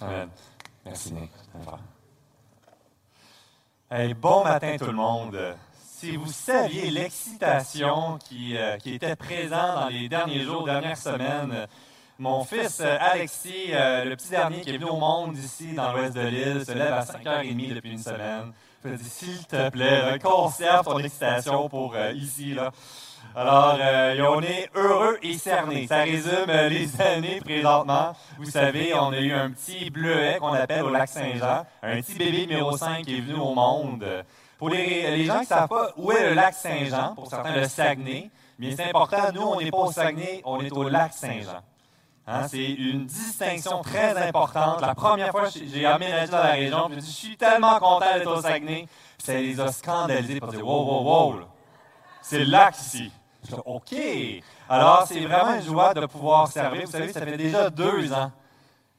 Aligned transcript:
Amen. 0.00 0.28
Merci, 0.84 1.12
Nick. 1.12 1.30
Hey, 3.90 4.14
bon 4.14 4.44
matin, 4.44 4.76
tout 4.78 4.86
le 4.86 4.92
monde. 4.92 5.38
Si 5.74 6.16
vous 6.16 6.30
saviez 6.32 6.90
l'excitation 6.90 8.18
qui, 8.18 8.56
euh, 8.56 8.78
qui, 8.78 8.94
était 8.94 9.16
présente 9.16 9.74
dans 9.74 9.88
les 9.88 10.08
derniers 10.08 10.40
jours, 10.40 10.64
dernières 10.64 10.96
semaines, 10.96 11.66
mon 12.18 12.44
fils 12.44 12.80
euh, 12.80 12.96
Alexis, 12.98 13.72
euh, 13.72 14.04
le 14.04 14.16
petit 14.16 14.30
dernier 14.30 14.62
qui 14.62 14.70
est 14.70 14.78
venu 14.78 14.90
au 14.90 14.96
monde 14.96 15.36
ici 15.36 15.74
dans 15.74 15.92
l'ouest 15.92 16.14
de 16.14 16.22
l'île, 16.22 16.64
se 16.64 16.72
lève 16.72 16.94
à 16.94 17.02
5h30 17.02 17.74
depuis 17.74 17.92
une 17.92 17.98
semaine. 17.98 18.52
Je 18.82 18.94
dit, 18.94 19.10
s'il 19.10 19.46
te 19.46 19.68
plaît, 19.68 20.18
conserve 20.22 20.86
ton 20.86 20.98
excitation 20.98 21.68
pour 21.68 21.94
ici. 22.14 22.54
Là. 22.54 22.72
Alors, 23.34 23.76
euh, 23.80 24.26
on 24.28 24.42
est 24.42 24.68
heureux 24.74 25.18
et 25.22 25.38
cerné. 25.38 25.86
Ça 25.86 26.02
résume 26.02 26.48
euh, 26.48 26.68
les 26.68 27.00
années 27.00 27.40
présentement. 27.40 28.12
Vous 28.38 28.50
savez, 28.50 28.92
on 28.94 29.12
a 29.12 29.18
eu 29.18 29.32
un 29.32 29.50
petit 29.50 29.90
bleuet 29.90 30.38
qu'on 30.40 30.52
appelle 30.52 30.82
au 30.82 30.90
lac 30.90 31.08
Saint-Jean, 31.08 31.64
un 31.82 32.00
petit 32.00 32.14
bébé 32.14 32.46
numéro 32.46 32.76
5 32.76 33.04
qui 33.04 33.18
est 33.18 33.20
venu 33.20 33.38
au 33.38 33.54
monde. 33.54 34.04
Pour 34.58 34.68
les, 34.68 35.24
gens 35.24 35.36
qui 35.36 35.40
ne 35.40 35.46
savent 35.46 35.68
pas 35.68 35.92
où 35.96 36.12
est 36.12 36.28
le 36.28 36.34
lac 36.34 36.54
Saint-Jean, 36.54 37.14
pour 37.14 37.28
certains 37.28 37.54
le 37.54 37.66
Saguenay, 37.66 38.30
mais 38.58 38.74
c'est 38.76 38.88
important, 38.88 39.32
nous, 39.32 39.42
on 39.42 39.60
n'est 39.60 39.70
pas 39.70 39.78
au 39.78 39.92
Saguenay, 39.92 40.42
on 40.44 40.60
est 40.60 40.72
au 40.72 40.88
lac 40.88 41.12
Saint-Jean. 41.14 41.62
Hein, 42.26 42.46
c'est 42.46 42.72
une 42.72 43.06
distinction 43.06 43.80
très 43.82 44.16
importante. 44.28 44.80
La 44.82 44.94
première 44.94 45.30
fois 45.30 45.48
que 45.50 45.58
j'ai 45.66 45.86
aménagé 45.86 46.30
dans 46.30 46.38
la 46.38 46.52
région, 46.52 46.88
je 46.90 46.96
me 46.96 47.00
suis 47.00 47.10
je 47.10 47.26
suis 47.28 47.36
tellement 47.36 47.78
content 47.78 48.12
d'être 48.12 48.30
au 48.30 48.42
Saguenay. 48.42 48.86
Ça 49.18 49.34
les 49.34 49.58
a 49.60 49.72
scandalisés 49.72 50.40
pour 50.40 50.48
dire 50.48 50.66
Wow, 50.66 50.84
wow, 50.84 51.32
wow, 51.32 51.40
c'est 52.22 52.38
le 52.38 52.44
lac 52.44 52.76
ici. 52.78 53.10
OK. 53.64 53.94
Alors, 54.68 55.04
c'est 55.06 55.20
vraiment 55.20 55.54
une 55.54 55.62
joie 55.62 55.94
de 55.94 56.06
pouvoir 56.06 56.48
servir. 56.48 56.86
Vous 56.86 56.92
savez, 56.92 57.12
ça 57.12 57.20
fait 57.20 57.36
déjà 57.36 57.70
deux 57.70 58.12
ans. 58.12 58.30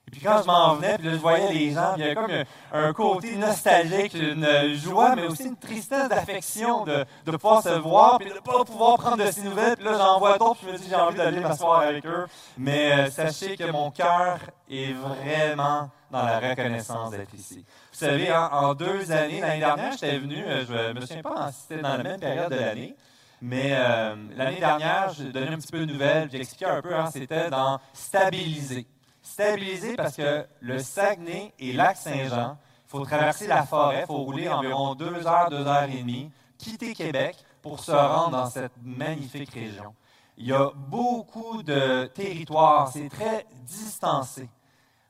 Et 0.08 0.12
puis 0.12 0.22
quand 0.26 0.42
je 0.42 0.48
m'en 0.48 0.76
venais, 0.76 0.98
puis 0.98 1.08
là, 1.08 1.14
je 1.14 1.20
voyais 1.20 1.54
les 1.54 1.72
gens, 1.72 1.94
il 1.96 2.02
y 2.02 2.04
avait 2.04 2.16
comme 2.16 2.32
un, 2.74 2.92
côté 2.92 3.38
nostalgique, 3.38 4.14
une 4.14 4.74
joie, 4.74 5.16
mais 5.16 5.26
aussi 5.28 5.46
une 5.46 5.56
tristesse 5.56 6.10
d'affection 6.10 6.84
de, 6.84 7.06
de 7.26 7.32
pouvoir 7.32 7.64
se 7.64 7.70
voir, 7.70 8.18
puis 8.18 8.28
de 8.28 8.34
ne 8.34 8.40
pas 8.40 8.66
pouvoir 8.66 8.98
prendre 8.98 9.24
de 9.24 9.32
ces 9.32 9.42
nouvelles. 9.42 9.78
Puis 9.78 9.86
là, 9.86 9.94
j'en 9.98 10.20
vois 10.20 10.38
d'autres, 10.38 10.58
puis 10.58 10.68
je 10.68 10.74
me 10.74 10.78
dis, 10.80 10.90
j'ai 10.90 10.96
envie 10.96 11.16
d'aller 11.16 11.40
m'asseoir 11.40 11.82
avec 11.82 12.06
eux. 12.06 12.26
Mais 12.58 12.92
euh, 12.92 13.10
sachez 13.10 13.56
que 13.56 13.72
mon 13.72 13.90
cœur 13.92 14.40
est 14.70 14.92
vraiment 14.92 15.90
dans 16.12 16.24
la 16.24 16.40
reconnaissance 16.40 17.12
d'être 17.12 17.34
ici. 17.34 17.64
Vous 17.94 18.00
savez, 18.06 18.34
en, 18.34 18.74
deux 18.74 19.12
années, 19.14 19.40
l'année 19.40 19.60
dernière, 19.60 19.94
j'étais 19.94 20.18
venu, 20.18 20.44
euh, 20.46 20.66
je 20.68 20.94
me 20.94 21.02
souviens 21.02 21.22
pas 21.22 21.52
si 21.54 21.62
c'était 21.70 21.82
dans 21.82 21.96
la 21.96 22.04
même 22.04 22.20
période 22.20 22.52
de 22.52 22.58
l'année, 22.58 22.98
mais 23.42 23.72
euh, 23.74 24.16
l'année 24.36 24.60
dernière, 24.60 25.14
je 25.14 25.24
donnais 25.24 25.50
un 25.50 25.58
petit 25.58 25.72
peu 25.72 25.80
de 25.80 25.92
nouvelles, 25.92 26.30
j'expliquais 26.32 26.66
un 26.66 26.82
peu, 26.82 26.96
hein, 26.96 27.10
c'était 27.12 27.50
dans 27.50 27.80
stabiliser. 27.92 28.86
Stabiliser 29.24 29.96
parce 29.96 30.16
que 30.16 30.46
le 30.60 30.78
Saguenay 30.78 31.52
et 31.58 31.74
lac 31.74 31.98
Saint-Jean, 31.98 32.58
il 32.86 32.90
faut 32.90 33.04
traverser 33.04 33.48
la 33.48 33.64
forêt, 33.64 34.02
il 34.02 34.06
faut 34.06 34.18
rouler 34.18 34.48
environ 34.48 34.94
deux 34.94 35.26
heures, 35.26 35.50
deux 35.50 35.66
heures 35.66 35.90
et 35.90 36.02
demie, 36.02 36.32
quitter 36.58 36.94
Québec 36.94 37.36
pour 37.64 37.80
se 37.80 37.92
rendre 37.92 38.32
dans 38.32 38.46
cette 38.48 38.74
magnifique 38.84 39.54
région. 39.54 39.96
Il 40.38 40.46
y 40.48 40.54
a 40.54 40.70
beaucoup 40.76 41.64
de 41.64 42.06
territoires, 42.14 42.90
c'est 42.90 43.10
très 43.10 43.48
distancé. 43.64 44.44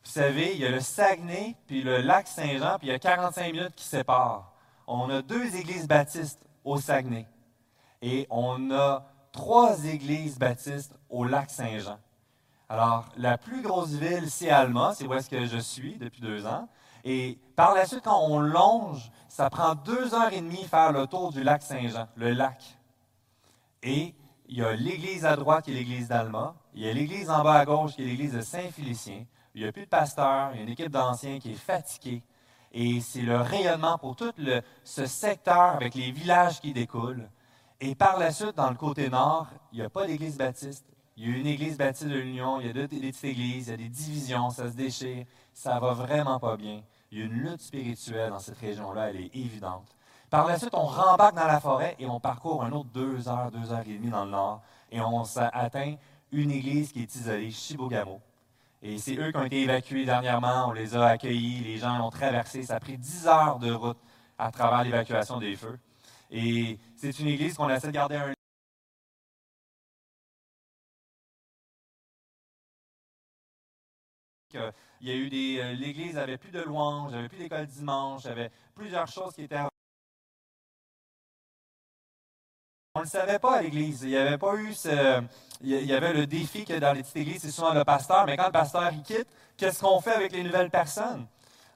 Vous 0.04 0.12
savez, 0.12 0.54
il 0.54 0.62
y 0.62 0.66
a 0.66 0.70
le 0.70 0.80
Saguenay, 0.80 1.56
puis 1.68 1.82
le 1.84 2.00
lac 2.00 2.28
Saint-Jean, 2.28 2.78
puis 2.78 2.88
il 2.88 2.92
y 2.92 2.94
a 2.94 3.00
45 3.00 3.52
minutes 3.52 3.76
qui 3.76 3.86
séparent. 3.86 4.54
On 4.88 5.09
a 5.09 5.22
deux 5.22 5.56
églises 5.56 5.88
baptistes 5.88 6.40
au 6.64 6.78
Saguenay 6.78 7.28
et 8.02 8.28
on 8.30 8.72
a 8.72 9.06
trois 9.32 9.86
églises 9.86 10.38
baptistes 10.38 10.98
au 11.10 11.24
lac 11.24 11.50
Saint-Jean. 11.50 11.98
Alors, 12.70 13.10
la 13.18 13.38
plus 13.38 13.62
grosse 13.62 13.92
ville, 13.92 14.30
c'est 14.30 14.50
Alma, 14.50 14.94
c'est 14.96 15.06
où 15.06 15.14
est-ce 15.14 15.30
que 15.30 15.46
je 15.46 15.58
suis 15.58 15.98
depuis 15.98 16.22
deux 16.22 16.46
ans. 16.46 16.70
Et 17.04 17.38
par 17.56 17.74
la 17.74 17.86
suite, 17.86 18.04
quand 18.04 18.22
on 18.22 18.40
longe, 18.40 19.12
ça 19.28 19.50
prend 19.50 19.76
deux 19.76 20.14
heures 20.14 20.32
et 20.32 20.42
demie 20.42 20.64
faire 20.64 20.92
le 20.92 21.08
tour 21.08 21.32
du 21.32 21.44
lac 21.44 21.64
Saint-Jean, 21.64 22.08
le 22.16 22.32
lac. 22.32 22.78
Et 23.84 24.16
il 24.48 24.58
y 24.58 24.64
a 24.64 24.74
l'église 24.74 25.25
à 25.25 25.36
droite 25.36 25.66
qui 25.66 25.72
est 25.72 25.75
l'église 25.75 26.08
d'Alma. 26.08 26.56
Il 26.74 26.84
y 26.84 26.90
a 26.90 26.94
l'église 26.94 27.30
en 27.30 27.44
bas 27.44 27.56
à 27.56 27.66
gauche 27.66 27.96
qui 27.96 28.04
est 28.04 28.06
l'église 28.06 28.34
de 28.34 28.42
Saint-Félicien. 28.42 29.25
Il 29.54 29.64
n'y 29.64 29.68
a 29.68 29.72
plus 29.72 29.84
de 29.84 29.90
pasteur, 29.90 30.52
il 30.54 30.58
y 30.58 30.59
a 30.59 30.64
une 30.64 30.70
équipe 30.70 30.92
d'anciens 30.92 31.40
qui 31.40 31.52
est 31.52 31.56
fatiguée. 31.56 32.24
Et 32.72 33.02
c'est 33.02 33.22
le 33.22 33.38
rayonnement 33.38 33.98
pour 33.98 34.16
tout 34.16 34.31
ce 34.84 35.06
secteur 35.06 35.75
avec 35.75 35.94
les 35.96 36.12
villages 36.12 36.62
qui 36.62 36.72
découlent. 36.72 37.30
Et 37.84 37.96
par 37.96 38.19
la 38.19 38.31
suite, 38.31 38.56
dans 38.56 38.69
le 38.69 38.75
côté 38.75 39.09
nord, 39.09 39.47
il 39.74 39.80
n'y 39.80 39.86
a 39.86 39.90
pas 39.90 40.06
d'église 40.06 40.38
baptiste. 40.38 40.86
Il 41.18 41.28
y 41.28 41.34
a 41.34 41.36
une 41.36 41.47
église 41.47 41.78
baptiste 41.78 42.09
de 42.09 42.16
l'Union, 42.16 42.59
il 42.59 42.68
y 42.68 42.69
a 42.69 42.74
des 42.74 42.88
petites 42.88 43.24
églises, 43.24 43.68
il 43.68 43.72
y 43.72 43.74
a 43.74 43.78
des 43.78 43.90
divisions, 43.90 44.52
ça 44.52 44.69
se 44.69 44.75
déchire, 44.75 45.25
ça 45.52 45.80
va 45.80 45.94
vraiment 45.94 46.40
pas 46.40 46.58
bien. 46.58 46.84
Il 47.12 47.18
y 47.18 47.22
a 47.24 47.25
une 47.25 47.31
lutte 47.31 47.62
spirituelle 47.62 48.30
dans 48.30 48.40
cette 48.40 48.59
région-là, 48.59 49.09
elle 49.09 49.22
est 49.22 49.36
évidente. 49.36 49.96
Par 50.30 50.47
la 50.47 50.59
suite, 50.59 50.74
on 50.74 50.86
rembarque 50.86 51.36
dans 51.36 51.47
la 51.47 51.59
forêt 51.59 51.96
et 51.97 52.06
on 52.06 52.19
parcourt 52.19 52.64
un 52.64 52.72
autre 52.72 52.90
deux 52.94 53.28
heures, 53.28 53.50
deux 53.52 53.74
heures 53.74 53.84
et 53.86 53.98
demie 53.98 54.12
dans 54.12 54.25
le 54.25 54.31
nord, 54.31 54.62
et 54.92 55.02
on 55.02 55.24
atteint 55.52 55.96
une 56.31 56.52
église 56.52 56.92
qui 56.92 57.02
est 57.02 57.16
isolée, 57.16 57.50
Chibogamo. 57.50 58.22
Et 58.84 59.00
c'est 59.00 59.16
eux 59.18 59.31
qui 59.31 59.38
ont 59.38 59.44
été 59.44 59.62
évacués 59.63 60.06
dernièrement, 60.06 60.68
on 60.68 60.72
les 60.72 60.96
a 60.96 61.08
accueillis, 61.08 61.63
les 61.63 61.78
gens 61.78 62.00
ont 62.06 62.12
traversé, 62.12 62.62
ça 62.62 62.75
a 62.75 62.80
pris 62.80 62.98
dix 62.98 63.28
heures 63.28 63.58
de 63.58 63.72
route 63.72 63.98
à 64.38 64.52
travers 64.52 64.84
l'évacuation 64.84 65.40
des 65.40 65.56
feux. 65.56 65.80
Et 66.31 66.80
c'est 66.96 67.19
une 67.19 67.28
église 67.28 67.56
qu'on 67.56 67.69
essaie 67.69 67.88
de 67.88 67.92
garder 67.92 68.16
un 68.16 68.34
il 75.02 75.08
y 75.08 75.12
a 75.12 75.16
eu 75.16 75.30
des. 75.30 75.59
Euh, 75.59 75.74
l'église 75.74 76.16
n'avait 76.16 76.38
plus 76.38 76.52
de 76.52 76.62
louanges, 76.62 77.12
n'avait 77.12 77.30
plus 77.30 77.38
d'école 77.38 77.66
dimanche, 77.68 78.25
avait 78.25 78.52
plusieurs 78.75 79.08
choses 79.08 79.34
qui 79.34 79.44
étaient. 79.44 79.59
On 82.96 83.00
ne 83.00 83.06
le 83.06 83.09
savait 83.09 83.40
pas 83.40 83.58
à 83.58 83.62
l'église. 83.62 84.03
Il 84.03 84.09
n'y 84.09 84.18
avait 84.18 84.38
pas 84.38 84.56
eu 84.56 84.74
ce. 84.74 85.24
Il 85.62 85.69
y 85.69 85.94
avait 85.94 86.13
le 86.13 86.28
défi 86.28 86.66
que 86.66 86.78
dans 86.80 86.94
les 86.94 87.02
petites 87.03 87.18
églises, 87.18 87.42
c'est 87.42 87.52
souvent 87.52 87.74
le 87.74 87.84
pasteur, 87.84 88.25
mais 88.25 88.36
quand 88.36 88.48
le 88.48 88.52
pasteur 88.52 88.92
quitte, 89.03 89.28
qu'est-ce 89.58 89.81
qu'on 89.81 90.02
fait 90.02 90.13
avec 90.13 90.31
les 90.31 90.44
nouvelles 90.44 90.72
personnes? 90.72 91.28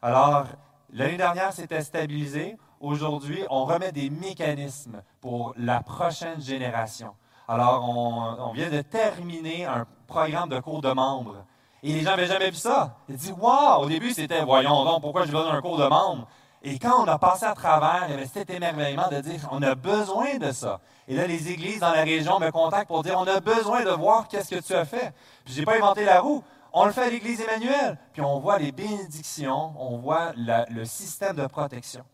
Alors, 0.02 0.48
l'année 0.92 1.18
dernière, 1.18 1.54
c'était 1.54 1.82
stabilisé. 1.82 2.58
Aujourd'hui, 2.86 3.44
on 3.50 3.66
remet 3.66 3.92
des 3.92 4.12
mécanismes 4.12 5.02
pour 5.20 5.56
la 5.58 5.82
prochaine 5.82 6.40
génération. 6.40 7.16
Alors, 7.48 7.84
on, 7.84 8.54
vient 8.54 8.70
de 8.70 8.82
terminer 8.84 9.66
un 9.66 9.88
programme 10.06 10.50
de 10.50 10.60
cours 10.60 10.84
de 10.84 10.92
membres. 10.92 11.46
Et 11.82 11.94
les 11.94 12.02
gens 12.02 12.12
n'avaient 12.12 12.28
jamais 12.28 12.52
vu 12.52 12.58
ça. 12.58 12.96
Ils 13.10 13.16
disent 13.16 13.34
Waouh 13.40 13.82
Au 13.84 13.88
début, 13.88 14.12
c'était 14.12 14.46
Voyons 14.46 14.86
donc, 14.86 15.02
pourquoi 15.02 15.26
je 15.26 15.32
donne 15.32 15.48
un 15.48 15.62
cours 15.62 15.80
de 15.80 15.88
membres? 15.88 16.28
Et 16.62 16.78
quand 16.78 17.04
on 17.04 17.08
a 17.08 17.18
passé 17.18 17.46
à 17.46 17.56
travers, 17.56 18.04
il 18.08 18.12
y 18.12 18.14
avait 18.14 18.28
cet 18.28 18.52
émerveillement 18.52 19.08
de 19.10 19.20
dire 19.20 19.50
On 19.52 19.64
a 19.64 19.74
besoin 19.74 20.38
de 20.38 20.52
ça. 20.52 20.80
Et 21.08 21.16
là, 21.16 21.26
les 21.26 21.50
églises 21.50 21.80
dans 21.80 21.92
la 21.92 22.04
région 22.04 22.40
me 22.40 22.52
contactent 22.52 22.90
pour 22.90 23.02
dire 23.02 23.18
On 23.18 23.26
a 23.26 23.40
besoin 23.40 23.84
de 23.84 23.90
voir 23.90 24.28
qu'est-ce 24.28 24.54
que 24.54 24.62
tu 24.62 24.76
as 24.76 24.86
fait. 24.86 25.12
Je 25.48 25.60
n'ai 25.60 25.66
pas 25.66 25.78
inventé 25.78 26.06
la 26.06 26.22
roue. 26.22 26.44
On 26.72 26.86
le 26.86 26.92
fait 26.92 27.06
à 27.06 27.10
l'Église 27.10 27.42
Emmanuel. 27.42 27.98
Puis 28.14 28.22
on 28.22 28.38
voit 28.38 28.60
les 28.60 28.72
bénédictions, 28.72 29.74
on 29.80 29.98
voit 29.98 30.34
le 30.36 30.86
système 30.86 31.36
de 31.36 31.48
protection. 31.48 32.06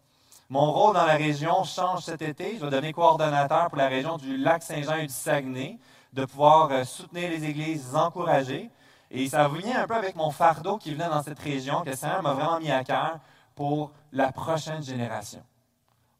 Mon 0.51 0.69
rôle 0.73 0.95
dans 0.95 1.05
la 1.05 1.15
région 1.15 1.63
change 1.63 2.01
cet 2.03 2.21
été. 2.21 2.57
Je 2.57 2.65
vais 2.65 2.69
devenir 2.69 2.93
coordonnateur 2.93 3.69
pour 3.69 3.77
la 3.77 3.87
région 3.87 4.17
du 4.17 4.35
lac 4.35 4.61
Saint-Jean 4.61 4.95
et 4.95 5.07
du 5.07 5.13
Saguenay, 5.13 5.79
de 6.11 6.25
pouvoir 6.25 6.69
euh, 6.71 6.83
soutenir 6.83 7.29
les 7.29 7.45
églises, 7.45 7.95
encourager. 7.95 8.69
Et 9.09 9.29
ça 9.29 9.47
vient 9.47 9.83
un 9.83 9.87
peu 9.87 9.95
avec 9.95 10.13
mon 10.17 10.29
fardeau 10.29 10.77
qui 10.77 10.91
venait 10.91 11.07
dans 11.07 11.23
cette 11.23 11.39
région, 11.39 11.83
que 11.83 11.95
Seigneur 11.95 12.21
m'a 12.21 12.33
vraiment 12.33 12.59
mis 12.59 12.69
à 12.69 12.83
cœur 12.83 13.19
pour 13.55 13.93
la 14.11 14.33
prochaine 14.33 14.83
génération. 14.83 15.41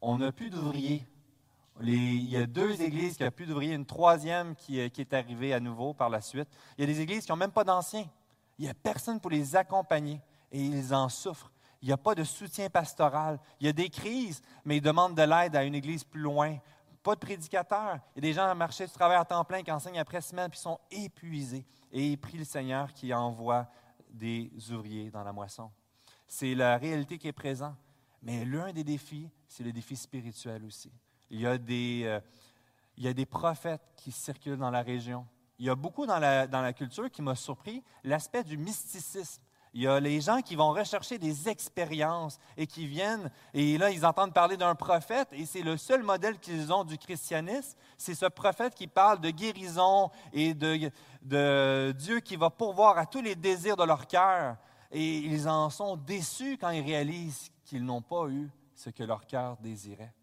On 0.02 0.20
n'a 0.20 0.32
plus 0.32 0.50
d'ouvriers. 0.50 1.06
il 1.82 2.30
y 2.30 2.38
a 2.38 2.46
deux 2.46 2.82
églises 2.82 3.18
qui 3.18 3.26
n'ont 3.26 3.32
plus 3.32 3.48
d'ouvriers, 3.48 3.74
une 3.74 3.86
troisième 3.86 4.56
qui, 4.56 4.80
euh, 4.80 4.88
qui, 4.88 5.02
est 5.02 5.14
arrivée 5.14 5.54
à 5.54 5.60
nouveau 5.60 5.94
par 5.94 6.10
la 6.10 6.22
suite. 6.22 6.48
Il 6.78 6.82
y 6.82 6.84
a 6.86 6.88
des 6.88 7.02
églises 7.02 7.26
qui 7.26 7.32
n'ont 7.34 7.38
même 7.38 7.52
pas 7.52 7.66
d'anciens. 7.66 8.08
Il 8.58 8.64
n'y 8.64 8.72
a 8.72 8.74
personne 8.76 9.20
pour 9.20 9.30
les 9.30 9.58
accompagner 9.58 10.22
et 10.54 10.62
ils 10.62 10.94
en 10.96 11.10
souffrent. 11.10 11.52
Il 11.82 11.88
n'y 11.88 11.94
a 11.94 11.98
pas 11.98 12.14
de 12.14 12.24
soutien 12.24 12.70
pastoral. 12.70 13.40
Il 13.60 13.66
y 13.66 13.70
a 13.70 13.74
des 13.74 13.90
crises, 13.90 14.42
mais 14.66 14.78
ils 14.78 14.82
demandent 14.82 15.16
de 15.16 15.24
l'aide 15.24 15.56
à 15.56 15.64
une 15.64 15.74
église 15.74 16.04
plus 16.04 16.22
loin. 16.22 16.58
Pas 17.02 17.16
de 17.16 17.20
prédicateur. 17.20 18.00
Il 18.16 18.24
y 18.24 18.28
a 18.28 18.30
des 18.30 18.34
gens 18.34 18.48
à 18.48 18.54
marché 18.54 18.86
du 18.86 18.92
travail 18.92 19.18
à 19.18 19.26
temps 19.26 19.44
plein 19.44 19.64
qui 19.64 19.72
enseignent 19.72 20.00
après 20.00 20.22
semaine 20.22 20.50
puis 20.50 20.60
sont 20.60 20.80
épuisés. 20.92 21.66
Et 21.92 22.10
ils 22.10 22.18
prient 22.18 22.38
le 22.38 22.46
Seigneur 22.46 22.94
qui 22.94 23.12
envoie 23.14 23.68
des 24.10 24.52
ouvriers 24.72 25.10
dans 25.10 25.24
la 25.24 25.34
moisson. 25.34 25.72
C'est 26.28 26.54
la 26.54 26.78
réalité 26.78 27.18
qui 27.18 27.28
est 27.28 27.34
présente. 27.34 27.76
Mais 28.22 28.46
l'un 28.46 28.72
des 28.72 28.84
défis, 28.84 29.30
c'est 29.48 29.64
le 29.64 29.72
défi 29.72 29.96
spirituel 29.96 30.64
aussi. 30.64 30.92
Il 31.32 31.40
y 31.40 31.48
a 31.48 31.58
des, 31.58 32.04
euh, 32.06 33.26
prophètes 33.26 33.82
qui 33.96 34.12
circulent 34.12 34.58
dans 34.58 34.70
la 34.70 34.84
région. 34.84 35.26
Il 35.58 35.66
y 35.66 35.70
a 35.70 35.76
beaucoup 35.76 36.06
dans 36.06 36.20
la, 36.20 36.46
dans 36.46 36.62
la 36.62 36.74
culture 36.74 37.10
qui 37.10 37.24
m'a 37.24 37.36
surpris 37.36 37.84
l'aspect 38.04 38.44
du 38.44 38.58
mysticisme. 38.58 39.42
Il 39.74 39.82
y 39.82 39.88
a 39.88 40.00
les 40.02 40.20
gens 40.20 40.42
qui 40.42 40.56
vont 40.56 40.72
rechercher 40.72 41.18
des 41.18 41.48
expériences 41.48 42.38
et 42.58 42.68
qui 42.68 42.88
viennent, 42.88 43.32
et 43.54 43.78
là, 43.78 43.90
ils 43.90 44.06
entendent 44.06 44.34
parler 44.34 44.58
d'un 44.58 44.76
prophète, 44.76 45.30
et 45.32 45.46
c'est 45.46 45.62
le 45.62 45.78
seul 45.78 46.04
modèle 46.04 46.40
qu'ils 46.40 46.74
ont 46.74 46.84
du 46.84 46.98
christianisme. 46.98 47.78
C'est 47.98 48.16
ce 48.16 48.26
prophète 48.26 48.76
qui 48.76 48.88
parle 48.88 49.22
de 49.22 49.30
guérison 49.30 50.12
et 50.34 50.54
de, 50.54 51.92
Dieu 51.94 52.20
qui 52.20 52.36
va 52.36 52.50
pourvoir 52.50 52.98
à 52.98 53.06
tous 53.06 53.22
les 53.22 53.36
désirs 53.36 53.78
de 53.78 53.84
leur 53.84 54.08
cœur. 54.08 54.58
et 54.92 55.20
ils 55.20 55.48
en 55.48 55.70
sont 55.70 55.96
déçus 55.96 56.58
quand 56.60 56.72
ils 56.72 56.84
réalisent 56.84 57.50
qu'ils 57.64 57.86
n'ont 57.86 58.02
pas 58.02 58.28
eu 58.28 58.50
ce 58.76 58.90
que 58.90 59.04
leur 59.04 59.26
cœur 59.26 59.56
désirait. 59.62 60.14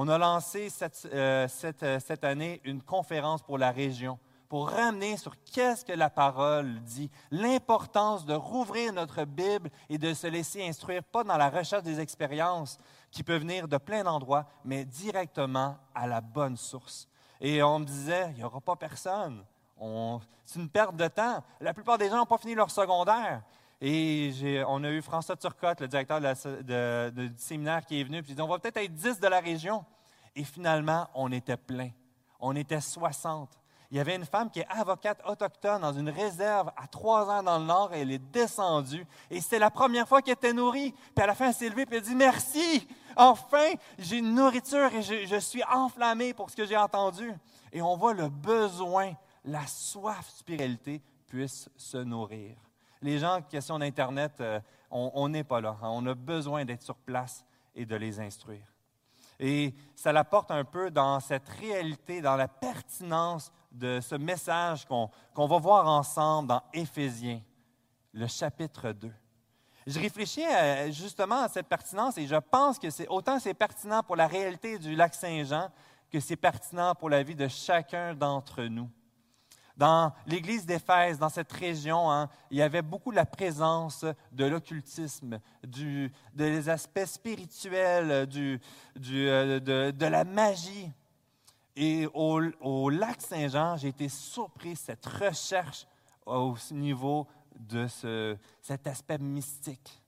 On 0.00 0.06
a 0.06 0.16
lancé 0.16 0.70
cette, 0.70 1.08
euh, 1.12 1.48
euh, 1.82 1.98
cette, 1.98 2.22
année 2.22 2.60
une 2.62 2.82
conférence 2.82 3.42
pour 3.42 3.58
la 3.58 3.72
région 3.72 4.18
pour 4.48 4.70
ramener 4.70 5.16
sur 5.16 5.34
qu'est-ce 5.44 5.84
que 5.84 5.92
la 5.92 6.08
parole 6.08 6.80
dit, 6.82 7.10
l'importance 7.30 8.24
de 8.24 8.34
rouvrir 8.34 8.92
notre 8.92 9.24
Bible 9.24 9.70
et 9.90 9.98
de 9.98 10.14
se 10.14 10.26
laisser 10.26 10.66
instruire, 10.66 11.02
pas 11.04 11.22
dans 11.22 11.36
la 11.36 11.50
recherche 11.50 11.82
des 11.82 12.00
expériences 12.00 12.78
qui 13.10 13.22
peuvent 13.22 13.42
venir 13.42 13.68
de 13.68 13.76
plein 13.76 14.04
d'endroits, 14.04 14.46
mais 14.64 14.84
directement 14.84 15.76
à 15.94 16.06
la 16.06 16.20
bonne 16.20 16.56
source. 16.56 17.08
Et 17.40 17.62
on 17.62 17.80
me 17.80 17.84
disait, 17.84 18.30
il 18.30 18.38
n'y 18.38 18.44
aura 18.44 18.60
pas 18.60 18.74
personne. 18.74 19.44
C'est 20.44 20.58
une 20.58 20.70
perte 20.70 20.96
de 20.96 21.08
temps. 21.08 21.44
La 21.60 21.74
plupart 21.74 21.98
des 21.98 22.08
gens 22.08 22.16
n'ont 22.16 22.26
pas 22.26 22.38
fini 22.38 22.54
leur 22.54 22.70
secondaire. 22.70 23.42
Et 23.80 24.62
on 24.66 24.82
a 24.82 24.90
eu 24.90 25.02
François 25.02 25.36
Turcotte, 25.36 25.82
le 25.82 25.88
directeur 25.88 26.20
du 26.20 27.32
séminaire, 27.36 27.84
qui 27.84 28.00
est 28.00 28.04
venu, 28.04 28.22
puis 28.22 28.32
il 28.32 28.34
dit, 28.34 28.42
on 28.42 28.48
va 28.48 28.58
peut-être 28.58 28.78
être 28.78 28.94
10 28.94 29.20
de 29.20 29.28
la 29.28 29.40
région. 29.40 29.84
Et 30.34 30.42
finalement, 30.42 31.06
on 31.14 31.30
était 31.30 31.56
plein. 31.56 31.90
On 32.40 32.56
était 32.56 32.80
60. 32.80 33.57
Il 33.90 33.96
y 33.96 34.00
avait 34.00 34.16
une 34.16 34.26
femme 34.26 34.50
qui 34.50 34.60
est 34.60 34.66
avocate 34.68 35.18
autochtone 35.26 35.80
dans 35.80 35.94
une 35.94 36.10
réserve 36.10 36.70
à 36.76 36.86
trois 36.86 37.30
ans 37.30 37.42
dans 37.42 37.58
le 37.58 37.64
nord 37.64 37.94
et 37.94 38.00
elle 38.02 38.10
est 38.10 38.18
descendue. 38.18 39.06
Et 39.30 39.40
c'était 39.40 39.58
la 39.58 39.70
première 39.70 40.06
fois 40.06 40.20
qu'elle 40.20 40.34
était 40.34 40.52
nourrie. 40.52 40.94
Puis 41.14 41.24
à 41.24 41.26
la 41.26 41.34
fin, 41.34 41.48
elle 41.48 41.54
s'est 41.54 41.70
levée 41.70 41.86
et 41.90 41.96
elle 41.96 42.02
dit 42.02 42.14
Merci, 42.14 42.86
enfin, 43.16 43.72
j'ai 43.98 44.18
une 44.18 44.34
nourriture 44.34 44.92
et 44.92 45.00
je, 45.00 45.38
suis 45.40 45.62
enflammée 45.64 46.34
pour 46.34 46.50
ce 46.50 46.56
que 46.56 46.66
j'ai 46.66 46.76
entendu. 46.76 47.32
Et 47.72 47.80
on 47.80 47.96
voit 47.96 48.12
le 48.12 48.28
besoin, 48.28 49.14
la 49.44 49.66
soif 49.66 50.28
spiritualité 50.28 51.00
puisse 51.26 51.70
se 51.76 51.96
nourrir. 51.96 52.56
Les 53.00 53.18
gens, 53.18 53.40
question 53.40 53.78
d'Internet, 53.78 54.32
euh, 54.40 54.60
on 54.90 55.28
n'est 55.30 55.44
pas 55.44 55.62
là. 55.62 55.76
Hein. 55.80 55.88
On 55.92 56.04
a 56.06 56.14
besoin 56.14 56.64
d'être 56.64 56.82
sur 56.82 56.96
place 56.96 57.44
et 57.74 57.86
de 57.86 57.96
les 57.96 58.20
instruire. 58.20 58.66
Et 59.40 59.74
ça 59.94 60.12
l'apporte 60.12 60.50
un 60.50 60.64
peu 60.64 60.90
dans 60.90 61.20
cette 61.20 61.48
réalité, 61.48 62.20
dans 62.20 62.36
la 62.36 62.48
pertinence 62.48 63.52
de 63.70 64.00
ce 64.00 64.14
message 64.14 64.86
qu'on 64.86 65.46
va 65.46 65.58
voir 65.58 65.86
ensemble 65.86 66.48
dans 66.48 66.62
Éphésiens, 66.72 67.40
le 68.12 68.26
chapitre 68.26 68.92
2. 68.92 69.12
Je 69.86 69.98
réfléchis 69.98 70.44
justement 70.90 71.42
à 71.42 71.48
cette 71.48 71.66
pertinence 71.66 72.18
et 72.18 72.26
je 72.26 72.36
pense 72.36 72.78
que 72.78 72.90
c'est 72.90 73.08
autant 73.08 73.38
c'est 73.38 73.54
pertinent 73.54 74.02
pour 74.02 74.16
la 74.16 74.26
réalité 74.26 74.78
du 74.78 74.94
lac 74.94 75.14
Saint-Jean 75.14 75.70
que 76.10 76.20
c'est 76.20 76.36
pertinent 76.36 76.94
pour 76.94 77.08
la 77.08 77.22
vie 77.22 77.34
de 77.34 77.48
chacun 77.48 78.14
d'entre 78.14 78.64
nous. 78.64 78.90
Dans 79.78 80.12
l'église 80.26 80.66
d'Éphèse, 80.66 81.18
dans 81.18 81.28
cette 81.28 81.52
région, 81.52 82.10
hein, 82.10 82.28
il 82.50 82.58
y 82.58 82.62
avait 82.62 82.82
beaucoup 82.82 83.12
la 83.12 83.24
présence 83.24 84.04
de 84.32 84.44
l'occultisme, 84.44 85.38
des 85.62 86.68
aspects 86.68 87.04
spirituels, 87.04 88.26
du, 88.26 88.60
euh, 89.06 89.60
de, 89.92 90.06
la 90.06 90.24
magie. 90.24 90.90
Et 91.80 92.08
au, 92.12 92.90
lac 92.90 93.20
Saint-Jean, 93.20 93.76
j'ai 93.76 93.88
été 93.88 94.08
surpris 94.08 94.72
de 94.72 94.78
cette 94.78 95.06
recherche 95.06 95.86
au 96.26 96.56
niveau 96.72 97.28
de 97.54 97.86
ce, 97.86 98.36
cet 98.60 98.88
aspect 98.88 99.18
mystique. 99.18 100.02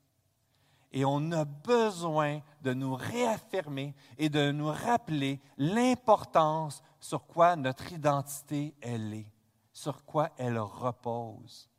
Et 0.91 1.05
on 1.05 1.31
a 1.31 1.45
besoin 1.45 2.41
de 2.61 2.73
nous 2.75 2.97
réaffirmer 2.97 3.95
et 4.19 4.29
de 4.29 4.51
nous 4.51 4.67
rappeler 4.67 5.41
l'importance 5.59 6.83
sur 6.99 7.25
quoi 7.27 7.55
notre 7.55 7.93
identité 7.93 8.75
elle 8.81 9.15
est 9.15 9.27
sur 9.73 10.05
quoi 10.05 10.31
elle 10.37 10.59
repose. 10.59 11.71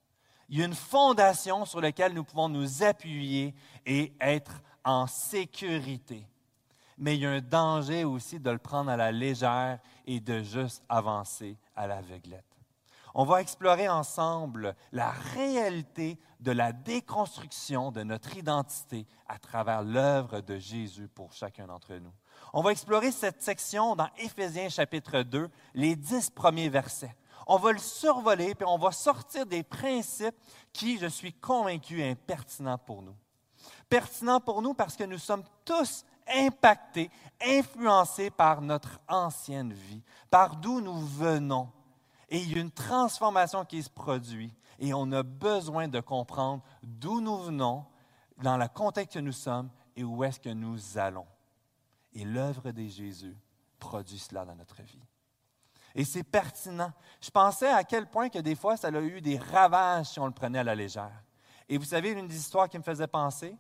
Il 0.50 0.60
y 0.60 0.62
a 0.64 0.66
une 0.66 0.74
fondation 0.74 1.66
sur 1.66 1.82
laquelle 1.82 2.14
nous 2.14 2.24
pouvons 2.24 2.50
nous 2.50 2.84
appuyer 2.84 3.54
et 3.86 4.14
être 4.20 4.62
en 4.84 5.06
sécurité. 5.08 6.26
Mais 7.02 7.16
il 7.16 7.22
y 7.22 7.26
a 7.26 7.32
un 7.32 7.42
danger 7.42 8.06
aussi 8.06 8.40
de 8.40 8.50
le 8.50 8.58
prendre 8.58 8.90
à 8.90 8.96
la 8.96 9.12
légère 9.12 9.80
et 10.06 10.22
de 10.22 10.42
juste 10.42 10.84
avancer 10.88 11.58
à 11.76 11.88
l'aveuglette. 11.88 12.46
On 13.14 13.26
va 13.26 13.42
explorer 13.42 13.90
ensemble 13.90 14.74
la 14.94 15.10
réalité 15.10 16.18
de 16.40 16.54
la 16.54 16.72
déconstruction 16.72 17.92
de 17.92 18.04
notre 18.04 18.38
identité 18.38 19.06
à 19.28 19.38
travers 19.38 19.82
l'œuvre 19.82 20.40
de 20.40 20.58
Jésus 20.58 21.10
pour 21.10 21.34
chacun 21.34 21.68
d'entre 21.68 21.96
nous. 21.96 22.14
On 22.54 22.62
va 22.62 22.72
explorer 22.72 23.12
cette 23.12 23.42
section 23.42 23.98
dans 23.98 24.08
Éphésiens 24.18 24.70
chapitre 24.70 25.24
2, 25.24 25.50
les 25.74 25.98
dix 25.98 26.30
premiers 26.30 26.70
versets 26.70 27.18
on 27.48 27.58
va 27.58 27.74
le 27.74 27.80
survoler, 27.80 28.56
puis 28.56 28.66
on 28.66 28.78
va 28.78 28.92
sortir 28.92 29.46
des 29.46 29.64
principes 29.64 30.36
qui, 30.72 30.98
je 30.98 31.08
suis 31.08 31.34
convaincu, 31.34 32.00
sont 32.00 32.16
pertinents 32.26 32.78
pour 32.78 33.02
nous. 33.02 33.16
Pertinents 33.90 34.40
pour 34.40 34.62
nous 34.62 34.74
parce 34.74 34.96
que 34.96 35.04
nous 35.04 35.18
sommes 35.18 35.44
tous 35.66 36.06
impactés, 36.28 37.10
influencés 37.42 38.30
par 38.30 38.62
notre 38.62 39.00
ancienne 39.08 39.74
vie, 39.74 40.02
par 40.30 40.56
d'où 40.56 40.82
nous 40.82 41.06
venons. 41.06 41.70
Et 42.30 42.40
il 42.40 42.54
y 42.54 42.58
a 42.58 42.62
une 42.62 42.72
transformation 42.72 43.66
qui 43.66 43.84
se 43.84 43.90
produit 43.90 44.54
et 44.80 44.94
on 44.94 45.12
a 45.12 45.24
besoin 45.24 45.88
de 45.88 46.00
comprendre 46.00 46.64
d'où 46.82 47.22
nous 47.22 47.38
venons, 47.38 47.86
dans 48.38 48.58
le 48.58 48.68
contexte 48.68 49.14
que 49.14 49.20
nous 49.20 49.32
sommes 49.32 49.70
et 49.96 50.04
où 50.04 50.24
est-ce 50.24 50.40
que 50.40 50.50
nous 50.50 50.98
allons. 50.98 51.28
Et 52.14 52.26
l'œuvre 52.26 52.72
de 52.72 52.88
Jésus 52.88 53.38
produit 53.80 54.18
cela 54.18 54.44
dans 54.46 54.56
notre 54.56 54.82
vie. 54.82 55.04
Et 55.94 56.04
c'est 56.04 56.24
pertinent. 56.24 56.92
Je 57.22 57.30
pensais 57.30 57.70
à 57.70 57.84
quel 57.84 58.08
point 58.08 58.30
que 58.30 58.40
des 58.40 58.56
fois, 58.56 58.78
ça 58.78 58.88
a 58.88 59.02
eu 59.02 59.22
des 59.22 59.38
ravages 59.38 60.08
si 60.08 60.20
on 60.20 60.26
le 60.26 60.32
prenait 60.32 60.60
à 60.60 60.64
la 60.64 60.76
légère. 60.76 61.24
Et 61.70 61.78
vous 61.78 61.86
savez, 61.86 62.12
une 62.12 62.28
des 62.28 62.38
histoires 62.38 62.70
qui 62.70 62.78
me 62.78 62.84
faisait 62.84 63.08
penser, 63.08 63.56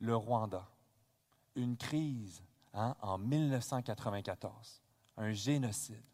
le 0.00 0.16
Rwanda. 0.16 0.66
Une 1.58 1.76
crise 1.76 2.40
hein, 2.72 2.94
en 3.02 3.18
1994. 3.18 4.80
Un 5.16 5.32
génocide. 5.32 6.04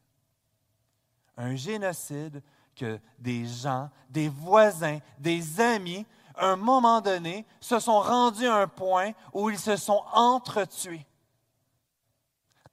Un 1.37 1.55
génocide 1.55 2.43
que 2.75 2.99
des 3.19 3.44
gens, 3.44 3.91
des 4.08 4.31
voisins, 4.31 5.00
des 5.19 5.61
amis, 5.61 6.06
à 6.35 6.52
un 6.52 6.56
moment 6.56 7.02
donné, 7.02 7.44
se 7.61 7.79
sont 7.79 8.00
rendus 8.00 8.46
à 8.46 8.56
un 8.56 8.67
point 8.67 9.12
où 9.35 9.50
ils 9.50 9.58
se 9.58 9.76
sont 9.76 10.02
entretués. 10.14 11.06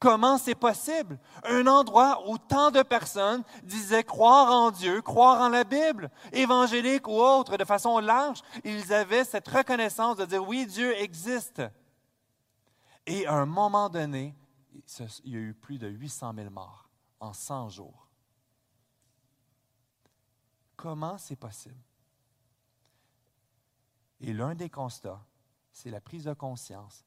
Comment 0.00 0.38
c'est 0.38 0.54
possible? 0.54 1.18
Un 1.44 1.66
endroit 1.66 2.26
où 2.26 2.38
tant 2.38 2.70
de 2.70 2.82
personnes 2.82 3.44
disaient 3.62 4.02
croire 4.02 4.50
en 4.50 4.70
Dieu, 4.70 5.02
croire 5.02 5.42
en 5.42 5.50
la 5.50 5.62
Bible, 5.62 6.10
évangélique 6.32 7.06
ou 7.06 7.20
autre, 7.20 7.58
de 7.58 7.64
façon 7.64 7.98
large, 7.98 8.40
ils 8.64 8.94
avaient 8.94 9.24
cette 9.24 9.46
reconnaissance 9.46 10.16
de 10.16 10.24
dire 10.24 10.48
oui, 10.48 10.64
Dieu 10.64 10.96
existe. 10.98 11.62
Et 13.06 13.26
à 13.26 13.34
un 13.34 13.46
moment 13.46 13.88
donné, 13.88 14.34
il 15.24 15.32
y 15.32 15.36
a 15.36 15.40
eu 15.40 15.54
plus 15.54 15.78
de 15.78 15.88
800 15.88 16.34
000 16.34 16.50
morts 16.50 16.88
en 17.20 17.32
100 17.32 17.68
jours. 17.68 18.08
Comment 20.76 21.18
c'est 21.18 21.36
possible? 21.36 21.80
Et 24.20 24.32
l'un 24.32 24.54
des 24.54 24.70
constats, 24.70 25.24
c'est 25.72 25.90
la 25.90 26.00
prise 26.00 26.24
de 26.24 26.34
conscience 26.34 27.04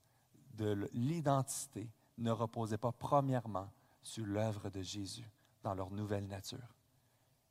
de 0.54 0.90
l'identité 0.94 1.90
ne 2.18 2.32
reposaient 2.32 2.78
pas 2.78 2.92
premièrement 2.92 3.70
sur 4.02 4.26
l'œuvre 4.26 4.70
de 4.70 4.82
Jésus 4.82 5.30
dans 5.64 5.74
leur 5.74 5.92
nouvelle 5.92 6.28
nature. 6.28 6.76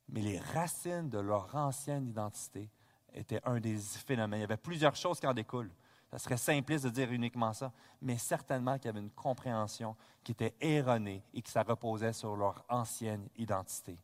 Mais 0.08 0.20
les 0.20 0.38
racines 0.38 1.08
de 1.08 1.18
leur 1.18 1.54
ancienne 1.54 2.06
identité 2.06 2.70
étaient 3.12 3.40
un 3.44 3.60
des 3.60 3.76
phénomènes. 3.78 4.40
Il 4.40 4.42
y 4.42 4.44
avait 4.44 4.56
plusieurs 4.56 4.96
choses 4.96 5.20
qui 5.20 5.26
en 5.26 5.34
découlent. 5.34 5.72
Ça 6.14 6.20
serait 6.20 6.36
simpliste 6.36 6.84
de 6.84 6.90
dire 6.90 7.10
uniquement 7.10 7.52
ça, 7.52 7.72
mais 8.00 8.18
certainement 8.18 8.78
qu'il 8.78 8.84
y 8.84 8.88
avait 8.90 9.00
une 9.00 9.10
compréhension 9.10 9.96
qui 10.22 10.30
était 10.30 10.54
erronée 10.60 11.24
et 11.34 11.42
que 11.42 11.50
ça 11.50 11.64
reposait 11.64 12.12
sur 12.12 12.36
leur 12.36 12.64
ancienne 12.68 13.28
identité, 13.34 13.98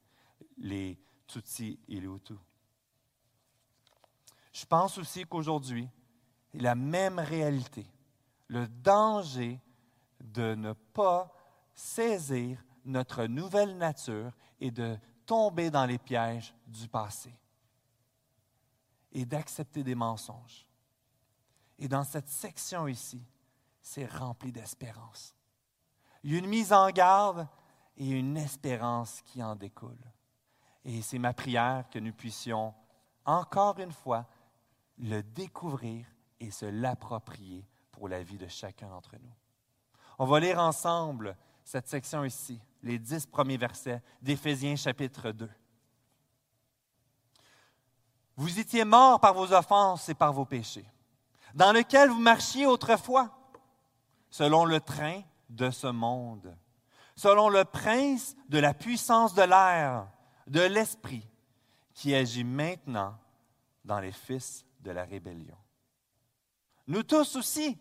les 0.59 0.99
Tutsis 1.29 1.79
et 1.87 2.01
les 2.01 2.09
Hutus. 2.09 2.37
Je 4.53 4.67
pense 4.67 4.99
aussi 4.99 5.25
qu'aujourd'hui, 5.25 5.89
la 6.55 6.75
même 6.75 7.21
réalité, 7.21 7.87
le 8.49 8.67
danger 8.67 9.61
de 10.21 10.57
ne 10.57 10.73
pas 10.73 11.33
saisir 11.77 12.61
notre 12.85 13.27
nouvelle 13.27 13.79
nature 13.79 14.33
et 14.61 14.73
de 14.73 14.99
tomber 15.25 15.71
dans 15.71 15.87
les 15.87 15.99
pièges 15.99 16.53
du 16.67 16.89
passé 16.89 17.33
et 19.13 19.25
d'accepter 19.25 19.85
des 19.85 19.95
mensonges. 19.95 20.67
Et 21.81 21.89
dans 21.89 22.05
cette 22.05 22.29
section 22.29 22.87
ici, 22.87 23.27
c'est 23.81 24.07
rempli 24.07 24.53
d'espérance. 24.53 25.35
Il 26.23 26.33
y 26.33 26.37
a 26.37 26.39
une 26.39 26.47
mise 26.47 26.73
en 26.73 26.91
garde 26.91 27.49
et 27.97 28.11
une 28.11 28.37
espérance 28.37 29.23
qui 29.23 29.43
en 29.43 29.57
découle. 29.57 29.99
Et 30.85 31.01
c'est 31.01 31.19
ma 31.19 31.33
prière 31.33 31.89
que 31.91 31.99
nous 31.99 32.13
puissions, 32.13 32.75
encore 33.25 33.79
une 33.81 33.93
fois, 33.93 34.27
le 34.99 35.23
découvrir 35.23 36.07
et 36.39 36.51
se 36.51 36.67
l'approprier 36.67 37.67
pour 37.93 38.09
la 38.09 38.23
vie 38.23 38.39
de 38.39 38.47
chacun 38.47 38.89
d'entre 38.89 39.17
nous. 39.17 39.35
On 40.19 40.27
va 40.27 40.39
lire 40.39 40.59
ensemble 40.59 41.37
cette 41.65 41.89
section 41.89 42.25
ici, 42.25 42.61
les 42.83 42.99
dix 42.99 43.25
premiers 43.25 43.57
versets 43.57 44.03
d'Éphésiens 44.21 44.77
chapitre 44.77 45.33
2. 45.33 45.49
Vous 48.37 48.59
étiez 48.59 48.85
morts 48.85 49.21
par 49.21 49.33
vos 49.33 49.53
offenses 49.53 50.09
et 50.11 50.15
par 50.15 50.33
vos 50.33 50.45
péchés, 50.45 50.87
dans 51.55 51.73
lequel 51.73 52.11
vous 52.11 52.21
marchiez 52.21 52.67
autrefois, 52.67 53.31
selon 54.31 54.65
le 54.65 54.81
train 54.81 55.23
de 55.49 55.71
ce 55.71 55.87
monde, 55.87 56.57
selon 57.17 57.49
le 57.49 57.65
prince 57.65 58.37
de 58.49 58.59
la 58.59 58.75
puissance 58.75 59.35
de 59.35 59.43
l'air, 59.43 60.07
de 60.47 60.61
l'esprit, 60.61 61.27
qui 61.95 62.15
agit 62.15 62.45
maintenant 62.45 63.19
dans 63.85 64.01
les 64.01 64.13
fils 64.13 64.65
de 64.81 64.91
la 64.91 65.05
rébellion. 65.05 65.57
Nous 66.87 67.03
tous 67.03 67.37
aussi, 67.37 67.79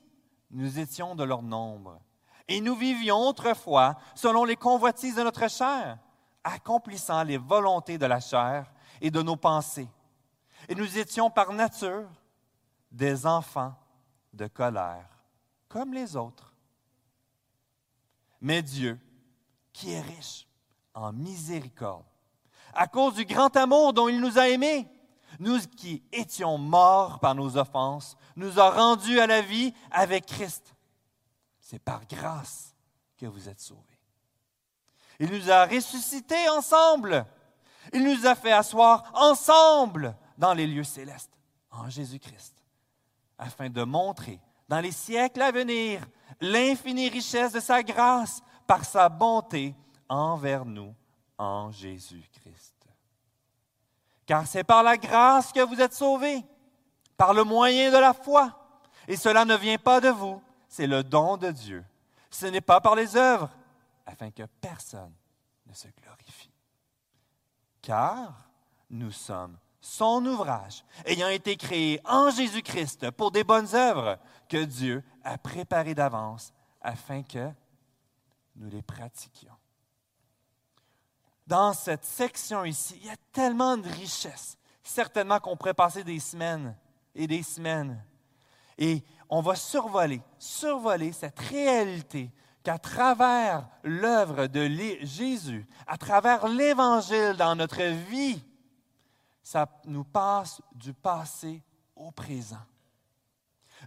nous 0.51 0.79
étions 0.79 1.15
de 1.15 1.23
leur 1.23 1.41
nombre, 1.41 1.99
et 2.47 2.61
nous 2.61 2.75
vivions 2.75 3.19
autrefois 3.27 3.95
selon 4.15 4.43
les 4.43 4.55
convoitises 4.55 5.15
de 5.15 5.23
notre 5.23 5.49
chair, 5.49 5.99
accomplissant 6.43 7.23
les 7.23 7.37
volontés 7.37 7.97
de 7.97 8.07
la 8.07 8.19
chair 8.19 8.71
et 9.01 9.11
de 9.11 9.21
nos 9.21 9.35
pensées 9.35 9.87
et 10.67 10.75
nous 10.75 10.97
étions 10.97 11.29
par 11.29 11.53
nature 11.53 12.09
des 12.91 13.25
enfants 13.25 13.75
de 14.33 14.47
colère, 14.47 15.07
comme 15.67 15.93
les 15.93 16.15
autres. 16.15 16.53
Mais 18.41 18.61
Dieu, 18.61 18.99
qui 19.73 19.91
est 19.91 20.01
riche 20.01 20.47
en 20.93 21.11
miséricorde, 21.13 22.05
à 22.73 22.87
cause 22.87 23.15
du 23.15 23.25
grand 23.25 23.55
amour 23.55 23.93
dont 23.93 24.07
il 24.07 24.19
nous 24.19 24.37
a 24.37 24.49
aimés, 24.49 24.87
nous 25.39 25.59
qui 25.59 26.03
étions 26.11 26.57
morts 26.57 27.19
par 27.19 27.35
nos 27.35 27.57
offenses, 27.57 28.17
nous 28.35 28.59
a 28.59 28.69
rendus 28.69 29.19
à 29.19 29.27
la 29.27 29.41
vie 29.41 29.73
avec 29.91 30.25
Christ. 30.25 30.73
C'est 31.59 31.79
par 31.79 32.05
grâce 32.07 32.73
que 33.17 33.25
vous 33.25 33.47
êtes 33.47 33.59
sauvés. 33.59 33.83
Il 35.19 35.29
nous 35.31 35.51
a 35.51 35.65
ressuscités 35.65 36.49
ensemble. 36.49 37.25
Il 37.93 38.03
nous 38.03 38.25
a 38.25 38.35
fait 38.35 38.51
asseoir 38.51 39.11
ensemble 39.13 40.15
dans 40.37 40.53
les 40.53 40.65
lieux 40.65 40.83
célestes 40.83 41.37
en 41.71 41.89
Jésus-Christ, 41.89 42.58
afin 43.39 43.69
de 43.69 43.83
montrer 43.83 44.39
dans 44.67 44.81
les 44.81 44.91
siècles 44.91 45.41
à 45.41 45.51
venir 45.51 46.05
l'infinie 46.41 47.09
richesse 47.09 47.53
de 47.53 47.59
sa 47.59 47.81
grâce 47.81 48.41
par 48.67 48.85
sa 48.85 49.09
bonté 49.09 49.73
envers 50.07 50.65
nous 50.65 50.93
en 51.37 51.71
Jésus-Christ. 51.71 52.75
Car 54.25 54.45
c'est 54.45 54.63
par 54.63 54.83
la 54.83 54.97
grâce 54.97 55.51
que 55.51 55.61
vous 55.61 55.81
êtes 55.81 55.93
sauvés, 55.93 56.43
par 57.17 57.33
le 57.33 57.43
moyen 57.43 57.91
de 57.91 57.97
la 57.97 58.13
foi. 58.13 58.55
Et 59.07 59.17
cela 59.17 59.43
ne 59.45 59.55
vient 59.55 59.79
pas 59.79 59.99
de 59.99 60.09
vous, 60.09 60.39
c'est 60.67 60.85
le 60.85 61.03
don 61.03 61.37
de 61.37 61.49
Dieu. 61.49 61.83
Ce 62.29 62.45
n'est 62.45 62.61
pas 62.61 62.79
par 62.79 62.93
les 62.93 63.15
œuvres, 63.15 63.49
afin 64.05 64.29
que 64.29 64.43
personne 64.61 65.13
ne 65.65 65.73
se 65.73 65.87
glorifie. 65.87 66.51
Car 67.81 68.33
nous 68.91 69.11
sommes 69.11 69.57
son 69.81 70.25
ouvrage, 70.25 70.83
ayant 71.05 71.29
été 71.29 71.55
créé 71.55 72.01
en 72.05 72.29
Jésus-Christ 72.29 73.11
pour 73.11 73.31
des 73.31 73.43
bonnes 73.43 73.73
œuvres 73.75 74.17
que 74.47 74.63
Dieu 74.63 75.03
a 75.23 75.37
préparées 75.37 75.95
d'avance 75.95 76.51
afin 76.81 77.23
que 77.23 77.49
nous 78.55 78.69
les 78.69 78.81
pratiquions. 78.81 79.55
Dans 81.47 81.73
cette 81.73 82.05
section 82.05 82.63
ici, 82.65 82.99
il 83.01 83.07
y 83.07 83.09
a 83.09 83.15
tellement 83.31 83.77
de 83.77 83.89
richesses. 83.89 84.57
Certainement 84.83 85.39
qu'on 85.39 85.57
pourrait 85.57 85.73
passer 85.73 86.03
des 86.03 86.19
semaines 86.19 86.75
et 87.15 87.25
des 87.25 87.43
semaines. 87.43 88.03
Et 88.77 89.03
on 89.29 89.41
va 89.41 89.55
survoler, 89.55 90.21
survoler 90.37 91.11
cette 91.11 91.39
réalité 91.39 92.31
qu'à 92.63 92.77
travers 92.77 93.67
l'œuvre 93.83 94.47
de 94.47 94.67
Jésus, 95.01 95.67
à 95.87 95.97
travers 95.97 96.47
l'Évangile 96.47 97.35
dans 97.37 97.55
notre 97.55 97.83
vie, 98.09 98.43
ça 99.43 99.67
nous 99.85 100.03
passe 100.03 100.61
du 100.73 100.93
passé 100.93 101.63
au 101.95 102.11
présent. 102.11 102.61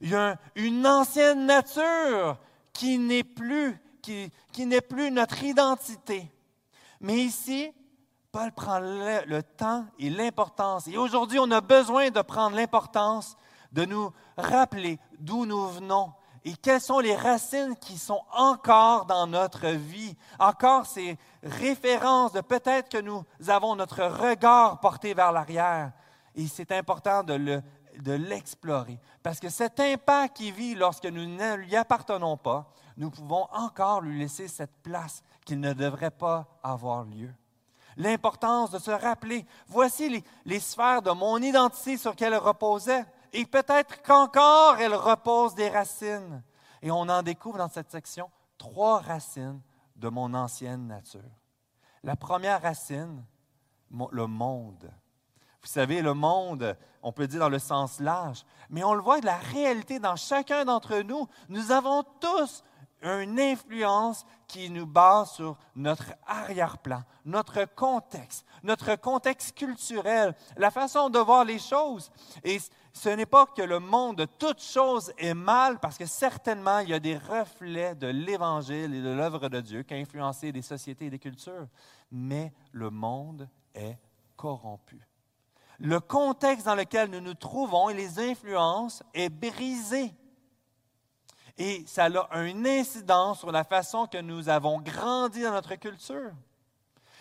Il 0.01 0.11
y 0.11 0.15
a 0.15 0.37
une 0.55 0.87
ancienne 0.87 1.47
nature 1.47 2.39
qui 2.73 2.99
n'est 2.99 3.25
plus, 3.25 3.79
qui, 4.01 4.67
n'est 4.67 4.81
plus 4.81 5.11
notre 5.11 5.43
identité. 5.43 6.31
Mais 7.01 7.19
ici, 7.19 7.73
Paul 8.31 8.53
prend 8.53 8.79
le 8.81 9.41
temps 9.43 9.87
et 9.99 10.09
l'importance. 10.09 10.89
Et 10.89 10.97
aujourd'hui, 10.97 11.39
on 11.39 11.51
a 11.51 11.61
besoin 11.61 12.11
de 12.11 12.23
prendre 12.23 12.57
l'importance 12.57 13.37
de 13.73 13.85
nous 13.85 14.13
rappeler 14.37 14.99
d'où 15.19 15.47
nous 15.47 15.69
venons, 15.69 16.13
et 16.45 16.55
quelles 16.55 16.81
sont 16.81 16.99
les 16.99 17.15
racines 17.15 17.77
qui 17.77 17.97
sont 17.97 18.21
encore 18.33 19.07
dans 19.07 19.27
notre 19.27 19.69
vie, 19.69 20.17
encore 20.41 20.87
ces 20.87 21.17
références 21.43 22.33
de 22.33 22.41
peut-être 22.41 22.89
que 22.89 22.99
nous 22.99 23.25
avons 23.47 23.77
notre 23.77 24.05
regard 24.05 24.81
porté 24.81 25.15
vers 25.15 25.31
l'arrière. 25.31 25.93
Et 26.35 26.47
c'est 26.49 26.73
important 26.73 27.23
de, 27.23 27.63
l'explorer. 28.07 28.99
Parce 29.23 29.39
que 29.39 29.51
cet 29.51 29.79
impact 29.79 30.37
qui 30.37 30.51
vit 30.51 30.75
lorsque 30.75 31.07
nous 31.07 31.27
ne 31.27 31.55
lui 31.57 31.77
appartenons 31.77 32.37
pas, 32.37 32.73
nous 32.97 33.11
pouvons 33.11 33.47
encore 33.53 34.01
lui 34.01 34.19
laisser 34.19 34.49
cette 34.49 34.83
place 34.83 35.23
qu'il 35.45 35.61
ne 35.61 35.73
devrait 35.73 36.11
pas 36.11 36.59
avoir 36.63 37.05
lieu. 37.05 37.33
L'importance 37.97 38.71
de 38.71 38.79
se 38.79 38.91
rappeler, 38.91 39.47
voici 39.69 40.09
les, 40.09 40.25
les 40.47 40.61
sphères 40.61 41.03
de 41.03 41.11
mon 41.11 41.37
identité 41.37 41.97
sur 41.99 42.11
lesquelles 42.11 42.33
elle 42.33 42.39
reposait 42.39 43.05
et 43.33 43.47
peut-être 43.47 44.03
qu'encore 44.03 44.77
elle 44.79 44.95
repose 44.95 45.55
des 45.55 45.69
racines. 45.69 46.43
Et 46.83 46.91
on 46.91 47.09
en 47.09 47.23
découvre 47.23 47.59
dans 47.59 47.69
cette 47.69 47.91
section 47.91 48.31
trois 48.59 49.01
racines 49.01 49.61
de 49.97 50.09
mon 50.09 50.35
ancienne 50.35 50.87
nature. 50.87 51.21
La 52.03 52.17
première 52.17 52.63
racine, 52.63 53.25
le 54.11 54.27
monde. 54.27 54.91
Vous 55.63 55.69
savez, 55.69 56.03
le 56.03 56.15
monde, 56.15 56.77
on 57.03 57.13
peut 57.13 57.29
dire 57.29 57.41
dans 57.41 57.49
le 57.49 57.61
sens 57.61 58.01
large, 58.01 58.45
mais 58.69 58.83
on 58.83 58.95
le 58.95 59.01
voit 59.01 59.21
de 59.21 59.27
la 59.27 59.37
réalité 59.37 60.01
dans 60.01 60.17
chacun 60.17 60.65
d'entre 60.65 60.99
nous. 60.99 61.29
Nous 61.49 61.71
avons 61.71 62.03
tous 62.21 62.65
une 63.03 63.39
influence 63.39 64.25
qui 64.47 64.71
nous 64.71 64.87
base 64.87 65.33
sur 65.33 65.57
notre 65.75 66.13
arrière-plan, 66.27 67.03
notre 67.25 67.65
contexte, 67.65 68.45
notre 68.63 68.97
contexte 68.97 69.57
culturel, 69.57 70.35
la 70.57 70.71
façon 70.71 71.11
de 71.11 71.19
voir 71.19 71.45
les 71.45 71.59
choses. 71.59 72.11
Et 72.45 72.61
ce 72.93 73.09
n'est 73.09 73.27
pas 73.27 73.47
que 73.47 73.63
le 73.63 73.79
monde 73.79 74.19
de 74.19 74.25
toutes 74.25 74.63
choses 74.63 75.13
est 75.17 75.35
mal, 75.35 75.79
parce 75.81 75.97
que 75.97 76.07
certainement 76.07 76.81
il 76.81 76.91
y 76.91 76.95
a 76.95 77.01
des 77.01 77.17
reflets 77.17 77.95
de 77.95 78.07
l'Évangile 78.07 78.95
et 78.95 79.03
de 79.03 79.11
l'œuvre 79.11 79.49
de 79.49 79.61
Dieu 79.61 79.83
qui 79.83 79.95
a 79.95 79.97
influencé 79.97 80.53
des 80.53 80.63
sociétés 80.63 81.07
et 81.07 81.11
des 81.11 81.19
cultures, 81.19 81.69
mais 82.11 82.53
le 82.73 82.91
monde 82.91 83.49
est 83.75 83.99
corrompu. 84.37 85.01
Le 85.79 86.01
contexte 86.01 86.67
dans 86.67 86.75
lequel 86.75 87.11
nous 87.11 87.21
nous 87.21 87.35
trouvons 87.35 87.89
et 87.89 87.95
les 87.95 88.19
influences 88.19 89.03
est 89.15 89.31
brisé. 89.31 90.15
Et 91.59 91.85
ça 91.87 92.05
a 92.05 92.43
une 92.43 92.67
incidence 92.67 93.41
sur 93.41 93.53
la 93.53 93.65
façon 93.65 94.07
que 94.07 94.19
nous 94.19 94.49
avons 94.49 94.81
grandi 94.81 95.43
dans 95.43 95.53
notre 95.53 95.75
culture. 95.75 96.33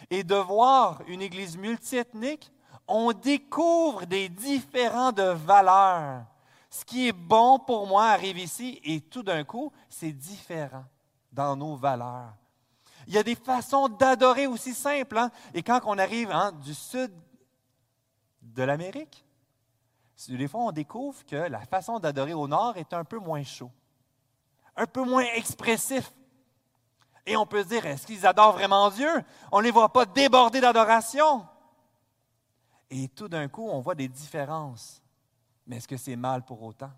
Et 0.10 0.24
de 0.24 0.36
voir 0.36 1.02
une 1.08 1.22
Église 1.22 1.58
multiethnique, 1.58 2.52
on 2.92 3.14
découvre 3.14 4.06
des 4.06 4.30
différents 4.30 5.12
de 5.12 5.24
valeurs. 5.24 6.24
Ce 6.70 6.86
qui 6.86 7.08
est 7.08 7.14
bon 7.14 7.60
pour 7.60 7.88
moi 7.88 8.06
arrive 8.06 8.38
ici 8.38 8.80
et 8.84 9.02
tout 9.02 9.24
d'un 9.24 9.44
coup, 9.44 9.72
c'est 9.90 10.12
différent 10.12 10.86
dans 11.32 11.56
nos 11.56 11.76
valeurs. 11.76 12.34
Il 13.08 13.14
y 13.14 13.18
a 13.18 13.24
des 13.24 13.36
façons 13.36 13.88
d'adorer 13.88 14.48
aussi 14.48 14.74
simples. 14.74 15.18
Hein. 15.18 15.32
Et 15.54 15.64
quand 15.64 15.82
on 15.86 15.98
arrive 15.98 16.32
hein, 16.32 16.52
du 16.64 16.74
sud 16.74 17.12
de 18.42 18.64
l'Amérique, 18.64 19.26
des 20.28 20.48
fois, 20.48 20.62
on 20.62 20.72
découvre 20.72 21.26
que 21.26 21.36
la 21.36 21.62
façon 21.62 22.00
d'adorer 22.00 22.34
au 22.34 22.48
nord 22.48 22.78
est 22.78 22.94
un 22.94 23.04
peu 23.04 23.18
moins 23.18 23.44
chaud 23.44 23.72
un 24.76 24.86
peu 24.86 25.04
moins 25.04 25.26
expressif. 25.36 26.12
Et 27.26 27.38
on 27.38 27.46
peut 27.46 27.64
se 27.64 27.68
dire, 27.68 27.86
est-ce 27.86 28.08
qu'ils 28.08 28.26
adorent 28.26 28.54
vraiment 28.54 28.90
Dieu? 28.90 29.12
On 29.52 29.60
ne 29.60 29.64
les 29.64 29.72
voit 29.72 29.94
pas 29.94 30.06
déborder 30.06 30.60
d'adoration. 30.60 31.46
Et 32.92 33.08
tout 33.08 33.30
d'un 33.30 33.48
coup, 33.48 33.68
on 33.68 33.80
voit 33.80 33.96
des 33.96 34.10
différences. 34.10 35.02
Mais 35.66 35.78
est-ce 35.78 35.88
que 35.88 35.98
c'est 35.98 36.18
mal 36.18 36.44
pour 36.44 36.62
autant? 36.62 36.92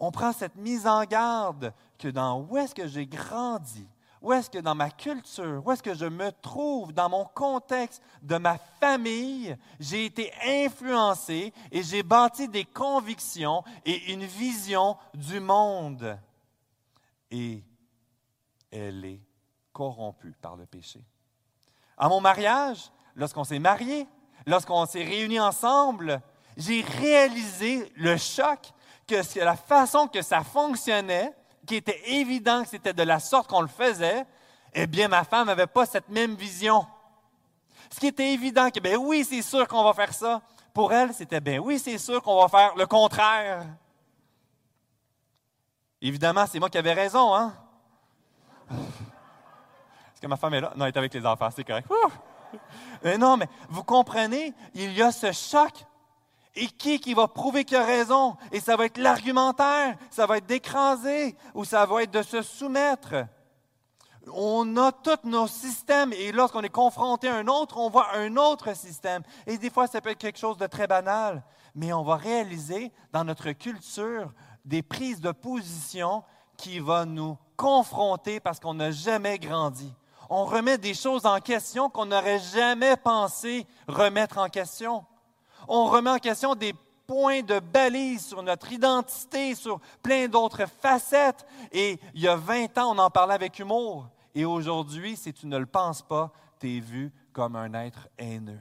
On 0.00 0.10
prend 0.10 0.32
cette 0.32 0.56
mise 0.56 0.86
en 0.86 1.04
garde 1.04 1.72
que 1.96 2.08
dans 2.08 2.40
où 2.40 2.56
est-ce 2.56 2.74
que 2.74 2.86
j'ai 2.86 3.06
grandi, 3.06 3.88
où 4.20 4.32
est-ce 4.32 4.50
que 4.50 4.58
dans 4.58 4.74
ma 4.74 4.90
culture, 4.90 5.62
où 5.64 5.70
est-ce 5.70 5.82
que 5.82 5.94
je 5.94 6.06
me 6.06 6.32
trouve, 6.32 6.92
dans 6.92 7.08
mon 7.08 7.24
contexte 7.24 8.02
de 8.22 8.36
ma 8.36 8.58
famille, 8.58 9.56
j'ai 9.78 10.06
été 10.06 10.32
influencé 10.44 11.52
et 11.70 11.82
j'ai 11.82 12.02
bâti 12.02 12.48
des 12.48 12.64
convictions 12.64 13.62
et 13.84 14.12
une 14.12 14.24
vision 14.24 14.96
du 15.14 15.38
monde 15.38 16.18
et 17.30 17.62
elle 18.70 19.04
est 19.04 19.20
corrompue 19.72 20.34
par 20.40 20.56
le 20.56 20.66
péché. 20.66 21.04
À 21.96 22.08
mon 22.08 22.20
mariage, 22.20 22.90
lorsqu'on 23.14 23.44
s'est 23.44 23.58
marié, 23.58 24.06
lorsqu'on 24.46 24.86
s'est 24.86 25.04
réunis 25.04 25.40
ensemble, 25.40 26.20
j'ai 26.56 26.82
réalisé 26.82 27.90
le 27.96 28.16
choc 28.16 28.72
que 29.06 29.38
la 29.38 29.56
façon 29.56 30.06
que 30.06 30.22
ça 30.22 30.42
fonctionnait, 30.42 31.32
qui 31.66 31.76
était 31.76 32.00
évident 32.06 32.62
que 32.62 32.68
c'était 32.68 32.92
de 32.92 33.02
la 33.02 33.20
sorte 33.20 33.48
qu'on 33.48 33.62
le 33.62 33.68
faisait, 33.68 34.26
eh 34.74 34.86
bien, 34.86 35.08
ma 35.08 35.24
femme 35.24 35.46
n'avait 35.46 35.66
pas 35.66 35.86
cette 35.86 36.08
même 36.08 36.34
vision. 36.34 36.86
Ce 37.90 37.98
qui 37.98 38.08
était 38.08 38.32
évident 38.32 38.70
que, 38.70 38.80
ben 38.80 38.96
oui, 38.96 39.24
c'est 39.24 39.42
sûr 39.42 39.66
qu'on 39.66 39.82
va 39.84 39.94
faire 39.94 40.12
ça, 40.12 40.42
Pour 40.74 40.92
elle, 40.92 41.12
c'était 41.14 41.40
bien 41.40 41.58
oui, 41.58 41.78
c'est 41.78 41.98
sûr 41.98 42.22
qu'on 42.22 42.40
va 42.40 42.48
faire 42.48 42.76
le 42.76 42.86
contraire. 42.86 43.66
Évidemment, 46.00 46.44
c'est 46.46 46.60
moi 46.60 46.70
qui 46.70 46.78
avais 46.78 46.92
raison, 46.92 47.34
hein? 47.34 47.52
Est-ce 48.70 50.20
que 50.20 50.26
ma 50.26 50.36
femme 50.36 50.54
est 50.54 50.60
là? 50.60 50.72
Non, 50.76 50.84
elle 50.84 50.92
est 50.92 50.96
avec 50.96 51.14
les 51.14 51.26
enfants, 51.26 51.48
c'est 51.54 51.64
correct. 51.64 51.88
Mais 53.04 53.18
non, 53.18 53.36
mais 53.36 53.48
vous 53.68 53.84
comprenez, 53.84 54.54
il 54.74 54.92
y 54.92 55.02
a 55.02 55.12
ce 55.12 55.32
choc. 55.32 55.84
Et 56.54 56.66
qui 56.66 56.98
qui 56.98 57.14
va 57.14 57.28
prouver 57.28 57.64
qu'il 57.64 57.76
a 57.76 57.84
raison? 57.84 58.36
Et 58.50 58.58
ça 58.58 58.76
va 58.76 58.86
être 58.86 58.98
l'argumentaire, 58.98 59.96
ça 60.10 60.26
va 60.26 60.38
être 60.38 60.46
d'écraser 60.46 61.36
ou 61.54 61.64
ça 61.64 61.86
va 61.86 62.02
être 62.02 62.10
de 62.10 62.22
se 62.22 62.42
soumettre. 62.42 63.14
On 64.32 64.76
a 64.76 64.92
tous 64.92 65.24
nos 65.24 65.46
systèmes 65.46 66.12
et 66.12 66.32
lorsqu'on 66.32 66.62
est 66.62 66.68
confronté 66.68 67.28
à 67.28 67.36
un 67.36 67.46
autre, 67.46 67.78
on 67.78 67.90
voit 67.90 68.14
un 68.16 68.36
autre 68.36 68.74
système. 68.76 69.22
Et 69.46 69.56
des 69.56 69.70
fois, 69.70 69.86
ça 69.86 70.00
peut 70.00 70.10
être 70.10 70.18
quelque 70.18 70.38
chose 70.38 70.56
de 70.56 70.66
très 70.66 70.86
banal, 70.86 71.44
mais 71.74 71.92
on 71.92 72.02
va 72.02 72.16
réaliser 72.16 72.92
dans 73.12 73.24
notre 73.24 73.52
culture 73.52 74.32
des 74.64 74.82
prises 74.82 75.20
de 75.20 75.30
position 75.30 76.24
qui 76.56 76.80
vont 76.80 77.06
nous 77.06 77.38
confronter 77.56 78.40
parce 78.40 78.60
qu'on 78.60 78.74
n'a 78.74 78.90
jamais 78.90 79.38
grandi. 79.38 79.94
On 80.28 80.44
remet 80.44 80.78
des 80.78 80.94
choses 80.94 81.24
en 81.24 81.40
question 81.40 81.88
qu'on 81.88 82.06
n'aurait 82.06 82.38
jamais 82.38 82.96
pensé 82.96 83.66
remettre 83.86 84.38
en 84.38 84.48
question. 84.48 85.04
On 85.66 85.86
remet 85.86 86.10
en 86.10 86.18
question 86.18 86.54
des 86.54 86.74
points 87.06 87.42
de 87.42 87.58
balise 87.58 88.26
sur 88.26 88.42
notre 88.42 88.70
identité, 88.70 89.54
sur 89.54 89.80
plein 90.02 90.28
d'autres 90.28 90.66
facettes. 90.66 91.46
Et 91.72 91.98
il 92.14 92.20
y 92.20 92.28
a 92.28 92.36
20 92.36 92.76
ans, 92.78 92.94
on 92.94 92.98
en 92.98 93.10
parlait 93.10 93.34
avec 93.34 93.58
humour. 93.58 94.08
Et 94.34 94.44
aujourd'hui, 94.44 95.16
si 95.16 95.32
tu 95.32 95.46
ne 95.46 95.56
le 95.56 95.66
penses 95.66 96.02
pas, 96.02 96.30
tu 96.60 96.76
es 96.76 96.80
vu 96.80 97.12
comme 97.32 97.56
un 97.56 97.72
être 97.72 98.08
haineux. 98.18 98.60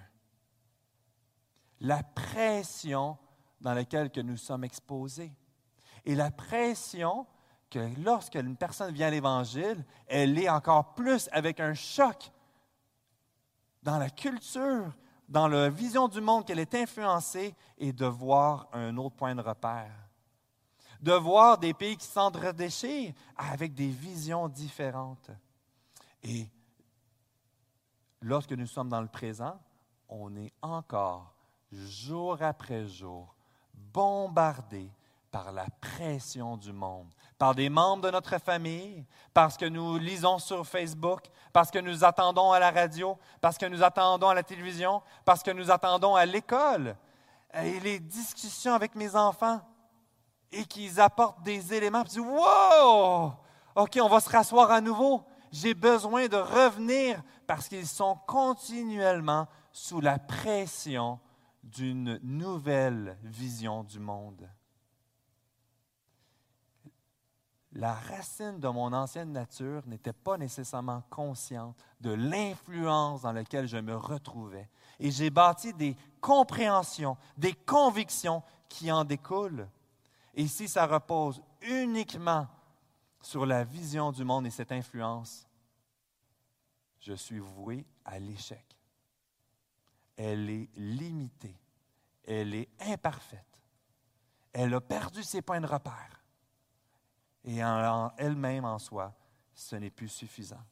La 1.81 2.01
pression 2.01 3.17
dans 3.59 3.73
laquelle 3.73 4.09
que 4.09 4.21
nous 4.21 4.37
sommes 4.37 4.63
exposés. 4.63 5.33
Et 6.05 6.15
la 6.15 6.31
pression 6.31 7.27
que 7.69 7.79
lorsqu'une 8.01 8.55
personne 8.55 8.93
vient 8.93 9.07
à 9.07 9.11
l'Évangile, 9.11 9.83
elle 10.07 10.37
est 10.39 10.49
encore 10.49 10.93
plus 10.95 11.29
avec 11.31 11.59
un 11.59 11.73
choc 11.73 12.31
dans 13.83 13.97
la 13.97 14.09
culture, 14.09 14.93
dans 15.27 15.47
la 15.47 15.69
vision 15.69 16.07
du 16.07 16.21
monde 16.21 16.45
qu'elle 16.45 16.59
est 16.59 16.75
influencée 16.75 17.55
et 17.77 17.91
de 17.91 18.05
voir 18.05 18.67
un 18.73 18.95
autre 18.97 19.15
point 19.15 19.35
de 19.35 19.41
repère. 19.41 19.93
De 21.01 21.13
voir 21.13 21.57
des 21.57 21.73
pays 21.73 21.97
qui 21.97 22.07
s'entre-déchirent 22.07 23.13
avec 23.35 23.73
des 23.73 23.89
visions 23.89 24.47
différentes. 24.47 25.29
Et 26.23 26.49
lorsque 28.21 28.53
nous 28.53 28.65
sommes 28.65 28.89
dans 28.89 29.01
le 29.01 29.07
présent, 29.07 29.59
on 30.09 30.35
est 30.37 30.53
encore, 30.61 31.33
jour 31.71 32.41
après 32.41 32.87
jour, 32.87 33.35
bombardé 33.73 34.89
par 35.31 35.51
la 35.51 35.65
pression 35.81 36.57
du 36.57 36.71
monde, 36.71 37.13
par 37.37 37.53
des 37.53 37.69
membres 37.69 38.03
de 38.03 38.11
notre 38.11 38.37
famille, 38.39 39.05
parce 39.33 39.57
que 39.57 39.65
nous 39.65 39.97
lisons 39.97 40.39
sur 40.39 40.65
Facebook, 40.65 41.21
parce 41.53 41.71
que 41.71 41.79
nous 41.79 42.03
attendons 42.03 42.51
à 42.51 42.59
la 42.59 42.71
radio, 42.71 43.17
parce 43.41 43.57
que 43.57 43.65
nous 43.65 43.83
attendons 43.83 44.29
à 44.29 44.33
la 44.33 44.43
télévision, 44.43 45.01
parce 45.25 45.43
que 45.43 45.51
nous 45.51 45.69
attendons 45.69 46.15
à 46.15 46.25
l'école. 46.25 46.95
Et 47.53 47.79
les 47.79 47.99
discussions 47.99 48.73
avec 48.73 48.95
mes 48.95 49.15
enfants, 49.15 49.61
et 50.51 50.65
qu'ils 50.65 50.99
apportent 50.99 51.41
des 51.43 51.73
éléments, 51.73 52.03
puis 52.03 52.19
Wow! 52.19 53.33
OK, 53.75 53.99
on 54.01 54.09
va 54.09 54.19
se 54.19 54.29
rasseoir 54.29 54.71
à 54.71 54.81
nouveau. 54.81 55.23
J'ai 55.51 55.73
besoin 55.73 56.27
de 56.27 56.37
revenir 56.37 57.21
parce 57.45 57.67
qu'ils 57.67 57.87
sont 57.87 58.17
continuellement 58.27 59.47
sous 59.71 60.01
la 60.01 60.19
pression 60.19 61.19
d'une 61.63 62.19
nouvelle 62.23 63.17
vision 63.23 63.83
du 63.83 63.99
monde. 63.99 64.49
La 67.77 67.93
racine 67.93 68.59
de 68.59 68.67
mon 68.67 68.91
ancienne 68.91 69.31
nature 69.31 69.83
n'était 69.85 70.11
pas 70.11 70.35
nécessairement 70.35 71.03
consciente 71.11 71.77
de 72.01 72.09
l'influence 72.09 73.21
dans 73.21 73.31
laquelle 73.31 73.67
je 73.67 73.77
me 73.77 73.95
retrouvais. 73.95 74.67
Et 74.99 75.11
j'ai 75.11 75.29
bâti 75.29 75.73
des 75.75 75.95
compréhensions, 76.19 77.17
des 77.37 77.53
convictions 77.53 78.41
qui 78.67 78.91
en 78.91 79.05
découlent. 79.05 79.69
Et 80.33 80.47
si 80.47 80.67
ça 80.67 80.87
repose 80.87 81.39
uniquement 81.61 82.47
sur 83.21 83.45
la 83.45 83.63
vision 83.63 84.11
du 84.11 84.23
monde 84.23 84.47
et 84.47 84.51
cette 84.51 84.71
influence, 84.71 85.47
je 86.99 87.13
suis 87.13 87.39
voué 87.39 87.85
à 88.05 88.17
l'échec. 88.17 88.65
Elle 90.15 90.49
est 90.49 90.69
limitée. 90.75 91.59
Elle 92.25 92.55
est 92.55 92.69
imparfaite. 92.79 93.45
Elle 94.51 94.73
a 94.73 94.81
perdu 94.81 95.21
ses 95.21 95.43
points 95.43 95.61
de 95.61 95.67
repère 95.67 96.17
et 97.43 97.63
en, 97.63 98.11
elle-même 98.17 98.65
en 98.65 98.79
soi, 98.79 99.13
ce 99.53 99.75
n'est 99.75 99.89
plus 99.89 100.09
suffisant. 100.09 100.63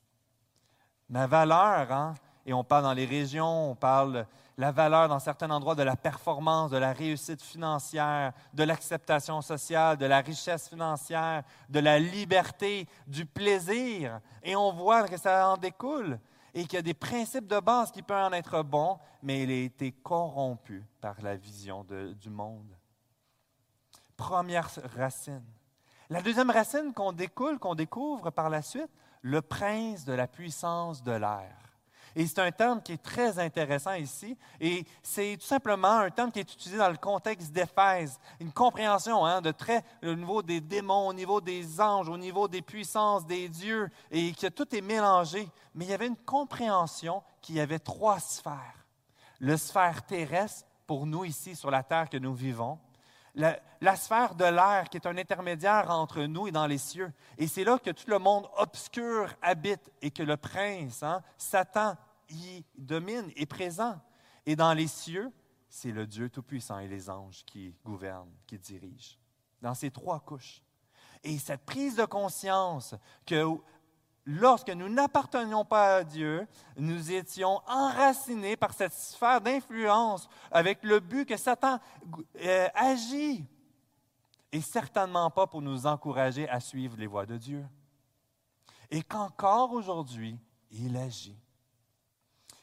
Ma 1.10 1.28
valeur, 1.28 1.92
hein, 1.92 2.16
et 2.46 2.54
on 2.54 2.64
parle 2.64 2.84
dans 2.84 2.94
les 2.94 3.06
régions, 3.06 3.72
on 3.72 3.76
parle 3.76 4.26
la 4.58 4.72
valeur 4.72 5.10
dans 5.10 5.20
certains 5.20 5.50
endroits 5.50 5.76
de 5.76 5.84
la 5.84 5.96
performance, 5.96 6.72
de 6.72 6.78
la 6.78 6.94
réussite 6.94 7.42
financière, 7.42 8.32
de 8.54 8.64
l'acceptation 8.64 9.42
sociale, 9.42 9.98
de 9.98 10.06
la 10.06 10.22
richesse 10.22 10.70
financière, 10.70 11.44
de 11.70 11.80
la 11.80 12.00
liberté, 12.00 12.88
du 13.08 13.26
plaisir. 13.26 14.20
Et 14.44 14.56
on 14.56 14.72
voit 14.72 15.08
que 15.08 15.18
ça 15.18 15.50
en 15.50 15.58
découle 15.58 16.20
et 16.54 16.64
qu'il 16.64 16.74
y 16.74 16.78
a 16.78 16.84
des 16.84 16.94
principes 16.94 17.48
de 17.48 17.60
base 17.60 17.92
qui 17.92 18.02
peuvent 18.02 18.32
en 18.32 18.32
être 18.32 18.64
bons, 18.64 18.98
mais 19.22 19.44
il 19.44 19.52
a 19.52 19.64
été 19.66 19.92
corrompu 19.92 20.86
par 21.02 21.22
la 21.22 21.36
vision 21.36 21.84
du 21.84 22.30
monde. 22.30 22.74
Première 24.16 24.70
racine, 24.96 25.44
la 26.10 26.22
deuxième 26.22 26.52
racine 26.52 26.94
qu'on 26.94 27.12
découle, 27.12 27.60
qu'on 27.60 27.76
découvre 27.76 28.30
par 28.30 28.50
la 28.50 28.62
suite, 28.62 28.90
le 29.22 29.42
prince 29.42 30.06
de 30.06 30.14
la 30.14 30.28
puissance 30.28 31.02
de 31.02 31.12
l'air. 31.12 31.66
Et 32.16 32.26
c'est 32.26 32.40
un 32.40 32.52
terme 32.52 32.82
qui 32.82 32.94
est 32.94 33.04
très 33.04 33.40
intéressant 33.40 33.94
ici. 33.94 34.38
Et 34.62 34.86
c'est 35.04 35.36
tout 35.38 35.46
simplement 35.46 36.00
un 36.00 36.10
terme 36.10 36.32
qui 36.32 36.40
est 36.40 36.54
utilisé 36.54 36.78
dans 36.78 36.90
le 36.90 36.96
contexte 36.96 37.52
d'Éphèse. 37.52 38.20
Une 38.40 38.54
compréhension 38.54 39.26
hein, 39.26 39.42
de 39.42 39.52
très, 39.52 39.84
au 40.02 40.14
niveau 40.14 40.42
des 40.42 40.62
démons, 40.62 41.08
au 41.08 41.14
niveau 41.14 41.42
des 41.42 41.82
anges, 41.82 42.08
au 42.08 42.18
niveau 42.18 42.48
des 42.48 42.62
puissances, 42.62 43.26
des 43.26 43.50
dieux, 43.50 43.90
et 44.12 44.32
que 44.32 44.48
tout 44.48 44.74
est 44.74 44.82
mélangé. 44.82 45.50
Mais 45.74 45.86
il 45.86 45.92
y 45.92 45.94
avait 45.94 46.08
une 46.08 46.16
compréhension 46.16 47.22
qu'il 47.42 47.56
y 47.56 47.60
avait 47.60 47.80
trois 47.80 48.20
sphères. 48.20 48.86
Le 49.40 49.58
sphère 49.58 50.06
terrestre, 50.06 50.66
pour 50.88 51.06
nous 51.06 51.26
ici 51.26 51.56
sur 51.56 51.72
la 51.72 51.84
terre 51.84 52.10
que 52.10 52.18
nous 52.18 52.34
vivons 52.34 52.80
la, 53.36 53.96
sphère 53.96 54.36
de 54.36 54.46
l'air 54.46 54.90
qui 54.90 54.98
est 54.98 55.08
un 55.08 55.18
intermédiaire 55.18 55.90
entre 55.90 56.24
nous 56.24 56.48
et 56.48 56.52
dans 56.52 56.68
les 56.68 56.78
cieux. 56.78 57.12
Et 57.38 57.48
c'est 57.48 57.64
là 57.64 57.78
que 57.78 57.92
tout 57.92 58.10
le 58.10 58.20
monde 58.20 58.48
obscur 58.58 59.34
habite 59.42 59.92
et 60.02 60.12
que 60.12 60.24
le 60.24 60.38
prince, 60.38 61.04
hein, 61.04 61.22
Satan, 61.38 61.96
y 62.30 62.64
domine, 62.78 63.32
est 63.36 63.46
présent. 63.46 64.00
Et 64.46 64.56
dans 64.56 64.74
les 64.74 64.88
cieux, 64.88 65.32
c'est 65.70 65.92
le 65.92 66.08
Dieu 66.08 66.30
Tout-Puissant 66.30 66.80
et 66.80 66.88
les 66.88 67.10
anges 67.10 67.44
qui 67.46 67.76
gouvernent, 67.84 68.34
qui 68.48 68.58
dirigent. 68.58 69.18
Dans 69.62 69.74
ces 69.74 69.92
trois 69.92 70.20
couches. 70.20 70.62
Et 71.24 71.38
cette 71.40 71.66
prise 71.66 71.96
de 71.96 72.06
conscience 72.06 72.96
que 73.26 73.46
lorsque 74.26 74.70
nous 74.70 74.90
n'appartenions 74.90 75.66
pas 75.66 75.98
à 75.98 76.04
Dieu, 76.04 76.48
nous 76.78 77.12
étions 77.12 77.62
enracinés 77.68 78.58
par 78.58 78.74
cette 78.74 78.94
sphère 78.94 79.42
d'influence 79.42 80.28
avec 80.52 80.84
le 80.84 81.00
but 81.00 81.26
que 81.26 81.38
Satan 81.38 81.80
euh, 82.42 82.68
agit. 82.74 83.46
Et 84.52 84.62
certainement 84.62 85.30
pas 85.30 85.48
pour 85.48 85.62
nous 85.62 85.86
encourager 85.86 86.48
à 86.50 86.60
suivre 86.60 86.96
les 86.98 87.08
voies 87.08 87.26
de 87.26 87.38
Dieu. 87.38 87.66
Et 88.90 89.04
qu'encore 89.04 89.74
aujourd'hui, 89.74 90.40
il 90.72 90.96
agit. 90.96 91.38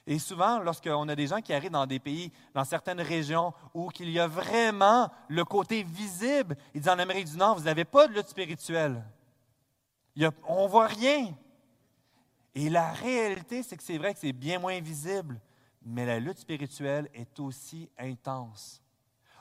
Et 0.07 0.19
souvent, 0.19 0.59
lorsqu'on 0.59 1.09
a 1.09 1.15
des 1.15 1.29
gens 1.29 1.41
qui 1.41 1.53
arrivent 1.53 1.71
dans 1.71 1.87
des 1.87 2.01
pays, 2.01 2.33
dans 2.55 2.65
certaines 2.65 3.01
régions 3.01 3.53
où 3.73 3.89
il 4.01 4.11
y 4.11 4.19
a 4.19 4.27
vraiment 4.27 5.11
le 5.29 5.45
côté 5.45 5.85
visible, 5.85 6.57
ils 6.75 6.81
disent 6.81 6.91
en 6.91 6.99
Amérique 6.99 7.27
du 7.27 7.37
Nord, 7.37 7.57
vous 7.57 7.65
n'avez 7.65 7.85
pas 7.85 8.09
de 8.09 8.15
lutte 8.15 8.27
spirituelle. 8.27 9.05
on 10.49 10.65
ne 10.65 10.69
voit 10.69 10.89
rien. 10.89 11.33
Et 12.55 12.69
la 12.69 12.93
réalité, 12.93 13.63
c'est 13.63 13.77
que 13.77 13.83
c'est 13.83 13.99
vrai 13.99 14.13
que 14.13 14.21
c'est 14.21 14.33
bien 14.33 14.59
moins 14.59 14.81
visible, 14.81 15.41
mais 15.83 16.05
la 16.05 16.21
lutte 16.21 16.39
spirituelle 16.39 17.09
est 17.15 17.41
aussi 17.41 17.89
intense. 17.99 18.83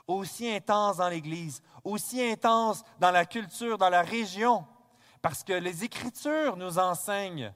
Aussi 0.08 0.50
intense 0.50 0.98
dans 0.98 1.10
l'Église, 1.10 1.62
aussi 1.84 2.22
intense 2.24 2.84
dans 3.00 3.12
la 3.12 3.26
culture, 3.26 3.78
dans 3.78 3.90
la 3.90 4.02
région. 4.02 4.66
Parce 5.22 5.44
que 5.44 5.54
les 5.54 5.84
Écritures 5.84 6.58
nous 6.58 6.80
enseignent 6.80 7.54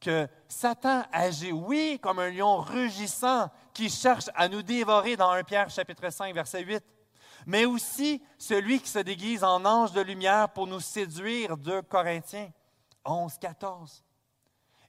que 0.00 0.28
Satan 0.48 1.04
agit, 1.12 1.52
oui, 1.52 1.98
comme 2.02 2.18
un 2.18 2.30
lion 2.30 2.58
rugissant 2.58 3.48
qui 3.72 3.88
cherche 3.88 4.28
à 4.34 4.48
nous 4.48 4.62
dévorer 4.62 5.16
dans 5.16 5.30
1 5.30 5.44
Pierre 5.44 5.70
chapitre 5.70 6.10
5, 6.10 6.34
verset 6.34 6.62
8, 6.62 6.84
mais 7.46 7.64
aussi 7.64 8.22
celui 8.38 8.80
qui 8.80 8.88
se 8.88 8.98
déguise 8.98 9.42
en 9.42 9.64
ange 9.64 9.92
de 9.92 10.00
lumière 10.00 10.50
pour 10.50 10.66
nous 10.66 10.80
séduire, 10.80 11.56
de 11.56 11.80
Corinthiens 11.80 12.50
11, 13.04 13.38
14 13.38 14.05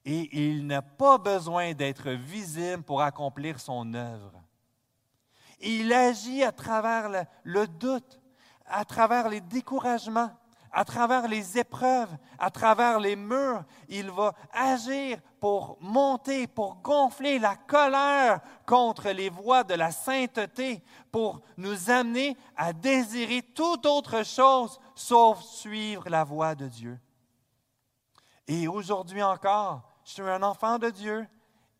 et 0.05 0.29
il 0.38 0.65
n'a 0.65 0.81
pas 0.81 1.17
besoin 1.17 1.73
d'être 1.73 2.10
visible 2.12 2.83
pour 2.83 3.01
accomplir 3.01 3.60
son 3.60 3.93
œuvre. 3.93 4.31
il 5.60 5.91
agit 5.91 6.43
à 6.43 6.51
travers 6.51 7.10
le, 7.10 7.23
le 7.43 7.67
doute, 7.67 8.19
à 8.65 8.86
travers 8.86 9.29
les 9.29 9.41
découragements, 9.41 10.31
à 10.71 10.86
travers 10.86 11.27
les 11.27 11.57
épreuves, 11.57 12.15
à 12.38 12.51
travers 12.51 12.99
les 12.99 13.15
murs. 13.15 13.63
Il 13.89 14.12
va 14.12 14.33
agir 14.53 15.19
pour 15.39 15.77
monter, 15.81 16.47
pour 16.47 16.75
gonfler 16.75 17.39
la 17.39 17.55
colère 17.55 18.41
contre 18.65 19.10
les 19.10 19.29
voies 19.29 19.63
de 19.63 19.73
la 19.73 19.91
sainteté, 19.91 20.83
pour 21.12 21.41
nous 21.57 21.89
amener 21.89 22.38
à 22.55 22.73
désirer 22.73 23.41
toute 23.41 23.86
autre 23.86 24.23
chose 24.23 24.79
sauf 24.95 25.41
suivre 25.41 26.10
la 26.10 26.23
voie 26.23 26.55
de 26.55 26.67
Dieu. 26.67 26.99
Et 28.47 28.67
aujourd'hui 28.67 29.23
encore, 29.23 29.87
je 30.08 30.13
suis 30.13 30.22
un 30.22 30.41
enfant 30.41 30.80
de 30.80 30.89
Dieu 30.89 31.28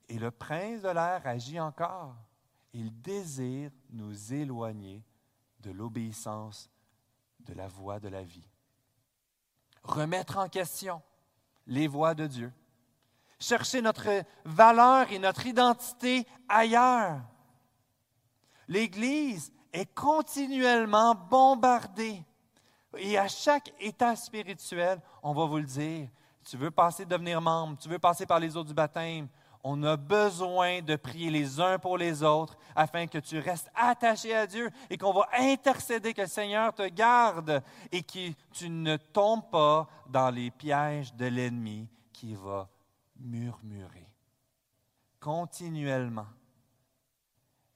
et 0.10 0.20
le 0.20 0.32
prince 0.32 0.82
de 0.82 0.90
l'air 0.90 1.22
agit 1.24 1.62
encore. 1.62 2.14
Il 2.74 3.02
désire 3.02 3.72
nous 3.90 4.34
éloigner 4.34 5.02
de 5.62 5.72
l'obéissance 5.72 6.70
de 7.40 7.54
la 7.54 7.70
voie 7.70 8.02
de 8.02 8.10
la 8.10 8.24
vie. 8.24 8.50
Remettre 9.82 10.38
en 10.38 10.50
question 10.50 11.02
les 11.68 11.88
voies 11.88 12.16
de 12.16 12.28
Dieu. 12.28 12.54
Chercher 13.40 13.82
notre 13.82 14.10
valeur 14.44 15.10
et 15.10 15.20
notre 15.20 15.46
identité 15.46 16.28
ailleurs. 16.50 17.22
L'Église 18.68 19.54
est 19.72 19.94
continuellement 19.94 21.16
bombardée. 21.16 22.22
Et 22.98 23.18
à 23.18 23.30
chaque 23.30 23.74
état 23.80 24.18
spirituel, 24.18 25.02
on 25.24 25.34
va 25.34 25.46
vous 25.46 25.60
le 25.60 25.64
dire, 25.64 26.10
tu 26.48 26.58
veux 26.58 26.72
passer 26.72 27.06
devenir 27.06 27.42
membre, 27.42 27.78
tu 27.78 27.90
veux 27.90 28.00
passer 28.00 28.26
par 28.26 28.40
les 28.40 28.56
eaux 28.56 28.64
du 28.64 28.74
baptême, 28.74 29.28
on 29.64 29.84
a 29.84 29.98
besoin 29.98 30.82
de 30.82 30.96
prier 30.96 31.30
les 31.30 31.60
uns 31.60 31.78
pour 31.78 31.98
les 31.98 32.24
autres 32.24 32.58
afin 32.74 33.06
que 33.06 33.18
tu 33.18 33.38
restes 33.40 33.70
attaché 33.76 34.34
à 34.34 34.48
Dieu 34.48 34.70
et 34.90 34.98
qu'on 34.98 35.12
va 35.12 35.28
intercéder, 35.34 36.14
que 36.14 36.22
le 36.22 36.28
Seigneur 36.28 36.74
te 36.74 36.88
garde 36.88 37.62
et 37.92 38.02
que 38.02 38.32
tu 38.54 38.70
ne 38.70 38.96
tombes 38.96 39.50
pas 39.52 39.90
dans 40.08 40.30
les 40.30 40.52
pièges 40.52 41.14
de 41.16 41.26
l'ennemi 41.26 41.90
qui 42.14 42.34
va 42.34 42.70
murmurer 43.20 44.08
continuellement. 45.20 46.28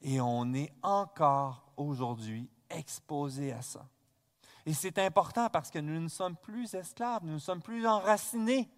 Et 0.00 0.18
on 0.20 0.54
est 0.54 0.72
encore 0.82 1.70
aujourd'hui 1.76 2.48
exposé 2.70 3.52
à 3.52 3.60
ça. 3.60 3.86
Et 4.64 4.72
c'est 4.72 4.98
important 4.98 5.48
parce 5.48 5.70
que 5.70 5.78
nous 5.78 6.00
ne 6.00 6.08
sommes 6.08 6.36
plus 6.36 6.74
esclaves, 6.74 7.24
nous 7.24 7.34
ne 7.34 7.38
sommes 7.38 7.62
plus 7.62 7.86
enracinés. 7.86 8.70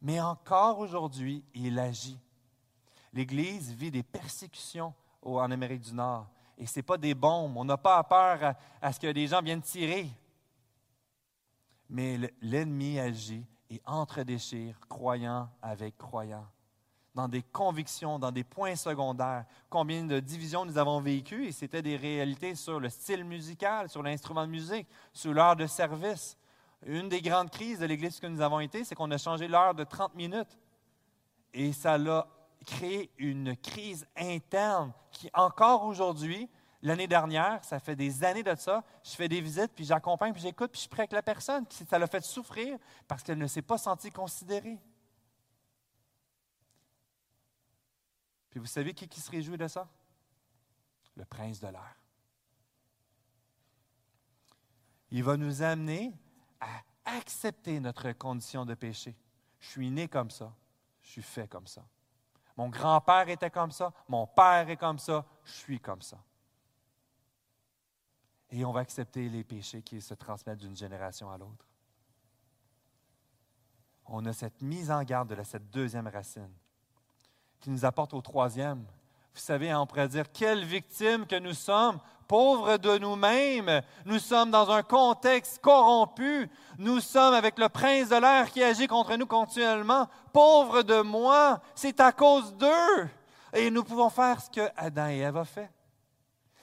Mais 0.00 0.20
encore 0.20 0.78
aujourd'hui, 0.78 1.44
il 1.54 1.78
agit. 1.78 2.18
L'Église 3.12 3.72
vit 3.72 3.90
des 3.90 4.02
persécutions 4.02 4.94
en 5.22 5.50
Amérique 5.50 5.82
du 5.82 5.94
Nord. 5.94 6.28
Et 6.58 6.66
ce 6.66 6.78
n'est 6.78 6.82
pas 6.82 6.98
des 6.98 7.14
bombes. 7.14 7.56
On 7.56 7.64
n'a 7.64 7.76
pas 7.76 8.02
peur 8.04 8.54
à, 8.80 8.92
ce 8.92 9.00
que 9.00 9.10
des 9.10 9.26
gens 9.26 9.42
viennent 9.42 9.62
tirer. 9.62 10.08
Mais 11.88 12.18
l'ennemi 12.40 12.98
agit 12.98 13.46
et 13.70 13.80
entre-déchire, 13.86 14.78
croyant 14.88 15.48
avec 15.62 15.96
croyant, 15.96 16.46
dans 17.14 17.28
des 17.28 17.42
convictions, 17.42 18.18
dans 18.18 18.32
des 18.32 18.44
points 18.44 18.76
secondaires. 18.76 19.44
Combien 19.70 20.04
de 20.04 20.18
divisions 20.20 20.64
nous 20.64 20.78
avons 20.78 21.00
vécues, 21.00 21.46
et 21.46 21.52
c'était 21.52 21.82
des 21.82 21.96
réalités 21.96 22.54
sur 22.54 22.80
le 22.80 22.88
style 22.88 23.24
musical, 23.24 23.88
sur 23.88 24.02
l'instrument 24.02 24.46
de 24.46 24.50
musique, 24.50 24.88
sur 25.12 25.32
l'heure 25.32 25.56
de 25.56 25.66
service. 25.66 26.36
Une 26.86 27.08
des 27.08 27.22
grandes 27.22 27.50
crises 27.50 27.78
de 27.78 27.86
l'Église 27.86 28.18
que 28.18 28.26
nous 28.26 28.40
avons 28.40 28.60
été, 28.60 28.84
c'est 28.84 28.94
qu'on 28.94 29.10
a 29.10 29.18
changé 29.18 29.48
l'heure 29.48 29.74
de 29.74 29.84
30 29.84 30.14
minutes. 30.14 30.58
Et 31.52 31.72
ça 31.72 31.96
l'a 31.96 32.26
créer 32.64 33.10
une 33.18 33.56
crise 33.56 34.06
interne 34.16 34.92
qui, 35.10 35.30
encore 35.34 35.84
aujourd'hui, 35.84 36.48
l'année 36.82 37.06
dernière, 37.06 37.62
ça 37.64 37.78
fait 37.78 37.94
des 37.94 38.24
années 38.24 38.42
de 38.42 38.54
ça, 38.56 38.82
je 39.02 39.10
fais 39.10 39.28
des 39.28 39.40
visites, 39.40 39.72
puis 39.74 39.84
j'accompagne, 39.84 40.32
puis 40.32 40.42
j'écoute, 40.42 40.70
puis 40.72 40.80
je 40.82 40.88
prie 40.88 41.00
avec 41.00 41.12
la 41.12 41.22
personne, 41.22 41.64
ça 41.70 41.98
l'a 41.98 42.06
fait 42.06 42.24
souffrir 42.24 42.78
parce 43.06 43.22
qu'elle 43.22 43.38
ne 43.38 43.46
s'est 43.46 43.62
pas 43.62 43.78
sentie 43.78 44.10
considérée. 44.10 44.78
Puis 48.54 48.60
vous 48.60 48.66
savez 48.66 48.94
qui, 48.94 49.08
qui 49.08 49.20
se 49.20 49.32
réjouit 49.32 49.58
de 49.58 49.66
ça? 49.66 49.88
Le 51.16 51.24
prince 51.24 51.58
de 51.58 51.66
l'air. 51.66 51.96
Il 55.10 55.24
va 55.24 55.36
nous 55.36 55.62
amener 55.62 56.16
à 56.60 56.84
accepter 57.04 57.80
notre 57.80 58.12
condition 58.12 58.64
de 58.64 58.74
péché. 58.74 59.16
Je 59.58 59.70
suis 59.70 59.90
né 59.90 60.06
comme 60.06 60.30
ça. 60.30 60.54
Je 61.02 61.10
suis 61.10 61.22
fait 61.22 61.48
comme 61.48 61.66
ça. 61.66 61.84
Mon 62.56 62.68
grand-père 62.68 63.28
était 63.28 63.50
comme 63.50 63.72
ça, 63.72 63.92
mon 64.06 64.28
père 64.28 64.70
est 64.70 64.76
comme 64.76 65.00
ça, 65.00 65.26
je 65.42 65.52
suis 65.52 65.80
comme 65.80 66.02
ça. 66.02 66.22
Et 68.50 68.64
on 68.64 68.70
va 68.70 68.82
accepter 68.82 69.28
les 69.30 69.42
péchés 69.42 69.82
qui 69.82 70.00
se 70.00 70.14
transmettent 70.14 70.60
d'une 70.60 70.76
génération 70.76 71.28
à 71.28 71.38
l'autre. 71.38 71.66
On 74.06 74.24
a 74.26 74.32
cette 74.32 74.62
mise 74.62 74.92
en 74.92 75.02
garde 75.02 75.34
de 75.34 75.42
cette 75.42 75.68
deuxième 75.70 76.06
racine 76.06 76.54
qui 77.60 77.70
nous 77.70 77.84
apporte 77.84 78.14
au 78.14 78.20
troisième. 78.20 78.84
Vous 79.34 79.40
savez, 79.40 79.74
on 79.74 79.86
pourrait 79.86 80.08
dire, 80.08 80.30
quelle 80.32 80.64
victime 80.64 81.26
que 81.26 81.38
nous 81.38 81.54
sommes 81.54 81.98
pauvres 82.26 82.76
de 82.76 82.98
nous-mêmes. 82.98 83.82
Nous 84.04 84.18
sommes 84.18 84.50
dans 84.50 84.70
un 84.70 84.82
contexte 84.82 85.60
corrompu. 85.60 86.48
Nous 86.78 87.00
sommes 87.00 87.34
avec 87.34 87.58
le 87.58 87.68
prince 87.68 88.08
de 88.08 88.16
l'air 88.16 88.50
qui 88.50 88.62
agit 88.62 88.86
contre 88.86 89.16
nous 89.16 89.26
continuellement. 89.26 90.08
Pauvres 90.32 90.82
de 90.82 91.00
moi, 91.02 91.60
c'est 91.74 92.00
à 92.00 92.12
cause 92.12 92.54
d'eux. 92.56 93.08
Et 93.52 93.70
nous 93.70 93.84
pouvons 93.84 94.10
faire 94.10 94.40
ce 94.40 94.50
que 94.50 94.68
Adam 94.76 95.08
et 95.08 95.18
Ève 95.18 95.36
ont 95.36 95.44
fait. 95.44 95.70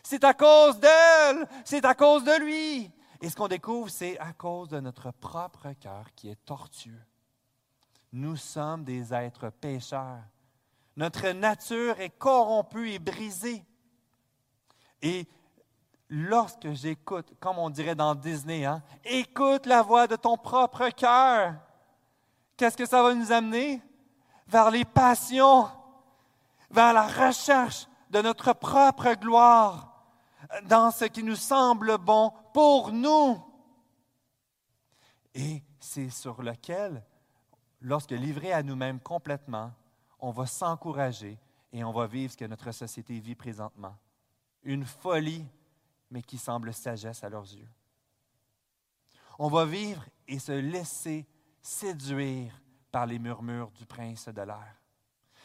C'est 0.04 0.24
à 0.24 0.34
cause 0.34 0.80
d'elle, 0.80 1.48
c'est 1.64 1.86
à 1.86 1.94
cause 1.94 2.24
de 2.24 2.40
lui. 2.44 2.92
Et 3.22 3.30
ce 3.30 3.36
qu'on 3.36 3.48
découvre, 3.48 3.90
c'est 3.90 4.18
à 4.20 4.34
cause 4.34 4.70
de 4.70 4.80
notre 4.80 5.12
propre 5.12 5.72
cœur 5.80 6.06
qui 6.16 6.30
est 6.30 6.44
tortueux. 6.44 7.02
Nous 8.12 8.36
sommes 8.36 8.84
des 8.84 9.14
êtres 9.14 9.50
pécheurs. 9.50 10.24
Notre 10.96 11.30
nature 11.30 12.00
est 12.00 12.10
corrompue 12.10 12.92
et 12.92 13.00
brisée. 13.00 13.64
Et 15.02 15.28
lorsque 16.10 16.72
j'écoute, 16.74 17.34
comme 17.40 17.58
on 17.58 17.70
dirait 17.70 17.96
dans 17.96 18.14
Disney, 18.14 18.66
hein, 18.66 18.84
écoute 19.04 19.66
la 19.66 19.82
voix 19.82 20.08
de 20.08 20.16
ton 20.16 20.38
propre 20.38 20.90
cœur, 20.90 21.56
qu'est-ce 22.58 22.78
que 22.78 22.86
ça 22.86 23.02
va 23.02 23.14
nous 23.14 23.32
amener? 23.32 23.82
Vers 24.48 24.70
les 24.70 24.86
passions, 24.86 25.70
vers 26.70 26.94
la 26.94 27.08
recherche 27.08 27.88
de 28.10 28.22
notre 28.22 28.54
propre 28.54 29.14
gloire, 29.14 30.06
dans 30.64 30.92
ce 30.92 31.06
qui 31.06 31.24
nous 31.24 31.38
semble 31.38 31.98
bon 31.98 32.34
pour 32.54 32.92
nous. 32.92 33.42
Et 35.34 35.64
c'est 35.80 36.10
sur 36.10 36.42
lequel, 36.44 37.06
lorsque 37.80 38.12
livré 38.12 38.52
à 38.52 38.62
nous-mêmes 38.62 39.00
complètement, 39.00 39.72
on 40.22 40.32
va 40.32 40.46
s'encourager 40.46 41.38
et 41.74 41.84
on 41.84 41.92
va 41.92 42.06
vivre 42.06 42.32
ce 42.32 42.38
que 42.38 42.46
notre 42.46 42.72
société 42.72 43.20
vit 43.20 43.36
présentement. 43.36 43.96
Une 44.64 44.86
folie 44.86 45.46
mais 46.12 46.22
qui 46.22 46.38
semble 46.38 46.74
sagesse 46.74 47.24
à 47.24 47.30
leurs 47.30 47.52
yeux. 47.54 47.70
On 49.40 49.48
va 49.48 49.66
vivre 49.66 50.04
et 50.28 50.40
se 50.40 50.52
laisser 50.52 51.26
séduire 51.62 52.54
par 52.92 53.06
les 53.06 53.18
murmures 53.18 53.72
du 53.72 53.86
prince 53.86 54.28
de 54.28 54.42
l'air. 54.42 54.76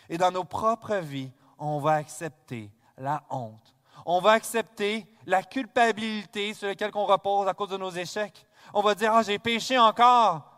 Et 0.09 0.19
dans 0.19 0.31
nos 0.31 0.45
propres 0.45 0.97
vies, 0.97 1.33
on 1.59 1.79
va 1.79 1.95
accepter 1.95 2.71
la 2.99 3.23
honte. 3.31 3.75
On 4.05 4.21
va 4.21 4.33
accepter 4.33 5.07
la 5.25 5.43
culpabilité 5.43 6.53
sur 6.53 6.69
laquelle 6.69 6.91
on 6.95 7.07
repose 7.07 7.49
à 7.49 7.55
cause 7.55 7.71
de 7.71 7.77
nos 7.77 7.91
échecs. 7.91 8.47
On 8.75 8.83
va 8.83 8.95
dire, 8.95 9.13
ah, 9.13 9.23
j'ai 9.23 9.39
péché 9.39 9.79
encore. 9.79 10.53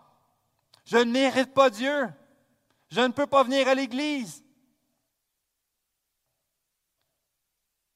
Je 0.85 0.97
ne 0.97 1.13
mérite 1.13 1.55
pas 1.55 1.71
Dieu. 1.71 2.09
Je 2.91 3.01
ne 3.01 3.09
peux 3.09 3.27
pas 3.27 3.43
venir 3.43 3.69
à 3.69 3.75
l'Église. 3.75 4.43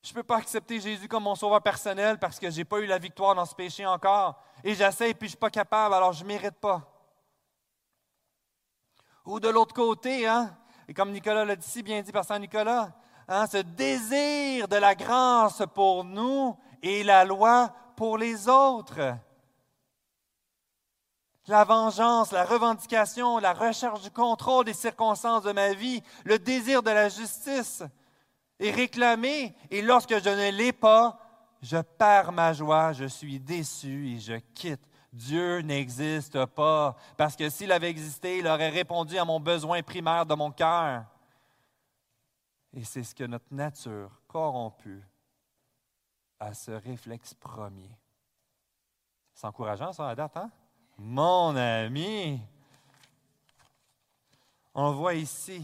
Je 0.03 0.11
ne 0.11 0.15
peux 0.15 0.23
pas 0.23 0.39
accepter 0.39 0.81
Jésus 0.81 1.09
comme 1.09 1.23
mon 1.23 1.35
sauveur 1.35 1.63
personnel 1.63 2.19
parce 2.19 2.39
que 2.39 2.51
je 2.51 2.59
n'ai 2.59 2.65
pas 2.65 2.81
eu 2.81 2.87
la 2.87 2.99
victoire 2.99 3.35
dans 3.35 3.47
ce 3.47 3.55
péché 3.55 3.87
encore. 3.87 4.43
Et 4.65 4.75
j'essaie 4.75 5.15
puis 5.15 5.29
je 5.29 5.35
ne 5.35 5.37
suis 5.37 5.37
pas 5.39 5.51
capable, 5.51 5.95
alors 5.95 6.13
je 6.13 6.23
ne 6.23 6.29
mérite 6.29 6.57
pas. 6.57 6.83
Ou 9.25 9.39
de 9.39 9.49
l'autre 9.49 9.75
côté, 9.75 10.27
hein, 10.27 10.57
et 10.89 10.95
comme 10.95 11.13
Nicolas 11.13 11.45
l'a 11.45 11.57
dit 11.57 11.67
si 11.67 11.83
bien 11.83 12.03
dit 12.03 12.11
par 12.11 12.25
Saint 12.25 12.41
Nicolas, 12.41 12.93
hein, 13.29 13.47
ce 13.47 13.59
désir 13.59 14.67
de 14.67 14.77
la 14.77 14.97
grâce 14.97 15.63
pour 15.73 16.05
nous 16.05 16.59
et 16.83 17.05
la 17.05 17.25
loi 17.25 17.73
pour 17.97 18.19
les 18.19 18.49
autres. 18.49 19.17
La 21.49 21.65
vengeance, 21.65 22.31
la 22.31 22.45
revendication, 22.45 23.39
la 23.39 23.53
recherche 23.53 24.03
du 24.03 24.11
contrôle 24.11 24.65
des 24.65 24.75
circonstances 24.75 25.43
de 25.43 25.53
ma 25.53 25.73
vie, 25.75 26.03
le 26.25 26.39
désir 26.39 26.83
de 26.83 26.91
la 26.91 27.09
justice 27.09 27.83
et 28.61 28.71
réclamer. 28.71 29.55
Et 29.71 29.83
lorsque 29.83 30.23
je 30.23 30.29
ne 30.29 30.57
l'ai 30.57 30.73
pas, 30.73 31.19
je 31.61 31.79
perds 31.79 32.31
ma 32.33 32.53
joie, 32.53 32.93
je 32.93 33.07
suis 33.07 33.41
déçu 33.41 34.11
et 34.11 34.21
je 34.21 34.35
quitte. 34.55 34.87
Dieu 35.13 35.59
n'existe 35.61 36.47
pas, 36.47 36.97
parce 37.19 37.37
que 37.37 37.51
s'il 37.51 37.71
avait 37.71 37.91
existé, 37.91 38.39
il 38.39 38.47
aurait 38.47 38.71
répondu 38.71 39.19
à 39.19 39.25
mon 39.25 39.41
besoin 39.41 39.83
primaire 39.83 40.25
de 40.25 40.35
mon 40.35 40.51
cœur. 40.51 41.05
Et 42.73 42.83
c'est 42.85 43.03
ce 43.03 43.15
que 43.15 43.25
notre 43.25 43.53
nature 43.53 44.23
corrompue 44.27 45.07
à 46.41 46.55
ce 46.55 46.71
réflexe 46.71 47.35
premier. 47.35 47.91
C'est 49.35 49.47
encourageant, 49.47 49.93
ça, 49.93 50.15
hein? 50.35 50.51
Mon 50.99 51.57
ami! 51.57 52.41
On 54.75 54.93
voit 54.93 55.15
ici 55.15 55.63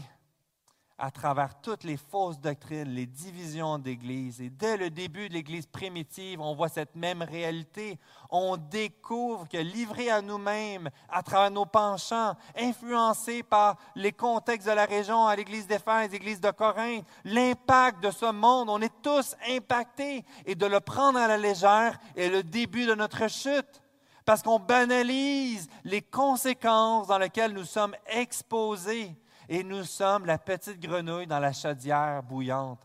à 0.99 1.11
travers 1.11 1.59
toutes 1.61 1.85
les 1.85 1.95
fausses 1.95 2.39
doctrines, 2.39 2.89
les 2.89 3.05
divisions 3.05 3.79
d'Église. 3.79 4.41
Et 4.41 4.49
dès 4.49 4.75
le 4.75 4.89
début 4.89 5.29
de 5.29 5.33
l'Église 5.33 5.65
primitive, 5.65 6.41
on 6.41 6.53
voit 6.53 6.67
cette 6.67 6.95
même 6.95 7.21
réalité. 7.21 7.97
On 8.29 8.57
découvre 8.57 9.47
que 9.47 9.57
livrés 9.57 10.09
à 10.09 10.21
nous-mêmes, 10.21 10.89
à 11.07 11.23
travers 11.23 11.51
nos 11.51 11.65
penchants, 11.65 12.35
influencés 12.57 13.43
par 13.43 13.77
les 13.95 14.11
contextes 14.11 14.67
de 14.67 14.73
la 14.73 14.85
région, 14.85 15.25
à 15.25 15.35
l'Église 15.37 15.67
d'Éphèse, 15.67 16.11
l'Église 16.11 16.41
de 16.41 16.51
Corinthe, 16.51 17.05
l'impact 17.23 18.03
de 18.03 18.11
ce 18.11 18.29
monde, 18.31 18.69
on 18.69 18.81
est 18.81 19.01
tous 19.01 19.35
impactés. 19.49 20.25
Et 20.45 20.55
de 20.55 20.65
le 20.65 20.81
prendre 20.81 21.17
à 21.17 21.27
la 21.27 21.37
légère 21.37 21.97
est 22.17 22.29
le 22.29 22.43
début 22.43 22.85
de 22.85 22.93
notre 22.93 23.29
chute. 23.29 23.81
Parce 24.29 24.43
qu'on 24.43 24.59
banalise 24.59 25.67
les 25.83 26.03
conséquences 26.03 27.07
dans 27.07 27.17
lesquelles 27.17 27.51
nous 27.51 27.65
sommes 27.65 27.95
exposés 28.05 29.15
et 29.49 29.63
nous 29.63 29.83
sommes 29.83 30.27
la 30.27 30.37
petite 30.37 30.79
grenouille 30.79 31.25
dans 31.25 31.39
la 31.39 31.51
chaudière 31.51 32.21
bouillante. 32.21 32.77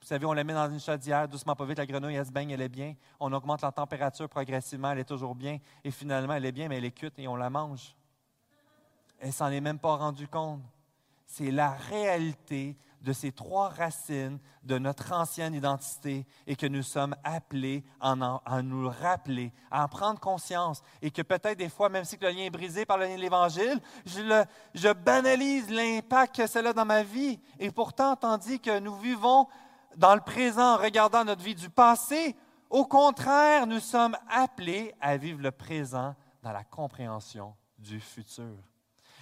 Vous 0.00 0.08
savez, 0.08 0.26
on 0.26 0.32
la 0.32 0.42
met 0.42 0.54
dans 0.54 0.68
une 0.68 0.80
chaudière, 0.80 1.28
doucement, 1.28 1.54
pas 1.54 1.64
vite, 1.66 1.78
la 1.78 1.86
grenouille, 1.86 2.16
elle 2.16 2.26
se 2.26 2.32
baigne, 2.32 2.50
elle 2.50 2.62
est 2.62 2.68
bien. 2.68 2.96
On 3.20 3.32
augmente 3.32 3.62
la 3.62 3.70
température 3.70 4.28
progressivement, 4.28 4.90
elle 4.90 4.98
est 4.98 5.04
toujours 5.04 5.36
bien. 5.36 5.60
Et 5.84 5.92
finalement, 5.92 6.32
elle 6.32 6.46
est 6.46 6.50
bien, 6.50 6.66
mais 6.68 6.78
elle 6.78 6.84
est 6.86 6.90
cuite 6.90 7.16
et 7.16 7.28
on 7.28 7.36
la 7.36 7.48
mange. 7.48 7.94
Elle 9.20 9.32
s'en 9.32 9.52
est 9.52 9.60
même 9.60 9.78
pas 9.78 9.94
rendue 9.94 10.26
compte. 10.26 10.62
C'est 11.28 11.52
la 11.52 11.70
réalité 11.70 12.76
de 13.02 13.12
ces 13.12 13.32
trois 13.32 13.68
racines 13.68 14.38
de 14.62 14.78
notre 14.78 15.12
ancienne 15.12 15.54
identité 15.54 16.24
et 16.46 16.56
que 16.56 16.66
nous 16.66 16.82
sommes 16.82 17.16
appelés 17.24 17.84
à, 18.00 18.14
nous 18.62 18.88
rappeler, 18.88 19.52
à 19.70 19.84
en 19.84 19.88
prendre 19.88 20.20
conscience 20.20 20.82
et 21.02 21.10
que 21.10 21.22
peut-être 21.22 21.58
des 21.58 21.68
fois, 21.68 21.88
même 21.88 22.04
si 22.04 22.16
le 22.20 22.30
lien 22.30 22.44
est 22.44 22.50
brisé 22.50 22.86
par 22.86 22.98
le 22.98 23.06
lien 23.06 23.16
de 23.16 23.20
l'Évangile, 23.20 23.80
je, 24.06 24.44
je 24.74 24.92
banalise 24.92 25.68
l'impact 25.68 26.36
que 26.36 26.46
cela 26.46 26.70
a 26.70 26.72
dans 26.72 26.84
ma 26.84 27.02
vie. 27.02 27.40
Et 27.58 27.70
pourtant, 27.70 28.14
tandis 28.14 28.60
que 28.60 28.78
nous 28.78 28.96
vivons 28.96 29.48
dans 29.96 30.14
le 30.14 30.20
présent 30.20 30.74
en 30.74 30.76
regardant 30.76 31.24
notre 31.24 31.42
vie 31.42 31.56
du 31.56 31.68
passé, 31.68 32.36
au 32.70 32.86
contraire, 32.86 33.66
nous 33.66 33.80
sommes 33.80 34.16
appelés 34.30 34.94
à 35.00 35.16
vivre 35.16 35.42
le 35.42 35.50
présent 35.50 36.14
dans 36.42 36.52
la 36.52 36.64
compréhension 36.64 37.54
du 37.78 38.00
futur. 38.00 38.56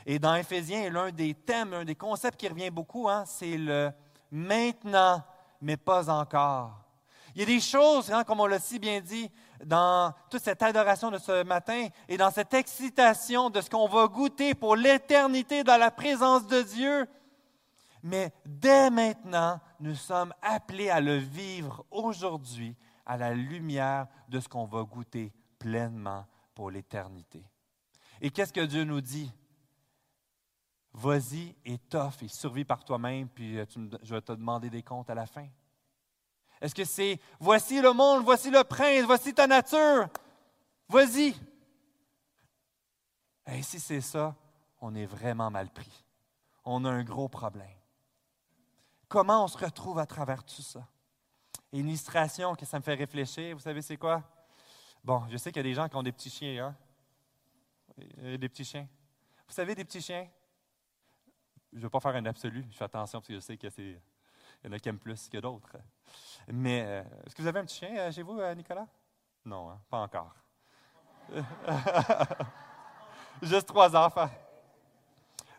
Et 0.07 0.19
dans 0.19 0.35
Éphésiens, 0.35 0.91
l'un 0.91 1.11
des 1.11 1.35
thèmes, 1.35 1.75
un 1.75 1.85
des 1.85 1.95
concepts 1.95 2.39
qui 2.39 2.49
revient 2.49 2.71
beaucoup, 2.71 3.09
hein, 3.09 3.25
c'est 3.27 3.57
le 3.57 3.91
maintenant, 4.31 5.23
mais 5.61 5.77
pas 5.77 6.09
encore. 6.11 6.81
Il 7.35 7.41
y 7.41 7.43
a 7.45 7.47
des 7.47 7.61
choses, 7.61 8.11
hein, 8.11 8.25
comme 8.25 8.41
on 8.41 8.47
l'a 8.47 8.59
si 8.59 8.79
bien 8.79 9.01
dit, 9.01 9.31
dans 9.65 10.13
toute 10.31 10.43
cette 10.43 10.63
adoration 10.63 11.11
de 11.11 11.19
ce 11.19 11.45
matin 11.45 11.89
et 12.09 12.17
dans 12.17 12.31
cette 12.31 12.55
excitation 12.55 13.51
de 13.51 13.61
ce 13.61 13.71
qu'on 13.71 13.87
va 13.87 14.07
goûter 14.09 14.55
pour 14.55 14.75
l'éternité 14.75 15.63
dans 15.63 15.77
la 15.77 15.91
présence 15.91 16.47
de 16.47 16.63
Dieu. 16.63 17.07
Mais 18.03 18.33
dès 18.45 18.91
maintenant, 18.91 19.61
nous 19.79 19.95
sommes 19.95 20.33
appelés 20.43 20.91
à 20.91 21.01
le 21.01 21.17
vivre 21.17 21.85
aujourd'hui 21.91 22.75
à 23.05 23.17
la 23.17 23.35
lumière 23.35 24.07
de 24.29 24.41
ce 24.41 24.49
qu'on 24.49 24.65
va 24.65 24.83
goûter 24.83 25.33
pleinement 25.59 26.27
pour 26.55 26.71
l'éternité. 26.71 27.45
Et 28.21 28.31
qu'est-ce 28.31 28.53
que 28.53 28.65
Dieu 28.65 28.85
nous 28.85 29.01
dit? 29.01 29.33
Vas-y 30.93 31.55
et 31.65 31.79
tough 31.79 32.23
et 32.23 32.29
survis 32.29 32.65
par 32.65 32.85
toi-même, 32.85 33.29
puis 33.29 33.59
euh, 33.59 33.65
je 34.03 34.15
vais 34.15 34.21
te 34.21 34.33
demander 34.33 34.71
des 34.71 34.83
comptes 34.83 35.09
à 35.09 35.15
la 35.15 35.27
fin. 35.27 35.47
Est-ce 36.61 36.75
que 36.75 36.85
c'est 36.85 37.19
voici 37.39 37.81
le 37.81 37.93
monde, 37.93 38.25
voici 38.25 38.51
le 38.51 38.65
prince, 38.65 39.05
voici 39.05 39.33
ta 39.33 39.47
nature, 39.47 40.09
vas-y. 40.89 41.35
Et 43.47 43.63
si 43.63 43.81
c'est 43.81 44.01
ça, 44.01 44.35
on 44.81 44.95
est 44.95 45.07
vraiment 45.07 45.51
mal 45.51 45.71
pris. 45.71 46.05
On 46.65 46.85
a 46.85 46.91
un 46.91 47.03
gros 47.03 47.29
problème. 47.29 47.69
Comment 49.09 49.45
on 49.45 49.49
se 49.49 49.59
retrouve 49.59 49.99
à 49.99 50.07
travers 50.07 50.45
tout 50.45 50.63
ça? 50.63 50.87
illustration 51.73 52.55
que 52.55 52.67
ça 52.67 52.79
me 52.79 52.83
fait 52.83 52.95
réfléchir, 52.95 53.55
vous 53.55 53.63
savez, 53.63 53.83
c'est 53.83 53.97
quoi? 53.97 54.23
Bon, 55.05 55.25
je 55.29 55.37
sais 55.37 55.51
qu'il 55.53 55.61
y 55.61 55.67
a 55.67 55.69
des 55.71 55.75
gens 55.75 55.89
qui 55.89 55.97
ont 55.97 56.03
des 56.03 56.13
petits 56.13 56.31
chiens, 56.31 56.67
hein? 56.67 56.77
Euh, 58.19 58.37
des 58.37 58.49
petits 58.49 58.65
chiens. 58.65 58.89
Vous 59.47 59.55
savez, 59.55 59.75
des 59.75 59.85
petits 59.85 60.01
chiens? 60.01 60.29
Je 61.73 61.79
ne 61.79 61.83
veux 61.83 61.91
pas 61.91 62.01
faire 62.01 62.15
un 62.17 62.27
absolu, 62.27 62.67
je 62.71 62.77
fais 62.77 62.85
attention 62.85 63.21
parce 63.21 63.29
que 63.29 63.35
je 63.35 63.41
sais 63.41 63.57
qu'il 63.57 64.01
y 64.65 64.69
en 64.69 64.73
a 64.73 64.79
qui 64.79 64.89
aiment 64.89 64.99
plus 64.99 65.29
que 65.29 65.39
d'autres. 65.39 65.77
Mais 66.49 66.83
euh, 66.85 67.03
est-ce 67.27 67.35
que 67.35 67.43
vous 67.43 67.49
avez 67.49 67.61
un 67.61 67.65
petit 67.65 67.79
chien 67.79 67.97
euh, 67.97 68.13
chez 68.13 68.23
vous, 68.23 68.39
euh, 68.41 68.55
Nicolas? 68.55 68.87
Non, 69.45 69.71
hein, 69.71 69.81
pas 69.89 69.99
encore. 69.99 70.35
Juste 73.43 73.69
trois 73.69 73.95
enfants. 73.95 74.31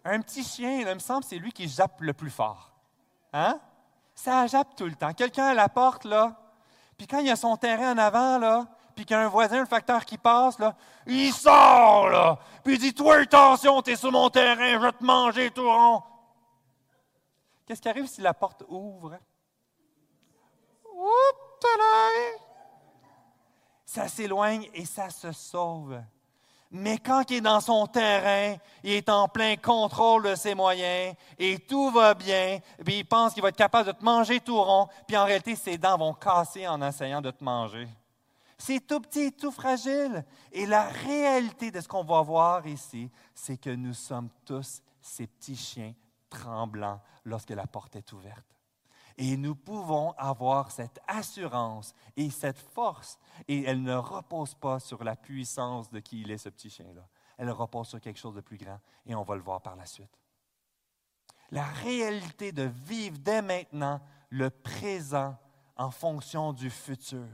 Un 0.03 0.21
petit 0.21 0.43
chien, 0.43 0.79
il 0.79 0.85
me 0.85 0.99
semble, 0.99 1.23
c'est 1.23 1.37
lui 1.37 1.51
qui 1.51 1.67
jappe 1.67 2.01
le 2.01 2.13
plus 2.13 2.29
fort. 2.29 2.73
Hein? 3.33 3.59
Ça 4.13 4.45
jappe 4.47 4.75
tout 4.75 4.85
le 4.85 4.95
temps. 4.95 5.13
Quelqu'un 5.13 5.47
à 5.47 5.53
la 5.53 5.69
porte, 5.69 6.05
là, 6.05 6.37
puis 6.97 7.07
quand 7.07 7.19
il 7.19 7.27
y 7.27 7.31
a 7.31 7.35
son 7.35 7.55
terrain 7.57 7.93
en 7.93 7.97
avant, 7.97 8.37
là, 8.37 8.67
puis 8.95 9.05
qu'il 9.05 9.15
y 9.15 9.19
a 9.19 9.23
un 9.23 9.27
voisin, 9.27 9.59
le 9.59 9.65
facteur 9.65 10.05
qui 10.05 10.17
passe, 10.17 10.59
là, 10.59 10.75
il 11.05 11.31
sort, 11.33 12.09
là, 12.09 12.39
puis 12.63 12.75
il 12.75 12.79
dit 12.79 12.93
Toi, 12.93 13.17
attention, 13.17 13.81
t'es 13.81 13.95
sur 13.95 14.11
mon 14.11 14.29
terrain, 14.29 14.73
je 14.73 14.77
vais 14.77 14.91
te 14.91 15.03
manger 15.03 15.51
tout 15.51 15.69
rond. 15.69 16.03
Qu'est-ce 17.65 17.81
qui 17.81 17.89
arrive 17.89 18.07
si 18.07 18.21
la 18.21 18.33
porte 18.33 18.63
ouvre? 18.67 19.17
Oups, 20.93 21.41
ça 23.85 24.07
s'éloigne 24.07 24.69
et 24.73 24.85
ça 24.85 25.09
se 25.09 25.31
sauve. 25.31 26.01
Mais 26.73 26.97
quand 26.97 27.29
il 27.29 27.37
est 27.37 27.41
dans 27.41 27.59
son 27.59 27.85
terrain, 27.85 28.55
il 28.83 28.91
est 28.91 29.09
en 29.09 29.27
plein 29.27 29.57
contrôle 29.57 30.23
de 30.23 30.35
ses 30.35 30.55
moyens 30.55 31.13
et 31.37 31.59
tout 31.59 31.91
va 31.91 32.13
bien, 32.13 32.59
puis 32.85 32.99
il 32.99 33.03
pense 33.03 33.33
qu'il 33.33 33.43
va 33.43 33.49
être 33.49 33.57
capable 33.57 33.87
de 33.87 33.91
te 33.91 34.05
manger 34.05 34.39
tout 34.39 34.61
rond, 34.61 34.87
puis 35.05 35.17
en 35.17 35.25
réalité, 35.25 35.55
ses 35.57 35.77
dents 35.77 35.97
vont 35.97 36.13
casser 36.13 36.65
en 36.69 36.81
essayant 36.81 37.19
de 37.19 37.31
te 37.31 37.43
manger. 37.43 37.89
C'est 38.61 38.85
tout 38.85 38.99
petit, 38.99 39.31
tout 39.31 39.49
fragile. 39.49 40.23
Et 40.51 40.67
la 40.67 40.83
réalité 40.87 41.71
de 41.71 41.81
ce 41.81 41.87
qu'on 41.87 42.03
va 42.03 42.21
voir 42.21 42.67
ici, 42.67 43.09
c'est 43.33 43.57
que 43.57 43.71
nous 43.71 43.95
sommes 43.95 44.29
tous 44.45 44.83
ces 45.01 45.25
petits 45.25 45.55
chiens 45.55 45.95
tremblants 46.29 47.01
lorsque 47.25 47.49
la 47.49 47.65
porte 47.65 47.95
est 47.95 48.13
ouverte. 48.13 48.45
Et 49.17 49.35
nous 49.35 49.55
pouvons 49.55 50.11
avoir 50.11 50.69
cette 50.69 50.99
assurance 51.07 51.95
et 52.15 52.29
cette 52.29 52.59
force. 52.59 53.17
Et 53.47 53.63
elle 53.63 53.81
ne 53.81 53.95
repose 53.95 54.53
pas 54.53 54.79
sur 54.79 55.03
la 55.03 55.15
puissance 55.15 55.89
de 55.89 55.99
qui 55.99 56.21
il 56.21 56.29
est, 56.29 56.37
ce 56.37 56.49
petit 56.49 56.69
chien-là. 56.69 57.07
Elle 57.39 57.49
repose 57.49 57.87
sur 57.87 57.99
quelque 57.99 58.19
chose 58.19 58.35
de 58.35 58.41
plus 58.41 58.57
grand. 58.57 58.79
Et 59.07 59.15
on 59.15 59.23
va 59.23 59.35
le 59.35 59.41
voir 59.41 59.63
par 59.63 59.75
la 59.75 59.87
suite. 59.87 60.19
La 61.49 61.65
réalité 61.65 62.51
de 62.51 62.71
vivre 62.85 63.17
dès 63.17 63.41
maintenant 63.41 63.99
le 64.29 64.51
présent 64.51 65.35
en 65.77 65.89
fonction 65.89 66.53
du 66.53 66.69
futur. 66.69 67.27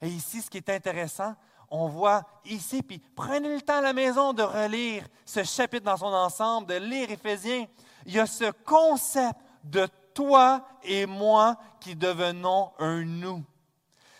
Et 0.00 0.08
ici, 0.08 0.42
ce 0.42 0.50
qui 0.50 0.58
est 0.58 0.70
intéressant, 0.70 1.34
on 1.70 1.88
voit 1.88 2.22
ici, 2.46 2.82
puis 2.82 3.00
prenez 3.14 3.54
le 3.54 3.60
temps 3.60 3.78
à 3.78 3.82
la 3.82 3.92
maison 3.92 4.32
de 4.32 4.42
relire 4.42 5.04
ce 5.24 5.44
chapitre 5.44 5.84
dans 5.84 5.96
son 5.96 6.06
ensemble, 6.06 6.66
de 6.68 6.74
lire 6.74 7.10
Éphésiens. 7.10 7.66
Il 8.06 8.14
y 8.14 8.18
a 8.18 8.26
ce 8.26 8.50
concept 8.64 9.38
de 9.64 9.86
toi 10.14 10.66
et 10.82 11.04
moi 11.04 11.56
qui 11.80 11.94
devenons 11.94 12.70
un 12.78 13.02
nous. 13.04 13.44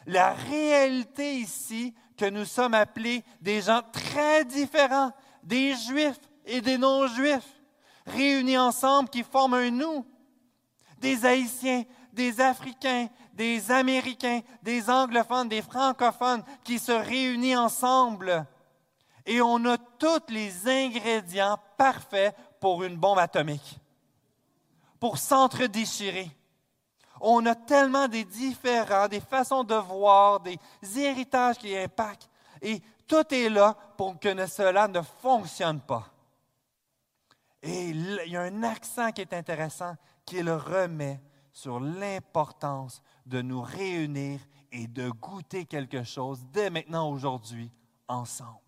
La 0.07 0.33
réalité 0.33 1.37
ici, 1.37 1.95
que 2.17 2.29
nous 2.29 2.45
sommes 2.45 2.75
appelés 2.75 3.25
des 3.41 3.62
gens 3.62 3.83
très 3.93 4.45
différents, 4.45 5.12
des 5.43 5.75
juifs 5.75 6.21
et 6.45 6.61
des 6.61 6.77
non-juifs, 6.77 7.49
réunis 8.07 8.59
ensemble 8.59 9.09
qui 9.09 9.23
forment 9.23 9.55
un 9.55 9.71
nous, 9.71 10.05
des 10.99 11.25
haïtiens, 11.25 11.85
des 12.19 12.41
Africains, 12.41 13.09
des 13.33 13.71
Américains, 13.71 14.41
des 14.61 14.91
anglophones, 14.91 15.49
des 15.49 15.63
francophones 15.63 16.43
qui 16.65 16.81
se 16.81 16.91
réunissent 16.91 17.57
ensemble. 17.57 18.45
Et 19.25 19.41
on 19.41 19.65
a 19.67 19.79
tous 19.79 20.29
les 20.29 20.67
ingrédients 20.67 21.57
parfaits 21.77 22.35
pour 22.59 22.83
une 22.83 22.97
bombe 22.97 23.21
atomique, 23.21 23.79
pour 24.99 25.17
s'entre-déchirer. 25.17 26.29
On 27.21 27.47
a 27.47 27.55
tellement 27.55 28.09
des 28.09 28.25
différents, 28.25 29.07
des 29.07 29.21
façons 29.21 29.63
de 29.63 29.77
voir, 29.77 30.41
des 30.41 30.59
héritages 30.97 31.59
qui 31.59 31.77
impactent. 31.77 32.29
Et 32.61 32.83
tout 33.07 33.33
est 33.33 33.49
là 33.49 33.77
pour 33.97 34.19
que 34.19 34.47
cela 34.47 34.89
ne 34.89 35.03
fonctionne 35.23 35.81
pas. 35.81 36.09
Et 37.63 37.91
il 37.91 38.21
y 38.27 38.37
a 38.37 38.43
un 38.43 38.63
accent 38.65 39.13
qui 39.13 39.21
est 39.21 39.33
intéressant, 39.33 39.95
qui 40.25 40.43
le 40.43 40.57
remet 40.57 41.21
sur 41.59 41.81
l'importance 41.81 43.03
de 43.27 43.42
nous 43.42 43.61
réunir 43.61 44.38
et 44.71 44.87
de 44.87 45.11
goûter 45.11 45.64
quelque 45.64 46.05
chose 46.05 46.40
dès 46.53 46.71
maintenant, 46.71 47.11
aujourd'hui, 47.11 47.68
ensemble. 48.07 48.61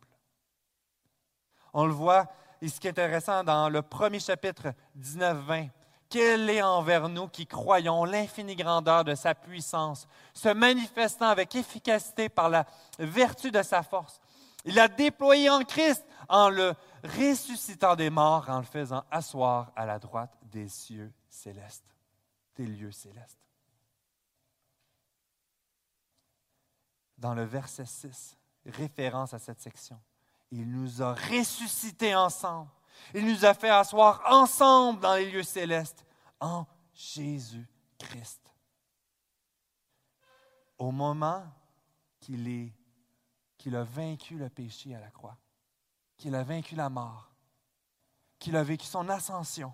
On 1.73 1.87
le 1.87 1.93
voit, 1.93 2.27
et 2.61 2.69
ce 2.69 2.81
qui 2.81 2.89
est 2.89 2.91
intéressant 2.91 3.45
dans 3.45 3.69
le 3.69 3.83
premier 3.83 4.19
chapitre 4.19 4.75
19-20, 4.99 5.71
qu'elle 6.09 6.51
est 6.51 6.63
envers 6.63 7.09
nous 7.09 7.29
qui 7.29 7.47
croyons 7.47 8.05
l'infinie 8.05 8.57
grandeur 8.57 9.05
de 9.05 9.15
sa 9.15 9.37
puissance, 9.37 10.09
se 10.35 10.49
manifestant 10.49 11.29
avec 11.29 11.55
efficacité 11.55 12.29
par 12.29 12.49
la 12.49 12.67
vertu 12.99 13.53
de 13.53 13.63
sa 13.63 13.85
force? 13.85 14.21
Il 14.65 14.81
a 14.81 14.89
déployé 14.89 15.49
en 15.49 15.63
Christ 15.63 16.05
en 16.29 16.49
le 16.49 16.75
ressuscitant 17.05 17.95
des 17.95 18.11
morts, 18.11 18.51
en 18.51 18.59
le 18.59 18.65
faisant 18.65 19.05
asseoir 19.13 19.71
à 19.77 19.87
la 19.87 20.01
droite 20.01 20.37
des 20.43 20.69
cieux 20.69 21.13
célestes, 21.29 21.90
lieux 22.67 22.93
célestes. 22.93 23.47
Dans 27.19 27.35
le 27.35 27.45
verset 27.45 27.85
6, 27.85 28.37
référence 28.67 29.35
à 29.35 29.39
cette 29.39 29.61
section, 29.61 30.01
il 30.51 30.71
nous 30.71 31.03
a 31.03 31.15
ressuscités 31.15 32.15
ensemble. 32.15 32.71
Il 33.15 33.27
nous 33.27 33.45
a 33.45 33.55
fait 33.55 33.71
asseoir 33.71 34.23
ensemble 34.27 35.01
dans 35.01 35.15
les 35.15 35.31
lieux 35.31 35.43
célestes 35.43 36.05
en 36.41 36.67
Jésus-Christ. 36.95 38.41
Au 40.79 40.91
moment 40.91 41.45
qu'il 42.21 42.49
est 42.49 42.73
qu'il 43.61 43.77
a 43.77 43.85
vaincu 43.85 44.39
le 44.39 44.49
péché 44.49 44.95
à 44.95 45.01
la 45.01 45.11
croix, 45.11 45.37
qu'il 46.17 46.35
a 46.35 46.43
vaincu 46.43 46.75
la 46.75 46.89
mort, 46.89 47.31
qu'il 48.39 48.57
a 48.57 48.63
vécu 48.63 48.87
son 48.87 49.07
ascension. 49.11 49.71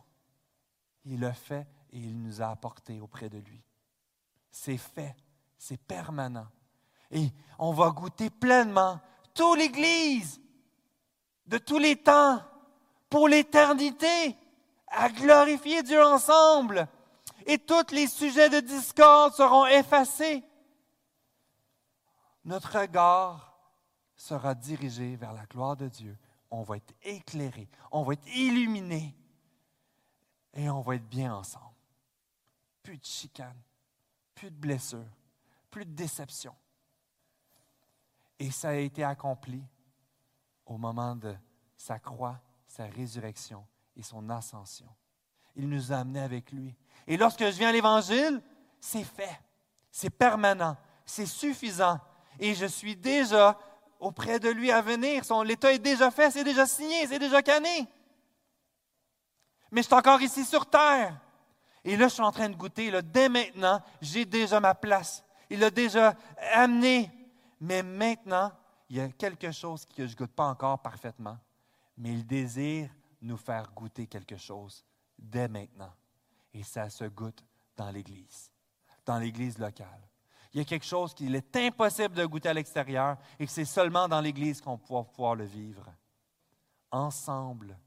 Il 1.04 1.20
l'a 1.20 1.32
fait 1.32 1.68
et 1.92 1.98
il 1.98 2.20
nous 2.20 2.42
a 2.42 2.48
apporté 2.48 3.00
auprès 3.00 3.28
de 3.28 3.38
lui. 3.38 3.62
C'est 4.50 4.76
fait, 4.76 5.16
c'est 5.58 5.80
permanent. 5.80 6.48
Et 7.10 7.30
on 7.58 7.72
va 7.72 7.90
goûter 7.90 8.30
pleinement 8.30 9.00
toute 9.34 9.58
l'Église 9.58 10.40
de 11.46 11.58
tous 11.58 11.78
les 11.78 11.96
temps, 11.96 12.42
pour 13.08 13.28
l'éternité, 13.28 14.36
à 14.88 15.08
glorifier 15.08 15.82
Dieu 15.82 16.02
ensemble. 16.02 16.88
Et 17.46 17.58
tous 17.58 17.92
les 17.92 18.08
sujets 18.08 18.48
de 18.48 18.60
discorde 18.60 19.34
seront 19.34 19.66
effacés. 19.66 20.42
Notre 22.44 22.80
regard 22.80 23.56
sera 24.16 24.54
dirigé 24.54 25.16
vers 25.16 25.32
la 25.32 25.46
gloire 25.46 25.76
de 25.76 25.88
Dieu. 25.88 26.16
On 26.50 26.62
va 26.62 26.76
être 26.78 26.94
éclairé, 27.02 27.68
on 27.92 28.02
va 28.02 28.14
être 28.14 28.26
illuminé 28.34 29.14
et 30.54 30.70
on 30.70 30.80
va 30.80 30.94
être 30.96 31.08
bien 31.08 31.34
ensemble. 31.34 31.75
Plus 32.86 32.98
de 32.98 33.04
chicane, 33.04 33.60
plus 34.32 34.48
de 34.48 34.54
blessures, 34.54 35.10
plus 35.72 35.84
de 35.84 35.90
déception. 35.90 36.54
Et 38.38 38.52
ça 38.52 38.68
a 38.68 38.74
été 38.74 39.02
accompli 39.02 39.60
au 40.64 40.78
moment 40.78 41.16
de 41.16 41.34
sa 41.76 41.98
croix, 41.98 42.40
sa 42.68 42.84
résurrection 42.84 43.66
et 43.96 44.04
son 44.04 44.30
ascension. 44.30 44.86
Il 45.56 45.68
nous 45.68 45.92
a 45.92 45.96
amenés 45.96 46.20
avec 46.20 46.52
lui. 46.52 46.76
Et 47.08 47.16
lorsque 47.16 47.40
je 47.40 47.58
viens 47.58 47.70
à 47.70 47.72
l'Évangile, 47.72 48.40
c'est 48.80 49.02
fait, 49.02 49.40
c'est 49.90 50.10
permanent, 50.10 50.76
c'est 51.04 51.26
suffisant. 51.26 51.98
Et 52.38 52.54
je 52.54 52.66
suis 52.66 52.94
déjà 52.94 53.58
auprès 53.98 54.38
de 54.38 54.48
lui 54.48 54.70
à 54.70 54.80
venir. 54.80 55.24
Son, 55.24 55.42
l'État 55.42 55.72
est 55.72 55.80
déjà 55.80 56.12
fait, 56.12 56.30
c'est 56.30 56.44
déjà 56.44 56.66
signé, 56.66 57.04
c'est 57.08 57.18
déjà 57.18 57.42
cané. 57.42 57.88
Mais 59.72 59.82
je 59.82 59.86
suis 59.86 59.94
encore 59.96 60.22
ici 60.22 60.44
sur 60.44 60.70
terre. 60.70 61.20
Et 61.86 61.96
là, 61.96 62.08
je 62.08 62.14
suis 62.14 62.22
en 62.22 62.32
train 62.32 62.50
de 62.50 62.56
goûter. 62.56 62.90
Là, 62.90 63.00
dès 63.00 63.28
maintenant, 63.28 63.80
j'ai 64.02 64.26
déjà 64.26 64.60
ma 64.60 64.74
place. 64.74 65.24
Il 65.48 65.60
l'a 65.60 65.70
déjà 65.70 66.14
amené. 66.52 67.10
Mais 67.60 67.82
maintenant, 67.82 68.52
il 68.90 68.96
y 68.96 69.00
a 69.00 69.08
quelque 69.08 69.50
chose 69.52 69.86
que 69.86 70.06
je 70.06 70.12
ne 70.12 70.16
goûte 70.16 70.32
pas 70.32 70.48
encore 70.48 70.80
parfaitement. 70.82 71.38
Mais 71.96 72.12
il 72.12 72.26
désire 72.26 72.90
nous 73.22 73.38
faire 73.38 73.70
goûter 73.72 74.06
quelque 74.06 74.36
chose 74.36 74.84
dès 75.18 75.48
maintenant. 75.48 75.92
Et 76.52 76.62
ça 76.62 76.90
se 76.90 77.04
goûte 77.04 77.42
dans 77.76 77.90
l'Église, 77.90 78.50
dans 79.06 79.18
l'Église 79.18 79.58
locale 79.58 80.06
il 80.56 80.60
y 80.60 80.62
a 80.62 80.64
quelque 80.64 80.86
chose 80.86 81.12
qu'il 81.12 81.34
est 81.34 81.54
impossible 81.54 82.14
de 82.14 82.24
goûter 82.24 82.48
à 82.48 82.54
l'extérieur 82.54 83.18
et 83.38 83.44
que 83.44 83.52
c'est 83.52 83.66
seulement 83.66 84.08
dans 84.08 84.22
l'Église 84.22 84.62
qu'on 84.62 84.80
va 84.88 85.04
pouvoir 85.04 85.34
le 85.34 85.44
vivre. 85.44 85.84
Ensemble, 86.90 87.78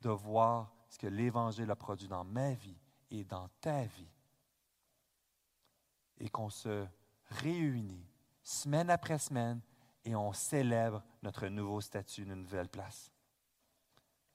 de 0.00 0.10
voir 0.10 0.72
ce 0.88 0.96
que 0.96 1.08
l'Évangile 1.08 1.68
a 1.72 1.74
produit 1.74 2.06
dans 2.06 2.22
ma 2.22 2.52
vie 2.52 2.78
et 3.10 3.24
dans 3.24 3.48
ta 3.60 3.82
vie. 3.82 4.12
Et 6.18 6.28
qu'on 6.28 6.50
se 6.50 6.86
réunit 7.30 8.06
semaine 8.42 8.90
après 8.90 9.18
semaine 9.18 9.60
et 10.04 10.14
on 10.14 10.32
célèbre 10.32 11.02
notre 11.22 11.46
nouveau 11.48 11.80
statut, 11.80 12.22
une 12.22 12.34
nouvelle 12.34 12.68
place. 12.68 13.10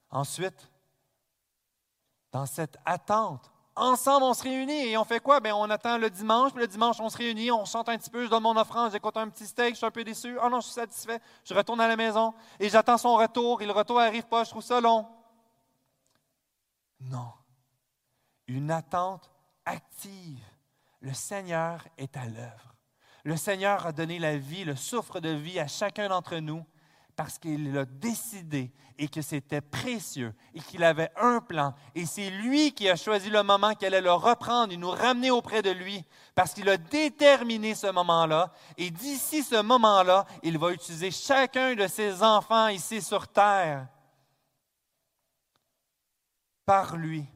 Ensuite, 0.09 0.69
dans 2.31 2.45
cette 2.45 2.77
attente, 2.85 3.51
ensemble, 3.75 4.23
on 4.23 4.33
se 4.33 4.43
réunit 4.43 4.87
et 4.87 4.97
on 4.97 5.03
fait 5.03 5.19
quoi? 5.19 5.39
Bien, 5.39 5.55
on 5.55 5.69
attend 5.69 5.97
le 5.97 6.09
dimanche, 6.09 6.51
puis 6.51 6.61
le 6.61 6.67
dimanche, 6.67 6.99
on 6.99 7.09
se 7.09 7.17
réunit, 7.17 7.51
on 7.51 7.65
chante 7.65 7.87
un 7.89 7.97
petit 7.97 8.09
peu, 8.09 8.25
je 8.25 8.29
donne 8.29 8.43
mon 8.43 8.57
offrande, 8.57 8.91
j'écoute 8.91 9.15
un 9.17 9.29
petit 9.29 9.45
steak, 9.45 9.73
je 9.73 9.77
suis 9.77 9.85
un 9.85 9.91
peu 9.91 10.03
déçu. 10.03 10.37
Oh 10.43 10.49
non, 10.49 10.59
je 10.59 10.65
suis 10.65 10.73
satisfait. 10.73 11.21
Je 11.45 11.53
retourne 11.53 11.79
à 11.79 11.87
la 11.87 11.95
maison 11.95 12.33
et 12.59 12.69
j'attends 12.69 12.97
son 12.97 13.15
retour 13.15 13.61
et 13.61 13.65
le 13.65 13.71
retour 13.71 13.99
n'arrive 13.99 14.25
pas, 14.25 14.43
je 14.43 14.49
trouve 14.49 14.63
ça 14.63 14.81
long. 14.81 15.07
Non. 16.99 17.31
Une 18.49 18.71
attente 18.71 19.29
active. 19.63 20.43
Le 21.01 21.13
Seigneur 21.13 21.87
est 21.99 22.17
à 22.17 22.25
l'œuvre. 22.25 22.75
Le 23.23 23.37
Seigneur 23.37 23.85
a 23.85 23.91
donné 23.91 24.17
la 24.17 24.37
vie, 24.37 24.65
le 24.65 24.75
souffre 24.75 25.19
de 25.19 25.29
vie 25.29 25.59
à 25.59 25.67
chacun 25.67 26.09
d'entre 26.09 26.37
nous 26.37 26.65
parce 27.15 27.37
qu'il 27.37 27.73
l'a 27.73 27.85
décidé 27.85 28.71
et 28.97 29.07
que 29.07 29.21
c'était 29.21 29.61
précieux 29.61 30.33
et 30.55 30.61
qu'il 30.61 30.83
avait 30.83 31.11
un 31.15 31.41
plan. 31.41 31.75
Et 31.93 32.07
c'est 32.07 32.31
lui 32.31 32.73
qui 32.73 32.89
a 32.89 32.95
choisi 32.95 33.29
le 33.29 33.43
moment 33.43 33.75
qu'il 33.75 33.85
allait 33.87 34.01
le 34.01 34.13
reprendre 34.13 34.73
et 34.73 34.77
nous 34.77 34.89
ramener 34.89 35.29
auprès 35.29 35.61
de 35.61 35.69
lui 35.69 36.03
parce 36.33 36.53
qu'il 36.53 36.69
a 36.69 36.77
déterminé 36.77 37.75
ce 37.75 37.87
moment-là. 37.91 38.51
Et 38.77 38.89
d'ici 38.89 39.43
ce 39.43 39.61
moment-là, 39.61 40.25
il 40.41 40.57
va 40.57 40.71
utiliser 40.71 41.11
chacun 41.11 41.75
de 41.75 41.85
ses 41.85 42.23
enfants 42.23 42.69
ici 42.69 42.99
sur 42.99 43.27
terre 43.27 43.87
par 46.65 46.97
lui 46.97 47.27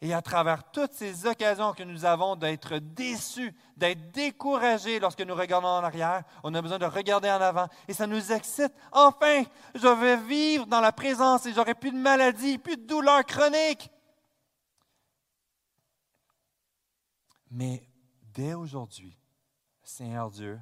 et 0.00 0.14
à 0.14 0.22
travers 0.22 0.70
toutes 0.70 0.92
ces 0.92 1.26
occasions 1.26 1.72
que 1.72 1.82
nous 1.82 2.04
avons 2.04 2.36
d'être 2.36 2.78
déçus, 2.78 3.54
d'être 3.76 4.12
découragés 4.12 5.00
lorsque 5.00 5.22
nous 5.22 5.34
regardons 5.34 5.68
en 5.68 5.82
arrière, 5.82 6.22
on 6.44 6.54
a 6.54 6.62
besoin 6.62 6.78
de 6.78 6.86
regarder 6.86 7.30
en 7.30 7.40
avant 7.40 7.66
et 7.88 7.92
ça 7.92 8.06
nous 8.06 8.32
excite. 8.32 8.72
Enfin, 8.92 9.42
je 9.74 9.88
vais 9.88 10.16
vivre 10.16 10.66
dans 10.66 10.80
la 10.80 10.92
présence 10.92 11.46
et 11.46 11.52
j'aurai 11.52 11.74
plus 11.74 11.90
de 11.90 11.96
maladie, 11.96 12.58
plus 12.58 12.76
de 12.76 12.86
douleurs 12.86 13.24
chroniques. 13.24 13.90
Mais 17.50 17.82
dès 18.22 18.54
aujourd'hui, 18.54 19.18
Seigneur 19.82 20.30
Dieu, 20.30 20.60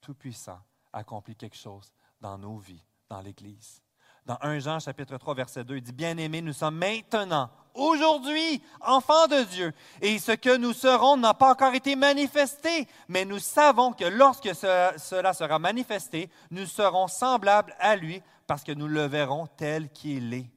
Tout-Puissant, 0.00 0.60
accomplit 0.92 1.34
quelque 1.34 1.56
chose 1.56 1.92
dans 2.20 2.38
nos 2.38 2.58
vies, 2.58 2.84
dans 3.08 3.20
l'Église. 3.20 3.82
Dans 4.24 4.38
1 4.42 4.58
Jean 4.58 4.78
chapitre 4.78 5.16
3 5.16 5.34
verset 5.34 5.64
2, 5.64 5.76
il 5.78 5.82
dit, 5.82 5.92
Bien-aimés, 5.92 6.42
nous 6.42 6.52
sommes 6.52 6.76
maintenant, 6.76 7.50
aujourd'hui, 7.78 8.62
enfants 8.80 9.26
de 9.28 9.44
Dieu, 9.44 9.72
et 10.02 10.18
ce 10.18 10.32
que 10.32 10.56
nous 10.56 10.72
serons 10.72 11.16
n'a 11.16 11.34
pas 11.34 11.52
encore 11.52 11.74
été 11.74 11.96
manifesté, 11.96 12.86
mais 13.08 13.24
nous 13.24 13.38
savons 13.38 13.92
que 13.92 14.04
lorsque 14.04 14.54
cela 14.54 15.32
sera 15.32 15.58
manifesté, 15.58 16.28
nous 16.50 16.66
serons 16.66 17.08
semblables 17.08 17.74
à 17.78 17.96
lui 17.96 18.22
parce 18.46 18.64
que 18.64 18.72
nous 18.72 18.88
le 18.88 19.06
verrons 19.06 19.46
tel 19.46 19.90
qu'il 19.90 20.34
est. 20.34 20.50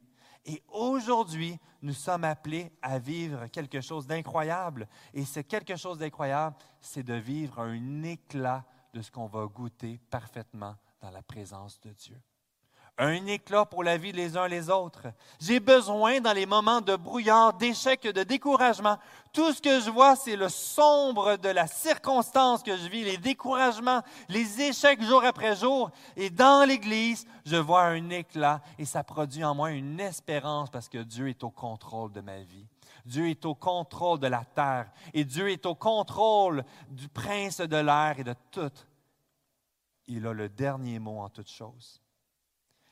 Et 0.45 0.63
aujourd'hui, 0.69 1.59
nous 1.81 1.93
sommes 1.93 2.23
appelés 2.23 2.71
à 2.81 2.97
vivre 2.99 3.47
quelque 3.47 3.81
chose 3.81 4.07
d'incroyable. 4.07 4.87
Et 5.13 5.23
ce 5.23 5.41
quelque 5.41 5.75
chose 5.75 5.99
d'incroyable, 5.99 6.55
c'est 6.79 7.03
de 7.03 7.13
vivre 7.13 7.59
un 7.59 8.03
éclat 8.03 8.65
de 8.93 9.01
ce 9.01 9.11
qu'on 9.11 9.27
va 9.27 9.45
goûter 9.45 9.99
parfaitement 10.09 10.75
dans 10.99 11.11
la 11.11 11.21
présence 11.21 11.79
de 11.81 11.91
Dieu 11.91 12.19
un 13.01 13.25
éclat 13.25 13.65
pour 13.65 13.83
la 13.83 13.97
vie 13.97 14.11
les 14.11 14.37
uns 14.37 14.47
les 14.47 14.69
autres. 14.69 15.07
J'ai 15.39 15.59
besoin, 15.59 16.21
dans 16.21 16.33
les 16.33 16.45
moments 16.45 16.81
de 16.81 16.95
brouillard, 16.95 17.53
d'échec, 17.53 18.03
de 18.03 18.21
découragement, 18.21 18.97
tout 19.33 19.51
ce 19.53 19.61
que 19.61 19.79
je 19.79 19.89
vois, 19.89 20.15
c'est 20.15 20.35
le 20.35 20.49
sombre 20.49 21.37
de 21.37 21.49
la 21.49 21.65
circonstance 21.65 22.61
que 22.61 22.77
je 22.77 22.87
vis, 22.89 23.03
les 23.03 23.17
découragements, 23.17 24.03
les 24.29 24.61
échecs 24.61 25.01
jour 25.01 25.23
après 25.23 25.55
jour. 25.55 25.89
Et 26.15 26.29
dans 26.29 26.67
l'Église, 26.67 27.25
je 27.43 27.55
vois 27.55 27.85
un 27.85 28.09
éclat 28.11 28.61
et 28.77 28.85
ça 28.85 29.03
produit 29.03 29.43
en 29.43 29.55
moi 29.55 29.71
une 29.71 29.99
espérance 29.99 30.69
parce 30.69 30.87
que 30.87 30.99
Dieu 30.99 31.27
est 31.27 31.43
au 31.43 31.49
contrôle 31.49 32.11
de 32.11 32.21
ma 32.21 32.41
vie. 32.41 32.67
Dieu 33.03 33.29
est 33.29 33.45
au 33.45 33.55
contrôle 33.55 34.19
de 34.19 34.27
la 34.27 34.45
terre 34.45 34.91
et 35.11 35.23
Dieu 35.23 35.49
est 35.49 35.65
au 35.65 35.73
contrôle 35.73 36.63
du 36.87 37.09
prince 37.09 37.61
de 37.61 37.77
l'air 37.77 38.15
et 38.19 38.23
de 38.23 38.35
tout. 38.51 38.71
Il 40.05 40.27
a 40.27 40.33
le 40.33 40.49
dernier 40.49 40.99
mot 40.99 41.19
en 41.19 41.29
toutes 41.29 41.49
choses. 41.49 42.00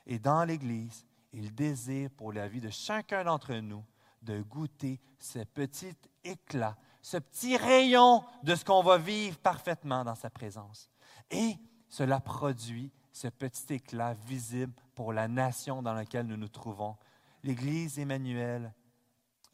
Et 0.10 0.18
dans 0.18 0.44
l'Église, 0.44 1.06
il 1.32 1.54
désire 1.54 2.10
pour 2.10 2.34
la 2.34 2.48
vie 2.48 2.60
de 2.60 2.72
chacun 2.72 3.24
d'entre 3.24 3.54
nous 3.54 3.86
de 4.24 4.42
goûter 4.42 5.00
ce 5.20 5.38
petit 5.38 5.96
éclat, 6.24 6.76
ce 7.00 7.18
petit 7.18 7.56
rayon 7.56 8.24
de 8.42 8.56
ce 8.56 8.66
qu'on 8.66 8.82
va 8.82 8.98
vivre 8.98 9.38
parfaitement 9.38 10.04
dans 10.04 10.16
sa 10.16 10.32
présence. 10.32 10.90
Et 11.30 11.56
cela 11.88 12.20
produit 12.20 12.92
ce 13.12 13.28
petit 13.28 13.76
éclat 13.76 14.16
visible 14.16 14.74
pour 14.96 15.14
la 15.14 15.28
nation 15.28 15.84
dans 15.84 15.94
laquelle 15.94 16.26
nous 16.26 16.38
nous 16.38 16.48
trouvons. 16.48 16.98
L'Église 17.44 18.00
Emmanuel 18.00 18.74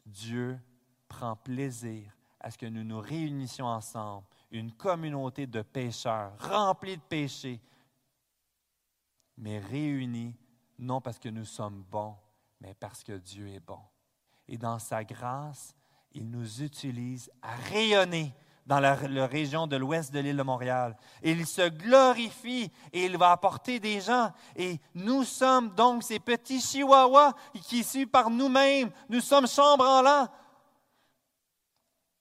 Dieu 0.06 0.58
prend 1.06 1.36
plaisir 1.36 2.10
à 2.40 2.50
ce 2.50 2.56
que 2.56 2.64
nous 2.64 2.82
nous 2.82 3.00
réunissions 3.00 3.66
ensemble, 3.66 4.26
une 4.50 4.72
communauté 4.72 5.46
de 5.46 5.60
pécheurs, 5.60 6.32
remplis 6.38 6.96
de 6.96 7.02
péchés, 7.02 7.60
mais 9.36 9.58
réunis 9.58 10.34
non 10.78 11.00
parce 11.00 11.18
que 11.18 11.28
nous 11.28 11.44
sommes 11.44 11.82
bons, 11.90 12.16
mais 12.60 12.74
parce 12.74 13.02
que 13.02 13.12
Dieu 13.12 13.48
est 13.48 13.60
bon. 13.60 13.80
Et 14.48 14.58
dans 14.58 14.78
sa 14.78 15.04
grâce, 15.04 15.74
il 16.12 16.30
nous 16.30 16.62
utilise 16.62 17.30
à 17.42 17.54
rayonner 17.54 18.34
dans 18.66 18.80
la, 18.80 18.94
région 18.94 19.66
de 19.66 19.76
l'ouest 19.76 20.12
de 20.12 20.18
l'île 20.18 20.36
de 20.36 20.42
Montréal. 20.42 20.96
il 21.22 21.46
se 21.46 21.68
glorifie 21.68 22.70
et 22.92 23.04
il 23.04 23.16
va 23.16 23.30
apporter 23.30 23.78
des 23.78 24.00
gens. 24.00 24.32
Et 24.56 24.80
nous 24.94 25.22
sommes 25.22 25.74
donc 25.74 26.02
ces 26.02 26.18
petits 26.18 26.60
chihuahuas 26.60 27.32
qui, 27.62 27.84
suivent 27.84 28.08
par 28.08 28.28
nous-mêmes, 28.28 28.90
nous 29.08 29.20
sommes 29.20 29.46
chambres 29.46 30.28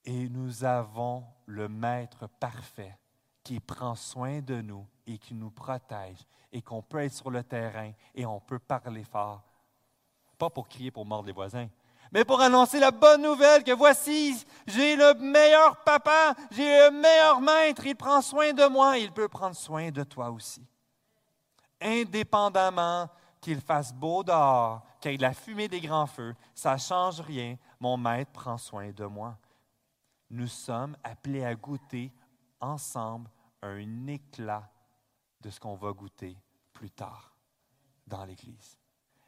Et 0.04 0.30
nous 0.30 0.64
avons 0.64 1.26
le 1.48 1.68
Maître 1.68 2.28
parfait 2.40 2.98
qui 3.44 3.60
prend 3.60 3.96
soin 3.96 4.40
de 4.42 4.62
nous 4.62 4.86
et 5.06 5.18
qui 5.18 5.34
nous 5.34 5.52
protège 5.52 6.26
et 6.52 6.62
qu'on 6.62 6.82
peut 6.82 7.00
être 7.00 7.14
sur 7.14 7.30
le 7.30 7.44
terrain 7.44 7.92
et 8.14 8.26
on 8.26 8.40
peut 8.40 8.60
parler 8.60 9.04
fort. 9.04 9.44
Pas 10.38 10.50
pour 10.50 10.68
crier 10.68 10.92
pour 10.92 11.06
mordre 11.06 11.28
les 11.28 11.34
voisins, 11.34 11.68
mais 12.12 12.24
pour 12.24 12.40
annoncer 12.42 12.80
la 12.80 12.92
bonne 12.92 13.22
nouvelle 13.22 13.64
que 13.64 13.72
voici, 13.72 14.46
j'ai 14.68 14.96
le 14.96 15.14
meilleur 15.16 15.84
papa, 15.84 16.34
j'ai 16.52 16.64
le 16.64 16.92
meilleur 16.92 17.42
maître, 17.42 17.86
il 17.86 17.96
prend 17.96 18.22
soin 18.22 18.54
de 18.54 18.68
moi, 18.68 18.98
il 18.98 19.12
peut 19.12 19.28
prendre 19.28 19.56
soin 19.56 19.92
de 19.92 20.04
toi 20.04 20.30
aussi. 20.30 20.66
Indépendamment 21.82 23.10
qu'il 23.42 23.60
fasse 23.62 23.94
beau 23.94 24.24
dehors, 24.24 24.82
qu'il 25.02 25.12
y 25.12 25.16
ait 25.16 25.18
la 25.18 25.34
fumée 25.34 25.68
des 25.68 25.82
grands 25.82 26.08
feux, 26.08 26.36
ça 26.54 26.74
ne 26.74 26.80
change 26.80 27.22
rien, 27.22 27.58
mon 27.80 27.98
maître 27.98 28.32
prend 28.32 28.58
soin 28.58 28.92
de 28.92 29.06
moi. 29.06 29.38
Nous 30.30 30.48
sommes 30.48 30.98
appelés 31.04 31.46
à 31.46 31.54
goûter 31.54 32.12
ensemble 32.60 33.30
un 33.62 34.08
éclat 34.08 34.70
de 35.46 35.50
ce 35.50 35.60
qu'on 35.60 35.76
va 35.76 35.94
goûter 35.94 36.38
plus 36.74 36.92
tard 36.92 37.34
dans 38.06 38.26
l'Église. 38.26 38.78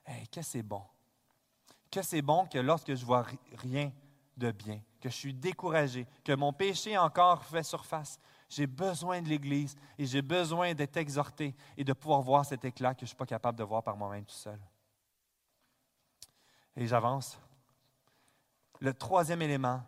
Hey, 0.05 0.27
que 0.27 0.41
c'est 0.41 0.63
bon 0.63 0.83
que 1.89 2.01
c'est 2.01 2.21
bon 2.21 2.45
que 2.45 2.57
lorsque 2.57 2.93
je 2.93 3.05
vois 3.05 3.25
rien 3.57 3.91
de 4.35 4.51
bien, 4.51 4.81
que 5.01 5.09
je 5.09 5.15
suis 5.15 5.33
découragé, 5.33 6.07
que 6.23 6.33
mon 6.33 6.53
péché 6.53 6.97
encore 6.97 7.43
fait 7.43 7.63
surface, 7.63 8.19
j'ai 8.49 8.67
besoin 8.67 9.21
de 9.21 9.27
l'Église 9.27 9.75
et 9.97 10.05
j'ai 10.05 10.21
besoin 10.21 10.73
d'être 10.73 10.97
exhorté 10.97 11.55
et 11.75 11.83
de 11.83 11.93
pouvoir 11.93 12.21
voir 12.21 12.45
cet 12.45 12.63
éclat 12.65 12.93
que 12.93 13.01
je 13.01 13.05
ne 13.05 13.07
suis 13.07 13.17
pas 13.17 13.25
capable 13.25 13.57
de 13.57 13.63
voir 13.63 13.83
par 13.83 13.97
moi-même 13.97 14.25
tout 14.25 14.35
seul. 14.35 14.59
Et 16.75 16.87
j'avance. 16.87 17.39
Le 18.79 18.93
troisième 18.93 19.41
élément, 19.41 19.81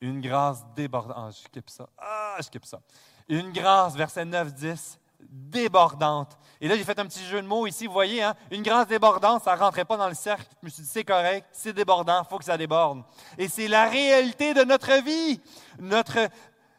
une 0.00 0.20
grâce 0.20 0.64
débordante. 0.74 1.36
Je 1.36 1.42
skip 1.42 1.70
ça. 1.70 1.88
Ah, 1.96 2.34
je 2.38 2.42
skip 2.42 2.64
ça. 2.64 2.80
Une 3.28 3.52
grâce, 3.52 3.94
verset 3.94 4.24
9, 4.24 4.52
10, 4.52 4.98
débordante. 5.30 6.38
Et 6.60 6.68
là, 6.68 6.76
j'ai 6.76 6.84
fait 6.84 6.98
un 6.98 7.06
petit 7.06 7.24
jeu 7.24 7.42
de 7.42 7.46
mots 7.46 7.66
ici. 7.66 7.86
Vous 7.86 7.92
voyez, 7.92 8.22
hein? 8.22 8.34
une 8.50 8.62
grâce 8.62 8.86
débordante, 8.86 9.42
ça 9.44 9.54
ne 9.54 9.60
rentrait 9.60 9.84
pas 9.84 9.96
dans 9.96 10.08
le 10.08 10.14
cercle. 10.14 10.46
Je 10.62 10.66
me 10.66 10.70
suis 10.70 10.82
dit, 10.82 10.88
c'est 10.88 11.04
correct, 11.04 11.46
c'est 11.52 11.72
débordant, 11.72 12.22
il 12.24 12.28
faut 12.28 12.38
que 12.38 12.44
ça 12.44 12.56
déborde. 12.56 13.02
Et 13.38 13.48
c'est 13.48 13.68
la 13.68 13.88
réalité 13.88 14.54
de 14.54 14.62
notre 14.64 15.02
vie. 15.04 15.40
Notre, 15.78 16.18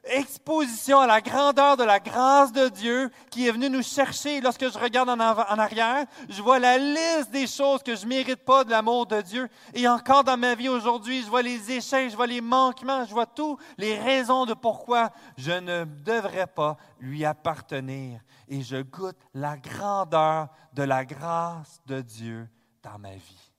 exposition 0.08 1.00
à 1.00 1.08
la 1.08 1.22
grandeur 1.22 1.78
de 1.78 1.84
la 1.84 2.00
grâce 2.00 2.52
de 2.52 2.70
Dieu 2.70 3.10
qui 3.30 3.48
est 3.48 3.52
venu 3.52 3.70
nous 3.70 3.84
chercher. 3.84 4.42
Lorsque 4.42 4.72
je 4.72 4.78
regarde 4.78 5.10
en, 5.10 5.20
arrière, 5.20 6.06
je 6.30 6.42
vois 6.42 6.60
la 6.60 6.78
liste 6.78 7.32
des 7.32 7.48
choses 7.48 7.84
que 7.84 7.96
je 7.96 8.04
ne 8.04 8.10
mérite 8.10 8.44
pas 8.44 8.64
de 8.64 8.70
l'amour 8.70 9.06
de 9.06 9.22
Dieu. 9.22 9.50
Et 9.74 9.88
encore 9.88 10.24
dans 10.24 10.38
ma 10.38 10.56
vie 10.56 10.70
aujourd'hui, 10.70 11.24
je 11.24 11.30
vois 11.30 11.42
les 11.42 11.72
échecs, 11.72 12.12
je 12.12 12.16
vois 12.16 12.28
les 12.28 12.42
manquements, 12.42 13.06
je 13.06 13.14
vois 13.14 13.26
toutes 13.26 13.60
les 13.78 13.98
raisons 13.98 14.46
de 14.46 14.54
pourquoi 14.54 15.12
je 15.38 15.52
ne 15.52 15.86
devrais 15.86 16.48
pas 16.48 16.78
lui 17.00 17.26
appartenir. 17.26 18.22
Et 18.48 18.62
je 18.62 18.82
goûte 18.82 19.18
la 19.34 19.58
grandeur 19.58 20.50
de 20.74 20.84
la 20.84 21.06
grâce 21.06 21.82
de 21.86 22.02
Dieu 22.02 22.48
dans 22.84 23.00
ma 23.00 23.16
vie. 23.16 23.52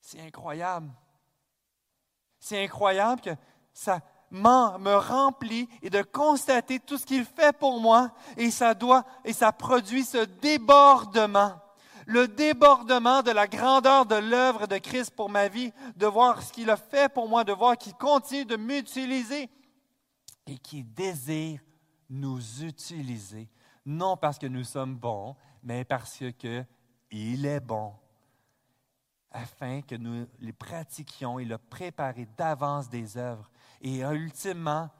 C'est 0.00 0.20
incroyable. 0.20 0.92
C'est 2.38 2.62
incroyable 2.62 3.20
que 3.20 3.30
ça, 3.72 4.00
me 4.30 4.96
remplit 4.96 5.68
et 5.82 5.90
de 5.90 6.02
constater 6.02 6.80
tout 6.80 6.98
ce 6.98 7.06
qu'il 7.06 7.24
fait 7.24 7.56
pour 7.56 7.80
moi 7.80 8.10
et 8.36 8.50
ça 8.50 8.74
doit 8.74 9.04
et 9.24 9.32
ça 9.32 9.52
produit 9.52 10.04
ce 10.04 10.24
débordement. 10.24 11.54
Le 12.06 12.28
débordement 12.28 13.22
de 13.22 13.32
la 13.32 13.46
grandeur 13.48 14.06
de 14.06 14.14
l'œuvre 14.14 14.66
de 14.66 14.78
Christ 14.78 15.10
pour 15.10 15.28
ma 15.28 15.48
vie, 15.48 15.72
de 15.96 16.06
voir 16.06 16.40
ce 16.42 16.52
qu'il 16.52 16.70
a 16.70 16.76
fait 16.76 17.12
pour 17.12 17.28
moi, 17.28 17.42
de 17.42 17.52
voir 17.52 17.76
qu'il 17.76 17.94
continue 17.94 18.44
de 18.44 18.56
m'utiliser 18.56 19.50
et 20.46 20.58
qu'il 20.58 20.92
désire 20.92 21.60
nous 22.08 22.62
utiliser, 22.62 23.48
non 23.84 24.16
parce 24.16 24.38
que 24.38 24.46
nous 24.46 24.62
sommes 24.62 24.94
bons, 24.94 25.34
mais 25.64 25.84
parce 25.84 26.22
qu'il 26.38 27.46
est 27.46 27.60
bon, 27.60 27.92
afin 29.36 29.82
que 29.82 29.94
nous 29.94 30.26
les 30.38 30.52
pratiquions. 30.52 31.38
Il 31.38 31.52
a 31.52 31.58
préparé 31.58 32.26
d'avance 32.36 32.88
des 32.88 33.16
œuvres 33.16 33.50
et 33.80 34.00
ultimement, 34.00 34.90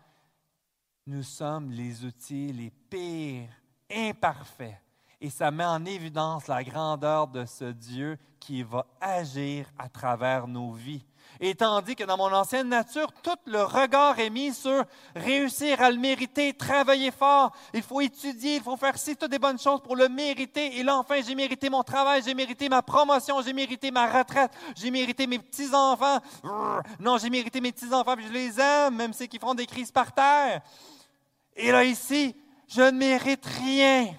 nous 1.06 1.22
sommes 1.22 1.70
les 1.70 2.04
outils 2.04 2.52
les 2.52 2.70
pires, 2.70 3.50
imparfaits. 3.90 4.80
Et 5.20 5.30
ça 5.30 5.50
met 5.50 5.64
en 5.64 5.84
évidence 5.84 6.46
la 6.46 6.62
grandeur 6.62 7.28
de 7.28 7.46
ce 7.46 7.64
Dieu 7.64 8.18
qui 8.38 8.62
va 8.62 8.86
agir 9.00 9.66
à 9.78 9.88
travers 9.88 10.46
nos 10.46 10.72
vies. 10.72 11.04
Et 11.40 11.54
tandis 11.54 11.96
que 11.96 12.04
dans 12.04 12.16
mon 12.16 12.32
ancienne 12.32 12.68
nature, 12.68 13.12
tout 13.22 13.36
le 13.46 13.62
regard 13.62 14.18
est 14.18 14.30
mis 14.30 14.54
sur 14.54 14.84
réussir 15.14 15.82
à 15.82 15.90
le 15.90 15.98
mériter, 15.98 16.54
travailler 16.54 17.10
fort. 17.10 17.52
Il 17.74 17.82
faut 17.82 18.00
étudier, 18.00 18.56
il 18.56 18.62
faut 18.62 18.76
faire 18.76 18.96
ci, 18.96 19.16
toutes 19.16 19.30
des 19.30 19.38
bonnes 19.38 19.58
choses 19.58 19.82
pour 19.82 19.96
le 19.96 20.08
mériter. 20.08 20.78
Et 20.78 20.82
là, 20.82 20.96
enfin, 20.96 21.20
j'ai 21.26 21.34
mérité 21.34 21.68
mon 21.68 21.82
travail, 21.82 22.22
j'ai 22.24 22.34
mérité 22.34 22.68
ma 22.68 22.82
promotion, 22.82 23.42
j'ai 23.42 23.52
mérité 23.52 23.90
ma 23.90 24.06
retraite, 24.06 24.50
j'ai 24.74 24.90
mérité 24.90 25.26
mes 25.26 25.38
petits-enfants. 25.38 26.20
Non, 27.00 27.18
j'ai 27.18 27.30
mérité 27.30 27.60
mes 27.60 27.72
petits-enfants, 27.72 28.16
puis 28.16 28.26
je 28.26 28.32
les 28.32 28.60
aime, 28.60 28.96
même 28.96 29.12
ceux 29.12 29.26
qui 29.26 29.38
font 29.38 29.54
des 29.54 29.66
crises 29.66 29.92
par 29.92 30.12
terre. 30.12 30.62
Et 31.54 31.72
là, 31.72 31.84
ici, 31.84 32.34
je 32.68 32.82
ne 32.82 32.90
mérite 32.92 33.44
rien. 33.46 34.14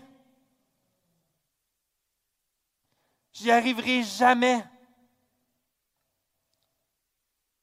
J'y 3.39 3.51
arriverai 3.51 4.01
jamais. 4.01 4.65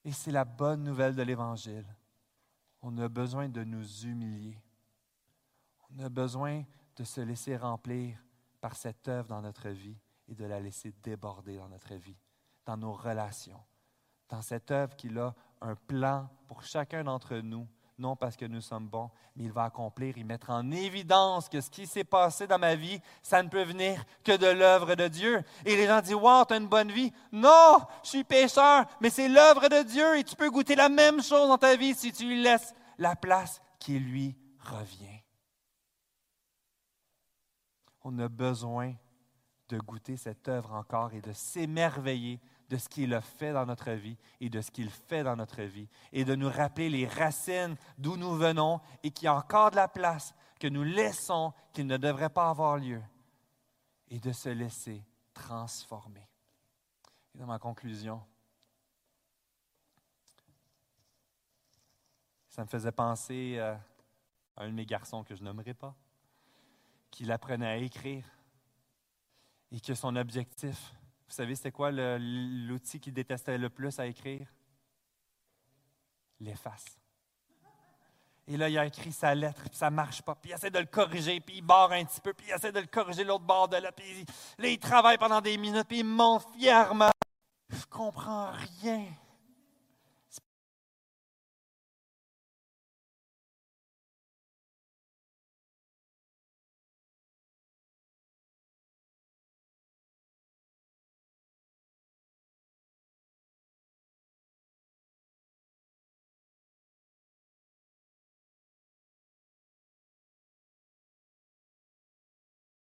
Et 0.04 0.12
c'est 0.12 0.30
la 0.30 0.44
bonne 0.44 0.84
nouvelle 0.84 1.16
de 1.16 1.22
l'Évangile. 1.22 1.86
On 2.80 2.96
a 2.98 3.08
besoin 3.08 3.48
de 3.48 3.64
nous 3.64 4.04
humilier. 4.04 4.56
On 5.90 5.98
a 6.04 6.08
besoin 6.08 6.62
de 6.94 7.02
se 7.02 7.20
laisser 7.22 7.56
remplir 7.56 8.16
par 8.60 8.76
cette 8.76 9.08
œuvre 9.08 9.30
dans 9.30 9.42
notre 9.42 9.68
vie 9.68 9.98
et 10.28 10.36
de 10.36 10.44
la 10.44 10.60
laisser 10.60 10.92
déborder 11.02 11.56
dans 11.56 11.68
notre 11.68 11.94
vie, 11.94 12.20
dans 12.64 12.76
nos 12.76 12.92
relations, 12.92 13.62
dans 14.28 14.42
cette 14.42 14.70
œuvre 14.70 14.94
qu'il 14.94 15.18
a 15.18 15.34
un 15.60 15.74
plan 15.74 16.30
pour 16.46 16.62
chacun 16.62 17.02
d'entre 17.02 17.38
nous 17.38 17.66
non 17.96 18.16
parce 18.16 18.36
que 18.36 18.44
nous 18.44 18.60
sommes 18.60 18.88
bons, 18.88 19.10
mais 19.36 19.44
il 19.44 19.52
va 19.52 19.64
accomplir 19.64 20.18
et 20.18 20.24
mettre 20.24 20.50
en 20.50 20.70
évidence 20.72 21.48
que 21.48 21.60
ce 21.60 21.70
qui 21.70 21.86
s'est 21.86 22.04
passé 22.04 22.46
dans 22.46 22.58
ma 22.58 22.74
vie, 22.74 23.00
ça 23.22 23.42
ne 23.42 23.48
peut 23.48 23.62
venir 23.62 24.04
que 24.24 24.36
de 24.36 24.46
l'œuvre 24.46 24.94
de 24.94 25.06
Dieu. 25.06 25.42
Et 25.64 25.76
les 25.76 25.86
gens 25.86 26.00
disent, 26.00 26.14
wow, 26.14 26.44
tu 26.44 26.54
as 26.54 26.56
une 26.56 26.66
bonne 26.66 26.90
vie. 26.90 27.12
Non, 27.30 27.78
je 28.02 28.08
suis 28.10 28.24
pécheur, 28.24 28.86
mais 29.00 29.10
c'est 29.10 29.28
l'œuvre 29.28 29.68
de 29.68 29.82
Dieu 29.84 30.18
et 30.18 30.24
tu 30.24 30.34
peux 30.34 30.50
goûter 30.50 30.74
la 30.74 30.88
même 30.88 31.22
chose 31.22 31.48
dans 31.48 31.58
ta 31.58 31.76
vie 31.76 31.94
si 31.94 32.12
tu 32.12 32.24
lui 32.24 32.42
laisses 32.42 32.74
la 32.98 33.14
place 33.14 33.62
qui 33.78 33.98
lui 33.98 34.36
revient. 34.58 35.20
On 38.02 38.18
a 38.18 38.28
besoin 38.28 38.94
de 39.68 39.78
goûter 39.78 40.16
cette 40.16 40.48
œuvre 40.48 40.72
encore 40.72 41.14
et 41.14 41.20
de 41.20 41.32
s'émerveiller 41.32 42.40
de 42.68 42.76
ce 42.76 42.88
qu'il 42.88 43.14
a 43.14 43.20
fait 43.20 43.52
dans 43.52 43.66
notre 43.66 43.92
vie 43.92 44.16
et 44.40 44.48
de 44.48 44.60
ce 44.60 44.70
qu'il 44.70 44.90
fait 44.90 45.22
dans 45.22 45.36
notre 45.36 45.62
vie, 45.62 45.88
et 46.12 46.24
de 46.24 46.34
nous 46.34 46.48
rappeler 46.48 46.88
les 46.88 47.06
racines 47.06 47.76
d'où 47.98 48.16
nous 48.16 48.34
venons 48.34 48.80
et 49.02 49.10
qu'il 49.10 49.26
y 49.26 49.28
a 49.28 49.34
encore 49.34 49.70
de 49.70 49.76
la 49.76 49.88
place 49.88 50.34
que 50.58 50.68
nous 50.68 50.82
laissons, 50.82 51.52
qu'il 51.72 51.86
ne 51.86 51.96
devrait 51.96 52.30
pas 52.30 52.48
avoir 52.48 52.78
lieu, 52.78 53.02
et 54.08 54.18
de 54.18 54.32
se 54.32 54.48
laisser 54.48 55.04
transformer. 55.32 56.28
Et 57.34 57.38
dans 57.38 57.46
ma 57.46 57.58
conclusion, 57.58 58.22
ça 62.48 62.62
me 62.62 62.68
faisait 62.68 62.92
penser 62.92 63.56
euh, 63.58 63.74
à 64.56 64.62
un 64.62 64.68
de 64.68 64.74
mes 64.74 64.86
garçons 64.86 65.24
que 65.24 65.34
je 65.34 65.42
nommerai 65.42 65.74
pas, 65.74 65.94
qui 67.10 67.30
apprenait 67.30 67.66
à 67.66 67.76
écrire 67.76 68.24
et 69.72 69.80
que 69.80 69.94
son 69.94 70.14
objectif, 70.14 70.94
vous 71.34 71.38
savez, 71.38 71.56
c'était 71.56 71.72
quoi 71.72 71.90
l'outil 71.90 73.00
qu'il 73.00 73.12
détestait 73.12 73.58
le 73.58 73.68
plus 73.68 73.98
à 73.98 74.06
écrire? 74.06 74.46
L'efface. 76.38 76.84
Et 78.46 78.56
là, 78.56 78.68
il 78.68 78.78
a 78.78 78.86
écrit 78.86 79.10
sa 79.10 79.34
lettre, 79.34 79.62
puis 79.62 79.76
ça 79.76 79.90
marche 79.90 80.22
pas. 80.22 80.36
Puis 80.36 80.52
il 80.52 80.54
essaie 80.54 80.70
de 80.70 80.78
le 80.78 80.86
corriger, 80.86 81.40
puis 81.40 81.56
il 81.56 81.62
barre 81.62 81.90
un 81.90 82.04
petit 82.04 82.20
peu, 82.20 82.32
puis 82.32 82.46
il 82.48 82.54
essaie 82.54 82.70
de 82.70 82.78
le 82.78 82.86
corriger 82.86 83.24
l'autre 83.24 83.42
bord 83.42 83.66
de 83.66 83.78
là. 83.78 83.90
Puis 83.90 84.24
là, 84.58 84.68
il 84.68 84.78
travaille 84.78 85.18
pendant 85.18 85.40
des 85.40 85.56
minutes, 85.56 85.88
puis 85.88 85.98
il 85.98 86.04
monte 86.04 86.46
fièrement. 86.56 87.10
comprends 87.90 88.52
rien. 88.82 89.06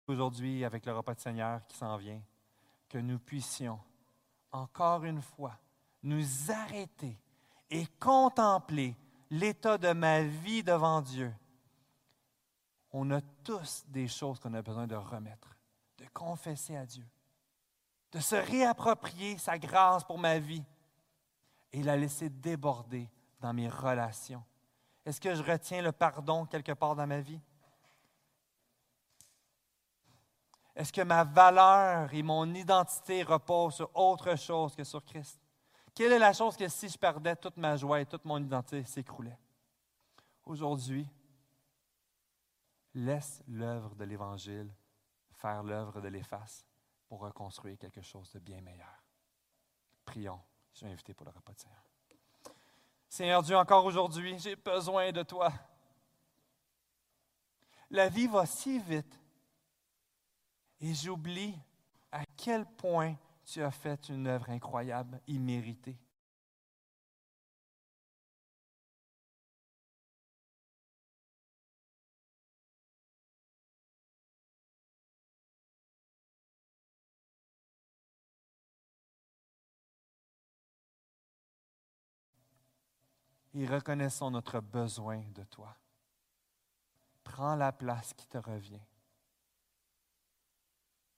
Aujourd'hui 0.07 0.63
avec 0.63 0.85
le 0.85 0.95
repas 0.95 1.13
de 1.13 1.19
Seigneur 1.19 1.65
qui 1.67 1.77
s'en 1.77 1.97
vient, 1.97 2.21
que 2.89 2.97
nous 2.97 3.19
puissions 3.19 3.79
encore 4.51 5.03
une 5.03 5.21
fois 5.21 5.57
nous 6.03 6.51
arrêter 6.51 7.17
et 7.69 7.85
contempler 7.99 8.95
l'état 9.29 9.77
de 9.77 9.91
ma 9.91 10.23
vie 10.23 10.63
devant 10.63 11.01
Dieu. 11.01 11.33
On 12.91 13.11
a 13.11 13.21
tous 13.43 13.83
des 13.87 14.07
choses 14.07 14.39
qu'on 14.39 14.53
a 14.53 14.61
besoin 14.61 14.87
de 14.87 14.95
remettre, 14.95 15.57
de 15.97 16.05
confesser 16.13 16.77
à 16.77 16.85
Dieu, 16.85 17.05
de 18.11 18.19
se 18.19 18.35
réapproprier 18.35 19.37
sa 19.37 19.59
grâce 19.59 20.03
pour 20.03 20.17
ma 20.17 20.39
vie 20.39 20.63
et 21.73 21.83
la 21.83 21.97
laisser 21.97 22.29
déborder 22.29 23.09
dans 23.41 23.53
mes 23.53 23.67
relations. 23.67 24.43
Est-ce 25.05 25.19
que 25.19 25.35
je 25.35 25.43
retiens 25.43 25.81
le 25.81 25.91
pardon 25.91 26.45
quelque 26.45 26.71
part 26.71 26.95
dans 26.95 27.07
ma 27.07 27.19
vie? 27.19 27.39
Est-ce 30.77 30.93
que 30.93 31.01
ma 31.01 31.23
valeur 31.23 32.13
et 32.13 32.21
mon 32.21 32.53
identité 32.53 33.23
reposent 33.23 33.77
sur 33.77 33.89
autre 33.95 34.35
chose 34.35 34.75
que 34.75 34.83
sur 34.83 35.03
Christ? 35.03 35.41
Quelle 35.95 36.11
est 36.11 36.19
la 36.19 36.33
chose 36.33 36.55
que 36.55 36.67
si 36.67 36.87
je 36.87 36.99
perdais 36.99 37.35
toute 37.35 37.57
ma 37.57 37.75
joie 37.75 37.99
et 37.99 38.05
toute 38.05 38.23
mon 38.25 38.37
identité 38.37 38.83
s'écroulait? 38.83 39.39
Aujourd'hui, 40.45 41.09
laisse 42.93 43.41
l'œuvre 43.47 43.95
de 43.95 44.03
l'Évangile 44.03 44.71
faire 45.31 45.63
l'œuvre 45.63 45.99
de 45.99 46.09
l'efface 46.09 46.63
pour 47.07 47.21
reconstruire 47.21 47.79
quelque 47.79 48.03
chose 48.03 48.31
de 48.33 48.37
bien 48.37 48.61
meilleur. 48.61 49.03
Prions. 50.05 50.39
Je 50.73 50.77
suis 50.77 50.87
invité 50.87 51.15
pour 51.15 51.25
le 51.25 51.31
repas 51.31 51.53
de 51.53 51.59
Seigneur. 51.59 51.83
Seigneur 53.09 53.41
Dieu, 53.41 53.57
encore 53.57 53.83
aujourd'hui, 53.83 54.37
j'ai 54.37 54.55
besoin 54.55 55.11
de 55.11 55.23
toi. 55.23 55.51
La 57.89 58.09
vie 58.09 58.27
va 58.27 58.45
si 58.45 58.77
vite 58.77 59.19
et 60.79 60.93
j'oublie 60.93 61.57
à 62.11 62.23
quel 62.35 62.65
point 62.65 63.15
tu 63.45 63.63
as 63.63 63.71
fait 63.71 64.09
une 64.09 64.27
œuvre 64.27 64.49
incroyable, 64.49 65.19
imméritée. 65.27 65.97
Et 83.53 83.65
reconnaissons 83.65 84.29
notre 84.29 84.59
besoin 84.59 85.23
de 85.33 85.43
toi. 85.45 85.75
Prends 87.23 87.55
la 87.55 87.71
place 87.71 88.13
qui 88.13 88.27
te 88.27 88.37
revient 88.37 88.79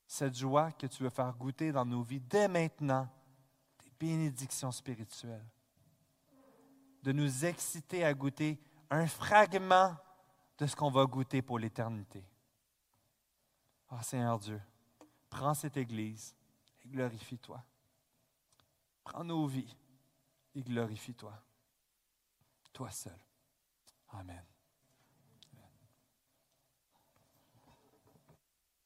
cette 0.10 0.36
joie 0.36 0.72
que 0.72 0.88
tu 0.88 1.04
veux 1.04 1.12
faire 1.12 1.32
goûter 1.36 1.72
dans 1.72 1.86
nos 1.86 2.02
vies 2.02 2.20
dès 2.20 2.48
maintenant, 2.48 3.08
des 3.84 3.92
bénédictions 4.00 4.72
spirituelles, 4.72 5.46
de 7.04 7.12
nous 7.12 7.46
exciter 7.46 8.04
à 8.04 8.12
goûter 8.12 8.60
un 8.90 9.06
fragment 9.06 9.96
de 10.58 10.66
ce 10.66 10.76
qu'on 10.76 10.90
va 10.90 11.06
goûter 11.06 11.44
pour 11.44 11.60
l'éternité. 11.60 12.26
Ah 13.88 14.02
Seigneur 14.02 14.40
Dieu, 14.40 14.60
prends 15.30 15.54
cette 15.54 15.78
Église 15.78 16.36
et 16.84 16.88
glorifie-toi. 16.88 17.64
Prends 19.04 19.24
nos 19.24 19.46
vies 19.46 19.76
et 20.56 20.64
glorifie-toi. 20.64 21.40
Toi 22.74 22.90
seul. 22.90 23.20
Amen. 24.10 24.44